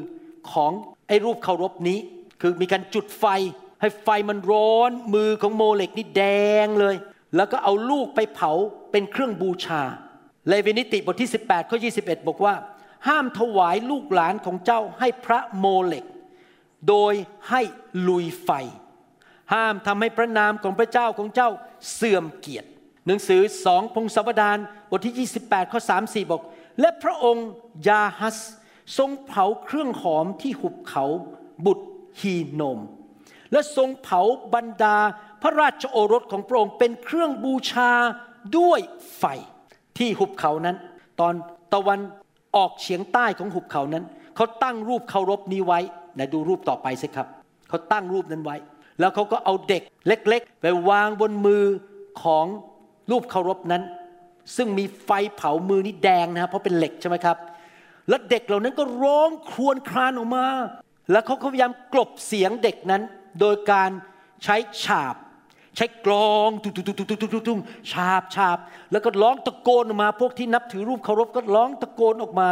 [0.52, 0.72] ของ
[1.08, 1.98] ไอ้รูปเคารพนี้
[2.42, 3.26] คือมีการจุดไฟ
[3.82, 6.24] ให้ไฟมันร้อนมือของโมเลกนี่แด
[6.66, 6.96] งเลย
[7.36, 8.52] แล้วก็เอาลูกไปเผา
[8.92, 9.82] เป็นเครื่องบูชา
[10.50, 12.56] เลวินิติบทที่ 18ข้อ21 บอกว่า
[13.08, 16.06] ห้ามถวายลูกหลานของเจ้าให้พระโมเลก
[16.90, 17.14] โดย
[17.50, 17.62] ให้
[18.08, 18.50] ลุยไฟ
[19.54, 21.50] ห้ามทำให้พระนามของพระเจ้าของเจ้า
[21.94, 22.70] เสื่อมเกียรติ
[23.08, 24.58] หนังสือสองพงศาวดาร
[24.92, 26.42] บทที่ 28ข้อ3 4 บอก
[26.80, 27.48] และพระองค์
[27.88, 28.38] ยาฮัส
[28.98, 31.06] ทรงเผาเครื่องหอมที่หุบเขา
[31.66, 31.88] บุตร
[32.20, 32.80] ฮีโนม
[33.52, 34.22] และทรงเผา
[34.54, 34.98] บรรดา
[35.42, 37.92] พระราชโอรสของพระองค์เป็นเครื่องบูชา
[38.58, 38.80] ด้วย
[39.18, 39.24] ไฟ
[40.00, 40.76] ที่หุบเขานั้น
[41.20, 41.34] ตอน
[41.74, 42.00] ตะวัน
[42.56, 44.04] ออกเฉียงใต้ของหุบเขานั้น
[44.36, 45.80] เขาตั้งรูปเคารพนี้ไว้
[46.16, 47.28] ไหนดูรูปต่อไปสิครับ
[47.70, 48.56] เขาตั้งรูปนั้นไว้
[49.00, 51.64] แล้วเขาก็เอาเด็กเล็ก ๆ ไปวางบนมือ
[52.24, 52.46] ของ
[53.12, 53.84] รูปเคารพนั้น
[54.56, 57.38] ซึ่งมีไฟเผามือนี่แดงนะครับเพราะเป็นเหล็กใช่ไหมครับ
[58.10, 60.46] แล้วเด็กเหล่านั้นก็ร้องครวญครางออกมา
[61.12, 63.02] แล้วเขาพยายามกลบเสียงเด็กนั้น
[63.40, 63.90] โดยการ
[64.44, 65.16] ใช้ฉาบ
[65.80, 67.60] ช้กลองตุ้งตุ้งตุ้งตุ้งตุ้งตุ้งตุ้ง
[67.92, 68.58] ฉาบฉาบ
[68.92, 72.50] แล้วก็ร้องตะโกนออกมาพวกที่นับถือรูปเคารพก็ร้องตะโกนออกมา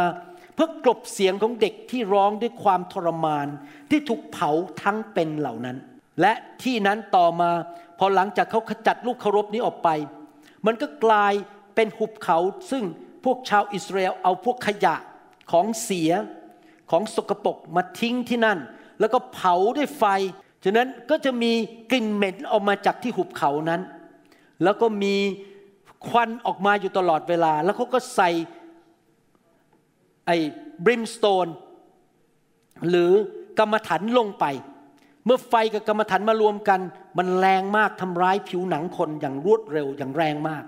[0.54, 3.46] เพื่อกลบเสียงของเด็กที่ร้องด้วยความทรมาน
[3.90, 4.50] ที่ถูกเผา
[4.82, 5.76] ทั้งเป็นเหล่านั้น
[6.20, 7.50] และที่นั้นต่อมา
[7.98, 9.88] พอหลังจากเขาขจัดรูปเคารพนี้ออกไป
[10.66, 11.32] มันก็กลาย
[11.74, 12.38] เป็นหุบเขา
[12.70, 12.84] ซึ่ง
[13.24, 14.96] พวกชาวอิสราเอลเอาพวกขยะ
[15.52, 16.10] ของเสีย
[16.90, 18.58] ของสกปรกมาทิ้งที่นั่น
[19.00, 20.04] แล้วก็เผาด้วยไฟ
[20.64, 21.52] ฉะนั้นก็จะมี
[21.90, 23.80] กลิ่นเหม็นออกมาจากที่หุบเขานั้น
[24.62, 25.14] แล้วก็มี
[26.06, 28.30] ควันออกมาอยู่ตลอดเวลา แล้วเขาก็ใส่
[30.26, 30.36] ไอ้
[30.84, 31.46] บริมสโตน
[32.88, 33.10] หรือ
[33.58, 34.44] กรรมฐานลงไป
[35.24, 36.80] เมื่อไฟกับกรรมฐานมารวมกัน
[37.18, 40.64] มันแรงมากทำร้ายผิวหนังคนอย่างรวดเร็วอย่างแรงมาก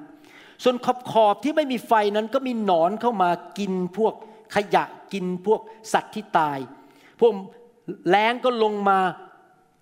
[0.63, 4.15] ส่วนขอบขอบที่ไม่มีไฟนั้นก็มีหนอนเข้ามากินพวก
[4.55, 5.61] ขยะกินพวก
[5.93, 6.59] สัตว์ที่ตาย
[7.21, 7.33] พวก
[8.11, 8.99] แรงก็ลงมา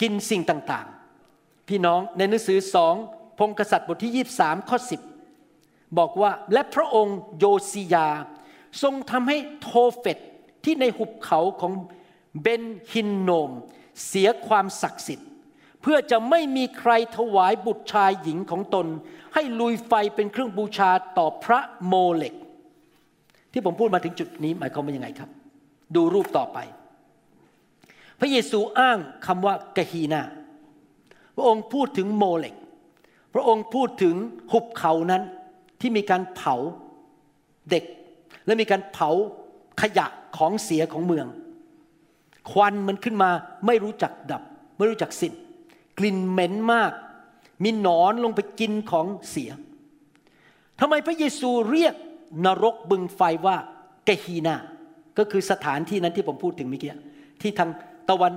[0.01, 2.95] กินสิ่งต่างๆ พี่น้องในหนังสือสอง
[3.39, 4.79] พงกษัตริย์บทที่ 23 ข้อ
[5.37, 8.09] 10 บอกว่าและพระองค์โยซียา
[8.83, 10.19] ทรงทำให้โทเฟต
[10.65, 11.73] ที่ในหุบเขาของ
[12.41, 13.51] เบนฮินโนม
[14.07, 15.29] เสียความศักดิ์สิทธิ์
[15.83, 18.87] เพื่อจะไม่มีใครถวายบุตรชายหญิงของตน
[19.35, 22.35] ให้ลุยไฟเป็นเครื่องบูชาต่อพระโมเลก
[23.53, 25.31] ที่ผมพูดมาถึงจุดนี้หมายความว่ายังไงครับ
[25.95, 26.59] ดูรูปต่อไป
[28.21, 30.23] พระเยซูอ้างคำว่ากะฮีนา
[31.37, 32.55] พระองค์พูดถึงโมเลก
[33.35, 34.15] พระองค์พูดถึง
[34.53, 35.23] หุบเขานั้น
[35.81, 36.55] ที่มีการเผา
[37.71, 37.85] เด็ก
[38.47, 39.11] และมีการเผา
[39.81, 40.07] ขยะ
[40.37, 41.27] ของเสียของเมือง
[42.51, 43.31] ควันมันขึ้นมา
[43.67, 44.43] ไม่รู้จักดับ
[44.77, 45.33] ไม่รู้จักสิ้น
[45.99, 46.93] กลิ่นเหม็นมาก
[47.65, 49.51] มีหนอนลงไปกินของเสีย
[50.81, 51.95] ทำไมพระเยซูเรียก
[52.45, 53.57] นรกบึงไฟว่า
[54.05, 54.57] เกฮีนา
[55.19, 56.93] ก็คือสถานที่นั้นที่ผมพูดถึงเมื่อกี้
[57.41, 57.71] ที่ทาง
[58.11, 58.33] ตะวัน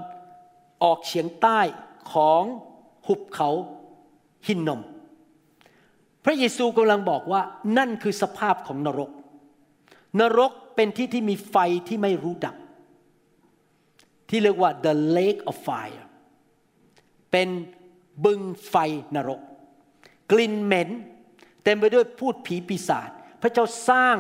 [0.84, 1.60] ออกเฉียงใต้
[2.14, 2.44] ของ
[3.08, 3.50] หุบเขา
[4.48, 4.82] หินนม
[6.26, 7.42] พระเยซูกำลังบอกว่า
[7.78, 9.12] นั่นคือสภาพของนรก
[10.20, 11.56] นรกเป็นที่ที่มีไฟ
[11.88, 12.56] ที่ไม่รู้ดับ
[14.30, 16.06] ที่เรียกว่า the lake of fire
[17.32, 17.50] เป็น
[18.26, 18.76] บึงไฟ
[19.16, 19.42] นรก
[20.32, 20.90] กลิ่นเหม็น
[21.64, 23.10] เต็มไปด้วยพูดผีปีศาจ
[23.42, 24.18] พระเจ้าสร้าง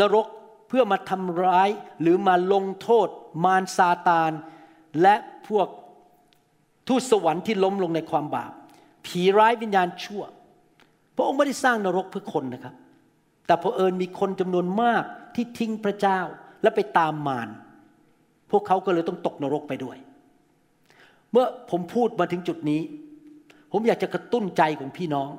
[0.00, 0.26] นรก
[0.68, 1.68] เพื่อมาทำร้าย
[2.00, 3.08] หรือมาลงโทษ
[3.44, 4.32] มารซาตาน
[5.02, 5.14] และ
[5.48, 5.68] พวก
[6.88, 8.52] ทูตสวรรค์ที่ล้มลงในความบาป
[9.06, 10.22] ผีร้ายวิญญาณชั่ว
[11.16, 12.74] พระองค์ไม่ได้สร้างนรกเพื่อคนนะครับ
[13.46, 15.02] แต่พอเอิญมีคนจำนวนมาก
[15.34, 16.20] ที่ทิ้งพระเจ้า
[16.62, 17.48] และไปตามมาร
[18.50, 19.96] พวกเขาก็เลยต้องตกนรกไปด้วย
[21.30, 22.80] เมื่อผมพูดมาถึงจุดนี้
[23.72, 25.30] ผมอยากจะกระตุ้นใจของพี่น้อง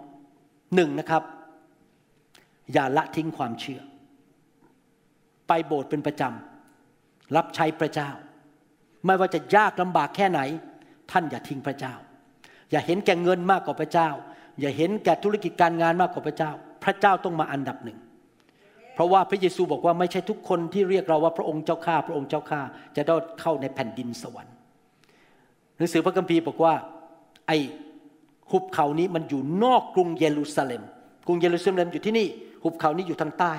[0.75, 1.23] หนึ่งนะครับ
[2.73, 3.81] อย่าละทิ้งความเชื่อ
[5.47, 8.09] ไปโบสถ์เป็นประจำรับใช้พระเจ้า
[9.05, 10.39] ไม่ว่าจะยากลำบากแค่ไหน
[11.11, 11.93] ท่านอย่าทิ้งพระเจ้า
[12.71, 14.09] อย่าเห็นแก่เงินมากกว่าพระเจ้า
[14.59, 16.51] อย่าเห็นแก่ธุรกิจการงานมากกว่าพระเจ้า
[16.83, 17.99] พระเจ้าต้องมาอันดับหนึ่ง
[18.93, 22.61] เพราะว่าพระเยซูบอกว่าไม่ใช่ทุกคนที่เรียกเราว่าพระองค์เจ้าข้าพระองค์เจ้าข้า
[22.95, 24.55] จะได้เข้าในแผ่นดินสวรรค์
[25.77, 26.73] หนังสือพระคัมภีร์บอกว่า
[27.47, 27.57] ไอ้
[28.51, 30.83] หุบเขานี้มันอยู่นอกกรุงเยรูซาเล็ม
[31.27, 32.27] กรุงเยรูซาเล็มอยู่ที่นี่
[32.63, 33.53] หุบเขานี้อยู่ทางใต้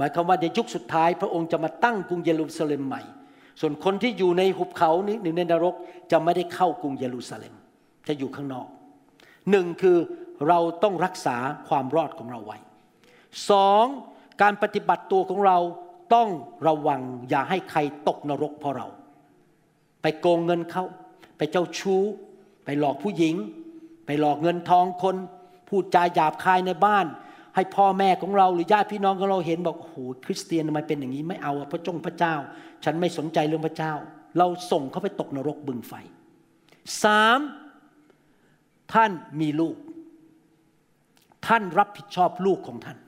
[0.00, 3.02] มายความว่าในยุคสุดท้ายพระองค์จะมาตั้งกรุงเยรูซาเล็มใหม่
[3.60, 5.74] ส่วนคนที่อยู่ในหุบเขานี้หนึ่งในนรก
[6.10, 7.54] จะไม่ได้เข้ากรุงเยรูซาเล็ม
[8.08, 8.66] จะอยู่ข้างนอก
[9.50, 9.96] หนึ่งคือ
[10.48, 11.36] เราต้องรักษา
[11.68, 12.58] ความรอดของเราไว้
[13.50, 13.84] สอง
[14.42, 15.58] การปฏิบัติตัวของเรา
[16.14, 16.28] ต้อง
[16.68, 17.78] ระวังอย่าให้ใคร
[18.08, 18.86] ตกนรกเพราะเรา
[20.02, 20.84] ไปโกงเงินเขา
[21.38, 22.02] ไปเจ้าชู้
[22.64, 23.34] ไปหลอกผู้หญิง
[24.06, 25.16] ไปหลอกเงินทองคน
[25.68, 27.06] พูดจาหยาบคายในบ้าน
[27.60, 29.96] ให้พ่อแม่ของเราหรือญาติพี่น้องของเราเห็นบอกโอ้โห
[30.26, 32.34] คริสเตียนทำไมเป็นอย่างนี้ไม่เอาพระจงพระเจ้า
[32.84, 33.92] ฉันไม่สนใจเรื่องพระเจ้า
[34.38, 35.92] เราส่งเขาไปตกนรกบึงไฟ
[37.02, 37.40] สาม
[38.92, 39.76] ท่านมีลูก
[41.46, 42.98] ท่านรับผิดชอบลูกของท่าน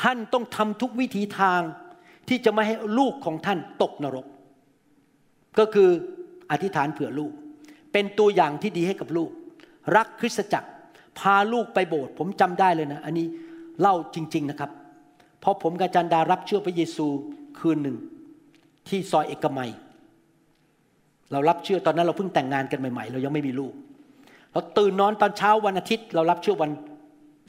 [0.00, 1.60] ท่านต้องทำทุกวิธีทาง
[2.28, 4.26] ที่จะไม่ให้ลูกของท่านตกนรก
[5.58, 5.88] ก็คือ
[6.50, 7.32] อธิษฐานเผื่อลูก
[7.92, 9.30] เป็นตัวอย่างที่ดีให้กับลูก
[9.96, 10.70] รักคริสตจักร
[11.20, 13.26] พาลูกไปโบสถ์ผมจำได้เลยนะ อันนี้
[13.80, 14.70] เล่าจริง ๆนะครับ
[15.40, 17.06] เพราะผมกับอาจารดารับเชื่อพระเยซู
[17.58, 17.96] คืนหนึ่ง
[18.88, 19.70] ที่ซอยเอกมัย
[21.32, 23.72] เรารับเชื่อตอนนั้นเราเพิ่งแต่งงานกันใหม่ๆ เรายังไม่มีลูก
[24.52, 26.70] เราตื่นนอนตอนเช้าวันอาทิตย์ เรารับเชื่อวัน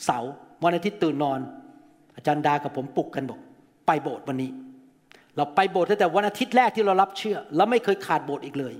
[0.05, 0.32] เสาร์
[0.63, 1.39] วันอาทิตย์ตื่นนอน
[2.15, 3.39] อาจารย์ดากับผมปลุกกันบอก
[3.86, 4.49] ไปโบสถ์วันนี้
[5.36, 8.76] เราไปโบสถ์ตั้งแต่วันอาทิตย์แรกที่เรารับเชื่อ แล้วไม่เคยขาดโบสถ์อีกเลย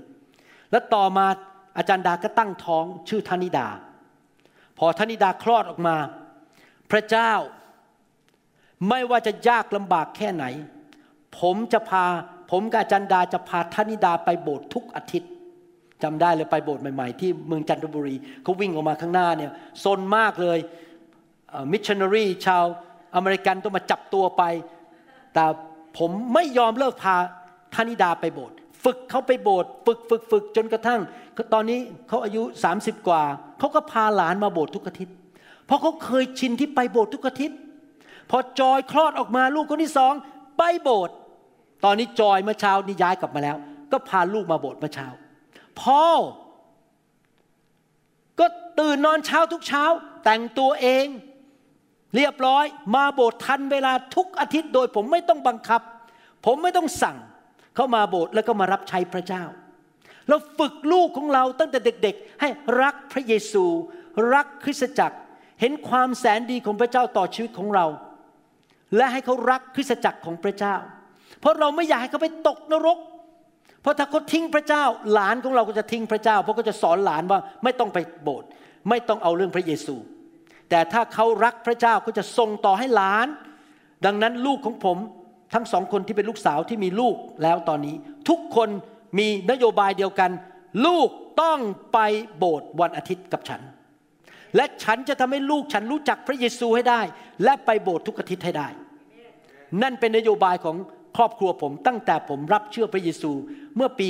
[0.70, 1.26] แล้วต่อมา
[1.78, 3.68] อาจารย์ดาก็ตั้งท้องชื่อธนิดา
[4.78, 5.96] พอธนิดาคลอดออกมา
[6.90, 7.32] พระเจ้า
[8.88, 10.44] ไม่ว่าจะยากลำบากแค่ไหน
[11.40, 12.04] ผมจะพา
[12.50, 15.30] ผมกับอาจารย์ดาจะพาธนิดาไปโบสถ์ทุกอาทิตย์
[16.02, 19.52] จำได้เลยไปโบสถ์ใหม่ๆ ที่เมืองจันทบุรีเขาวิ่งออกมาข้างหน้าเนี่ย
[19.84, 20.58] ซนมากเลย
[21.72, 22.64] มิชชันนารีชาว
[23.16, 24.42] อเมริกันต้องมาจับตัวไป
[25.34, 25.44] แต่
[25.98, 27.16] ผมไม่ยอมเลิกพา
[27.74, 31.00] ธนิดาไปโบสถ์ฝึกเขาไปโบสถ์ฝึกฝึกฝึกจนกระทั่ง
[31.54, 32.42] ตอนนี้เขาอายุ
[32.74, 33.22] 30 กว่า
[33.62, 35.14] เขาก็พาหลานมาโบสถ์ทุกอาทิตย์
[35.66, 37.58] เพราะเขาเคยชินที่ไปโบสถ์ทุกอาทิตย์
[38.30, 40.12] พอจอยคลอดออกมาลูกคนที่สอง
[40.58, 41.14] ไปโบสถ์
[41.84, 43.56] ตอนนี้จอยเมื่อเช้านี่ย้ายกลับมาแล้ว
[43.92, 45.08] ก็พาลูกมาโบสถ์เมื่อเช้า
[45.80, 46.04] พ่อ
[48.38, 48.46] ก็
[48.78, 49.84] ตื่นนอนเช้าทุกเช้า
[50.24, 51.06] แต่งตัวเอง
[52.16, 55.80] เรียบร้อยมาโบสถ์ทันเวลาทุกอาทิตย์โดยผมไม่ต้องบังคับ
[56.46, 57.16] ผมไม่ต้องสั่ง
[57.74, 59.44] เข้ามาโบสถ์แล้วก็มารับใช้พระเจ้า
[60.28, 62.48] เราฝึกลูกของเราตั้งแต่เด็กๆ ให้
[62.82, 63.64] รักพระเยซู
[64.34, 65.16] รักคริสตจักร
[65.60, 67.86] เห็นความแสนดีของพระเจ้าต่อชีวิตของเรา
[68.96, 70.76] และให้เขารักคริสตจักรของพระเจ้า
[71.40, 72.98] เพราะเราไม่อยากให้เขาไปตกนรก
[73.82, 78.48] เพราะถ้าเขาทิ้งพระเจ้า หลานของเราก็จะทิ้งพระเจ้า เพราะก็จะสอนหลานว่าไม่ต้องไปโบสถ์
[78.88, 79.96] ไม่ต้องเอาเรื่องพระเยซู
[80.70, 83.26] แต่ถ้าเขารักพระเจ้าก็จะส่งต่อให้หลาน
[84.04, 84.98] ดังนั้นลูกของผม
[85.54, 87.94] ทั้งสองคนที่เป็นลูกสาวที่มีลูกแล้วตอนนี้
[88.28, 88.68] ทุกคน
[89.18, 90.30] มีนโยบายเดียวกัน
[90.86, 91.08] ลูก
[91.42, 91.58] ต้อง
[91.92, 91.98] ไป
[92.38, 93.60] โบสถ์วันอาทิตย์กับฉัน
[94.56, 97.00] และฉันจะทำให้ลูกฉันรู้จักพระเยซูให้ได้
[97.44, 98.68] และไปโบสถ์ทุกอาทิตย์ให้ได้
[99.82, 100.76] นั่นเป็นนโยบายของ
[101.16, 103.30] ครอบครัวผมตั้งแต่ผมรับเชื่อพระเยซู
[103.76, 104.08] เมื่อปี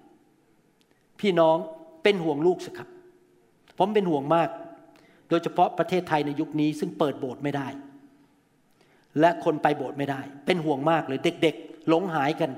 [0.00, 1.56] 1981 พี่น้อง
[2.02, 2.88] เป็นห่วงลูกสิครับ
[3.78, 4.48] ผมเป็นห่วงมาก
[5.28, 7.68] โดยเฉพาะประเทศไทยในยุคนี้ซึ่งเปิดโบสถ์ไม่ได้
[9.20, 12.50] และคนไปโบสถ์ไม่ได้ เป็นห่วงมากเลยเด็กๆ หลงหายกัน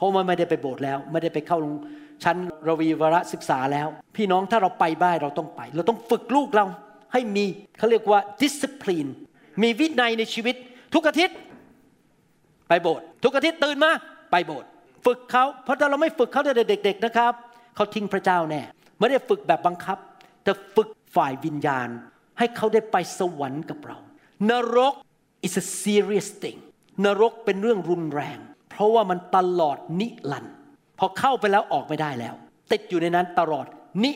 [0.00, 1.58] เพราะว่าไม่ได้ไปโบสถ์แล้ว ไม่ได้ไปเข้า
[2.24, 2.36] ชั้น
[2.68, 6.66] รวีวรศึกษาแล้ว พี่น้องถ้าเราไปบ้านเราต้องไป เราต้องฝึกลูกเรา
[7.12, 7.46] ให้มี
[7.78, 9.10] เขาเรียกว่า discipline
[9.62, 10.56] มีวินัยในชีวิต
[10.94, 11.36] ทุกอาทิตย์
[12.68, 13.92] ไปโบสถ์ทุกอาทิตย์ตื่นมา
[14.30, 14.68] ไปโบสถ์
[15.06, 17.32] ฝึกเขาเพราะถ้าเราไม่ฝึกเขาตั้งแต่เด็ก ๆนะครับ
[17.76, 18.62] เขาทิ้งพระเจ้าแน่
[18.98, 19.98] ไม่ได้ฝึกแบบบังคับ
[20.44, 21.88] แต่ฝึกฝ่ายวิญญาณ
[22.38, 23.98] ให้เขาได้ไปสวรรค์กับเรา
[24.50, 24.94] นรก
[25.46, 26.58] is a serious thing
[27.04, 28.38] นรกเป็นเรื่องรุนแรง
[28.80, 30.54] ราะว่ามันตลอดนิรันด์
[30.98, 32.34] พอเข้าไปแล้วออกไม่ได้แล้ว
[32.72, 33.66] ติดอยู่ในนั้นตลอด
[34.04, 34.12] นิ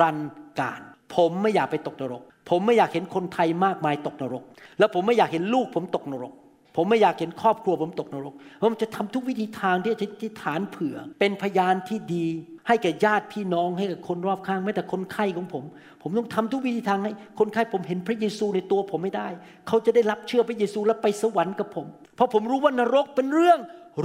[0.00, 0.30] รันดร์
[0.60, 0.80] การ
[1.16, 4.42] ผมไม่อยากไปตกนรก ผมไม่อยากเห็นคนไทยมากมายตกนรก
[4.78, 6.32] แล้วผมไม่อยากเห็นลูกผมตกนรก
[6.76, 12.26] ผมไม่อยากเห็นครอบครัวผมตกนรกผมจะทำทุกวิธีทางที่จะที่ฐานเผื่อ เป็นพยานที่ดี
[12.68, 15.64] ให้แก่ญาติพี่น้องให้กับคนรอบข้างแม้แต่คนไข้ของผม
[16.02, 19.28] ผมต้องทำทุกวิธีทางให้คนไข้ผมเห็นพระเยซูในตัวผมไม่ได้
[19.68, 21.86] เขาจะได้รับเชื่อพระเยซูและไปสวรรค์กับผม
[22.16, 23.58] เพราะผมรู้ว่านรกเป็นเรื่อง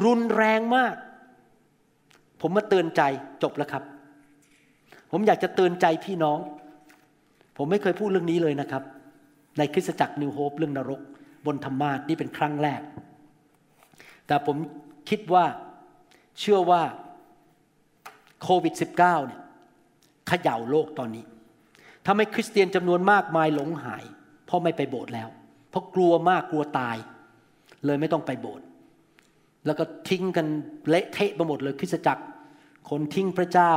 [0.03, 0.95] รุนแรงมาก
[2.41, 3.01] ผมมาเตือนใจ
[3.43, 3.83] จบแล้วครับ
[5.11, 6.39] ผมอยากจะเตือนใจพี่น้อง
[7.57, 8.83] ผมไม่เคยพูดเรื่องนี้เลยนะครับ
[9.57, 11.01] ในคริสตจักรนิวโฮปเรื่องนรก
[11.45, 12.81] บนธรรมาสนี่เป็นครั้งแรก
[14.27, 14.57] แต่ผม
[15.09, 15.45] คิดว่า
[16.39, 16.81] เชื่อว่า
[18.41, 19.41] โควิด -19 เนี่ย
[20.27, 21.23] เขย่าโลกตอนนี้
[22.05, 24.03] ทำให้คริสเตียนจำนวนมากมายหลงหาย
[24.45, 25.29] เพราะไม่ไปโบสถ์แล้ว
[25.69, 26.97] เพราะกลัวมากกลัวตาย
[27.85, 28.65] เลยไม่ต้องไปโบสถ์
[29.65, 30.47] แล้วก็ทิ้งกัน
[30.89, 32.23] เละเทะไปหมดเลยคริสตจักร
[32.89, 33.73] คนทิ้งพระเจ้า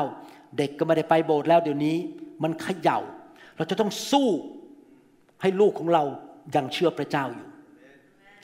[0.59, 1.97] เด็กก็ไม่ได้ไปโบสถ์แล้วเดี๋ยวนี้
[2.43, 2.99] มันเขย่า
[3.57, 4.29] เราจะต้องสู้
[5.43, 6.05] ให้ลูกของเรา
[6.55, 7.49] ยังเชื่อพระเจ้าอยู่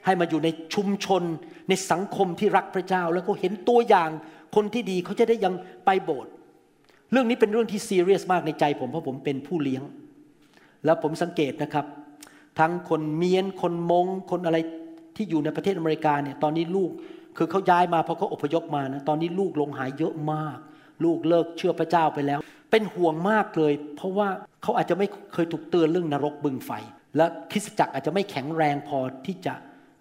[0.04, 1.22] ให้มาอยู่ในชุมชน
[1.68, 4.10] ในสังคมที่รักพระเจ้า แล้วก็เห็นตัวอย่าง
[4.54, 5.54] คนที่ดีเขาจะได้ยัง
[5.84, 6.32] ไปโบสถ์
[7.12, 9.82] เรื่องนี้เป็นเรื่องที่ซีเรียสมากในใจผมเพราะผมเป็นผู้เลี้ยง
[10.84, 11.86] แล้วผมสังเกตนะครับ
[12.58, 14.58] ทั้งคนเมียนคนมงคนอะไร
[15.16, 16.90] ที่อยู่ในประเทศอเมริกาเนี่ยตอนนี้ลูก
[17.36, 20.58] คือเขาย้ายมาเพราะเขาอพยพมานะตอนนี้ลูกลงหายเยอะมาก
[21.04, 22.40] ลูกเลิกเชื่อพระเจ้าไปแล้ว
[22.70, 24.28] เป็นห่วงมากเลย เพราะว่า
[24.62, 26.70] เขาอาจจะไม่เคยถูกเตือนเรื่องนรกบึงไฟ
[27.16, 29.54] และคริสตจักรอาจจะไม่แข็งแรงพอที่จะ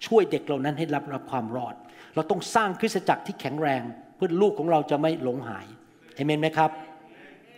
[0.06, 1.76] ช่วยเด็กเหล่านั้นให้รับรับความรอด
[2.16, 3.82] เราต้องสร้างคริสตจักรที่แข็งแรง
[4.16, 5.66] เพื่อลูกของเราจะไม่หลงหาย
[6.16, 6.72] เอเมนไหมครับ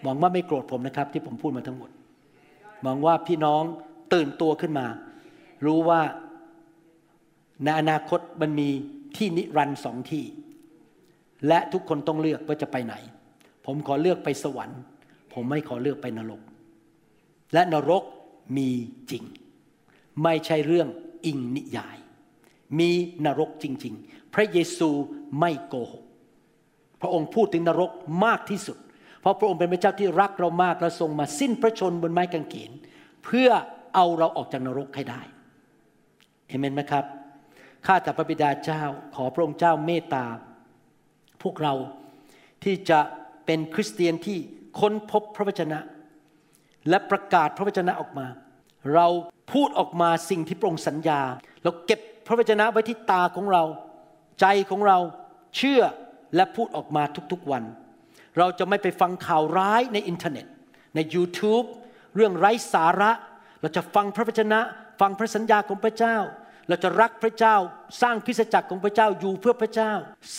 [0.03, 1.89] หวังว่าไม่โกรธผมนะครับ ที่ผมพูดมาทั้งหมด
[2.83, 3.63] หวังว่าพี่น้อง
[4.13, 4.87] ตื่นตัวขึ้นมา
[5.65, 6.01] รู้ว่า
[7.63, 8.69] ในอนาคตมันมี
[9.17, 10.25] ที่นิรันดร์สองที่
[11.47, 12.95] และทุกคนต้องเลือกว่าจะไปไหน
[13.65, 14.79] ผมขอเลือกไปสวรรค์
[15.33, 16.41] ผมไม่ขอเลือกไปนรก
[17.53, 18.03] และนรก
[18.57, 18.69] มี
[19.11, 19.23] จริง
[20.23, 20.87] ไม่ใช่เรื่อง
[21.25, 21.97] อิงนิยาย
[22.79, 22.91] มี
[23.25, 24.89] นรกจริง ๆ พระเยซู
[25.39, 26.03] ไม่โกหก
[27.01, 27.91] พระองค์พูดถึงนรก
[28.25, 28.77] มากที่สุด
[29.21, 32.71] เพราะพระองค์เป็นพระเจ้าที่รักเรามากและทรงมาสิ้นพระชนม์บนไม้กางเขน
[33.25, 33.49] เพื่อ
[33.95, 35.21] เอาเราออกจากนรกให้ได้
[36.47, 37.05] เอเมนไหมครับ
[37.85, 38.81] ข้าแต่พระบิดาเจ้า
[39.15, 40.25] ขอพระองค์เจ้าเมตตา
[41.41, 41.73] พวกเรา
[42.63, 42.99] ที่จะ
[43.45, 44.37] เป็นคริสเตียนที่
[44.79, 45.79] ค้นพบพระวจนะ
[46.89, 48.27] และประกาศพระวจนะออกมา
[48.93, 49.07] เรา
[49.53, 51.21] พูดออกมาสิ่งที่พระองค์สัญญา
[51.63, 53.63] เราเก็บพระวจนะไว้ที่ตาของเรา
[54.41, 54.97] ใจของเรา
[55.57, 55.81] เชื่อ
[56.35, 57.63] และพูดออกมาทุกๆวัน
[58.37, 60.45] เราจะไม่ไปฟังข่าวร้ายในอินเทอร์เน็ต
[60.95, 61.65] ใน YouTube
[62.15, 63.11] เรื่องไร้สาระ
[63.61, 64.59] เราจะฟังพระวจนะ
[65.01, 66.17] ฟังพระสัญญาของพระเจ้า
[66.71, 67.55] เราจะรักพระเจ้า
[68.01, 69.91] สร้างคริสจักรของพระเจ้าอยู่เพื่อพระเจ้า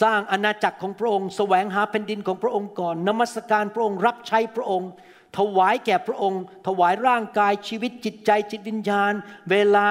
[0.03, 4.91] สร้างอาณาจักรของพระองค์แสวงหาแผ่นดินของพระองค์ก่อนนมัสการพระองค์รับใช้พระองค์
[5.39, 9.13] ถวายแก่พระองค์ ถวายร่างกายชีวิตจิตใจจิตวิญญาณ
[9.51, 9.89] เวลา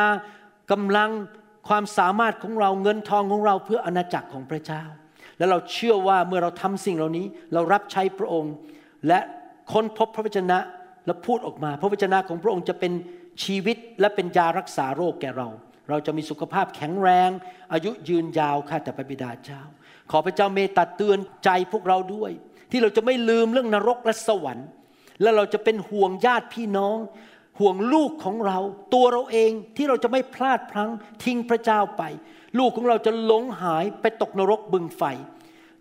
[0.72, 1.10] กำลัง
[1.68, 4.84] ความสามารถของเราเงินทองของเราเพื่ออาณาจักรของพระเจ้า
[5.38, 8.54] และเราเชื่อว่าเมื่อเราทำสิ่งเหล่านี้เรารับใช้พระองค์
[9.08, 9.20] และ
[9.72, 10.60] ค้นพบพระวจนะ
[11.06, 12.92] และพูดออกมา พระวจนะของพระองค์จะเป็น
[13.44, 15.48] ชีวิตและเป็นยารักษาโรคแก่เรา
[15.92, 17.30] เราจะมีสุขภาพแข็งแรง
[17.74, 19.62] อายุยืนยาวข้าแต่พระบิดาเจ้า
[20.12, 22.32] ขอพระเจ้าเมตตาเตือนใจพวกเราด้วย
[22.72, 24.68] ที่เราจะไม่ลืมเรื่องนรกและสวรรค์
[25.22, 26.98] และเราจะเป็นห่วงญาติพี่น้อง
[27.60, 28.60] ห่วงลูกของเรา
[28.94, 30.90] ตัวเราเองที่เราจะไม่พลาดพลั้ง
[31.24, 32.04] ทิ้งพระเจ้าไป
[32.60, 35.04] ลูกของเราจะหลงหายไปตกนรกบึงไฟ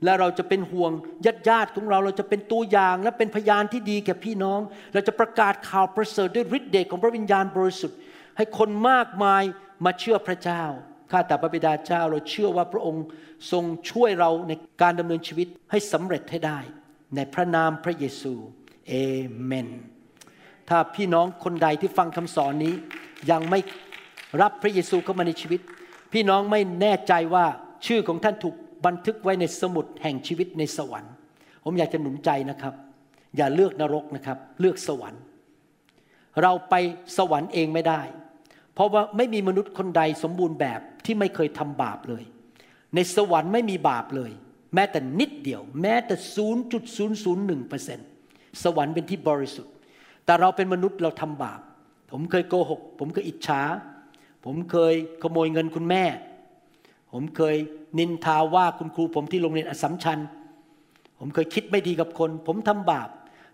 [0.05, 0.93] และเราจะเป็นห่วง
[1.25, 4.61] ญาติญาติของเรา เราจะเป็นตัวอย่างและเป็นพยานที่ดีแก่พี่น้อง
[4.93, 7.99] เราจะประกาศข่าวประเสริฐด้วยฤทธิ์เดชของพระวิญญาณบริสุทธิ์
[8.37, 9.43] ให้คนมากมาย
[9.85, 10.63] มาเชื่อพระเจ้า
[11.11, 13.05] ข้าแต่พระบิดาเจ้าเราเชื่อว่าพระองค์
[13.53, 14.53] ทรงช่วยเราใน
[14.83, 16.59] การดำเนินชีวิตให้สำเร็จให้ได้
[17.17, 18.35] ในพระนามพระเยซู
[18.89, 18.95] เอ
[19.45, 19.69] เมน
[20.69, 22.75] ถ้าพี่น้องคนใดที่ฟังคำสอนนี้
[23.31, 23.61] ยังไม่
[24.43, 25.61] รับพระเยซูเข้ามาในชีวิต
[26.13, 27.47] พี่น้องไม่แน่ใจว่า
[27.87, 28.55] ชื่อของท่านถูก
[28.87, 31.13] บันทึกไว้ในสมุดแห่งชีวิตในสวรรค์
[31.65, 32.75] ผมอยากจะหนุนใจนะครับ
[33.37, 35.23] อย่าเลือกนรกนะครับ เลือกสวรรค์
[36.43, 36.75] เราไป
[37.17, 38.03] สวรรค์เองไม่ได้
[38.75, 42.25] เพราะว่าไม่มีมนุษย์คนใดสมบูรณ์แบบที่ไม่เคยทำบาปเลย
[42.95, 44.31] ในสวรรค์ไม่มีบาปเลย
[44.75, 46.15] แม้แต่นิดเดียว แม้แต่
[47.77, 49.75] 0.001%สวรรค์เป็นที่บริสุทธิ์
[50.25, 51.61] แต่เราเป็นมนุษย์เราทำบาป
[52.13, 53.63] ผมเคยโกหก ผมเคยอิจฉา
[54.45, 56.05] ผมเคยขโมยเงินคุณแม่
[57.13, 57.57] ผมเคย
[57.99, 60.19] นินทาว่าคุณครูผมที่โรงเรียนอสสัมชัญ
[61.19, 63.09] ผมเคยคิดไม่ดีกับคน ผมทำบาป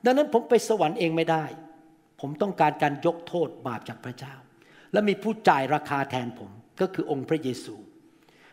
[0.05, 1.45] ดังนั้นผมไปสวรรค์เองไม่ได้
[2.21, 4.35] ผมต้องการการยกโทษบาปจากพระเจ้า
[4.93, 6.51] และมีผู้จ่ายราคาแทนผม
[6.81, 7.75] ก็คือองค์พระเยซู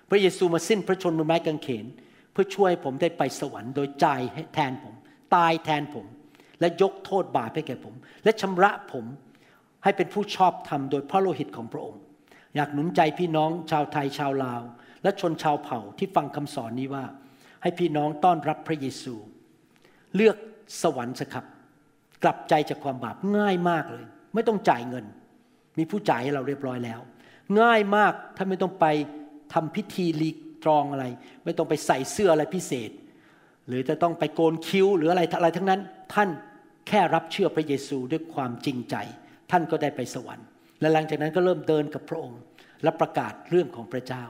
[0.10, 1.85] พระเยซูมาสิ้นพระชนม์บนไม้กางเขน
[2.31, 4.93] เพื่อช่วยผมได้ไปสวรรค์โดยจ่ายให้แทนผม
[5.35, 6.05] ตายแทนผม
[6.60, 7.93] และยกโทษบาปให้แก่ผม
[8.23, 9.05] และชำระผม
[9.84, 12.01] ให้เป็นผู้ชอบธรรมโดยพระโลหิตของพระองค์
[12.55, 14.61] อยากหนุนใจพี่น้องชาวไทยชาวลาว
[15.03, 17.05] และชนชาวเผ่าที่ฟังคำสอนนี้ว่า
[17.61, 19.15] ให้พี่น้องต้อนรับพระเยซู
[20.15, 20.38] เลือก
[20.81, 21.45] สวรรค์สครับ
[22.23, 25.05] กลับใจจากความบาปง่ายมากเลย ไม่ต้องจ่ายเงิน
[25.77, 26.99] มีผู้จ่ายให้เราเรียบร้อยแล้ว
[27.61, 28.85] ง่ายมากถ้าไม่ต้องไป
[29.53, 30.29] ทำพิธีรี
[30.63, 31.05] ตรองอะไร
[31.45, 32.91] ไม่ต้องไปใส่เสื้ออะไรพิเศษ
[33.67, 35.81] หรือจะต้องไปโกนคิ้วหรืออะไรอะไรทั้งนั้น
[36.13, 36.29] ท่าน
[36.87, 38.95] แค่รับเชื่อพระเยซูด้วยความจริงใจ
[39.51, 40.47] ท่านก็ได้ไปสวรรค์
[40.79, 42.41] และหลังจากนั้นก็เริ่มเดินกับพระองค์
[42.83, 44.23] และประกาศเรื่องของพระเจ้า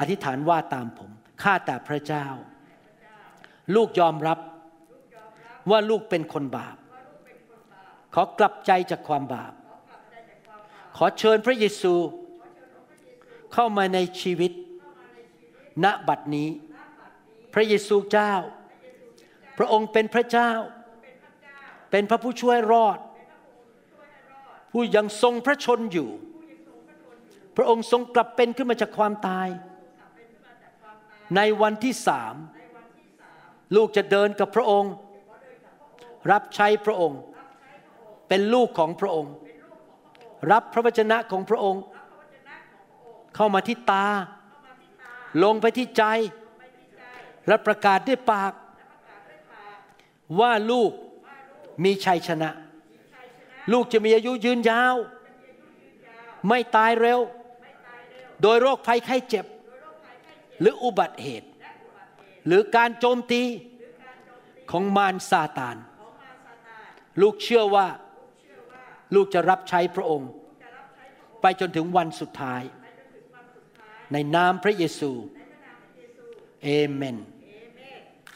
[0.00, 1.10] อธิษฐานว่าตามผม
[1.42, 2.26] ข้าแต่พระเจ้า
[3.74, 4.38] ลูกยอมรับ
[5.70, 6.76] ว่าลูกเป็นคนบาป
[8.14, 9.52] ขอกลับใจจากความบาป
[10.96, 11.94] ขอเชิญพระเยซู
[13.52, 14.52] เข้ามาในชีวิต
[15.84, 16.48] ณ บัดนี้
[17.54, 18.34] พระเยซูเจ้า
[19.58, 20.50] พระองค์เป็นพระเจ้า
[21.90, 22.98] เป็นพระผู้ช่วยรอด
[24.72, 26.10] ผู้ยังทรงพระชนอยู่
[27.56, 29.48] พระองค์ทรงกลับเป็นขึ้นมาจากความตาย
[31.36, 32.34] ในวันที่สาม
[33.76, 34.92] ลูกจะเดินกับพระองค์
[36.32, 37.20] รับใช้พระองค์
[38.28, 39.32] เป็นลูกของพระองค์
[40.50, 41.82] รับพระวจนะของพระองค์
[43.34, 44.06] เข้ามาที่ตา
[45.42, 46.02] ลงไปที่ใจ
[47.48, 48.52] และประกาศด้วยปาก
[50.40, 50.90] ว่าลูก
[51.84, 52.50] มีชัยชนะ
[53.72, 54.96] ลูกจะมีอายุยืนยาว
[56.48, 57.20] ไม่ตายเร็ว
[58.42, 59.46] โดยโรคภัยไข้เจ็บ
[60.60, 61.48] หรืออุบัติเหตุ
[62.46, 63.42] หรือการโจมตี
[64.70, 65.76] ของมารซาตาน
[67.20, 67.86] ลูกเชื่อว่า
[69.14, 70.30] ลูกจะรับใช้พระองค์
[71.40, 72.62] ไปจนถึงวันสุดท้าย
[74.12, 75.10] ในนามพระเยซู
[76.62, 77.16] เอเมน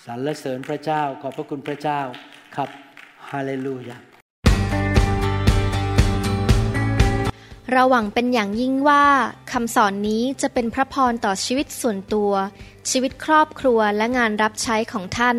[0.04, 2.00] สรรเสริญพระเจ้าขอบพระคุณพระเจ้า
[2.56, 2.68] ครับ
[3.30, 3.98] ฮาเลลูยา
[7.72, 9.04] เราหวังเป็นอย่างยิ่งว่า
[9.52, 12.32] คำสอนนี้จะเป็นพระพรต่อชีวิตส่วนตัว
[12.90, 15.38] ชีวิตครอบครัวและงานรับใช้ของท่าน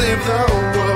[0.00, 0.89] save the world.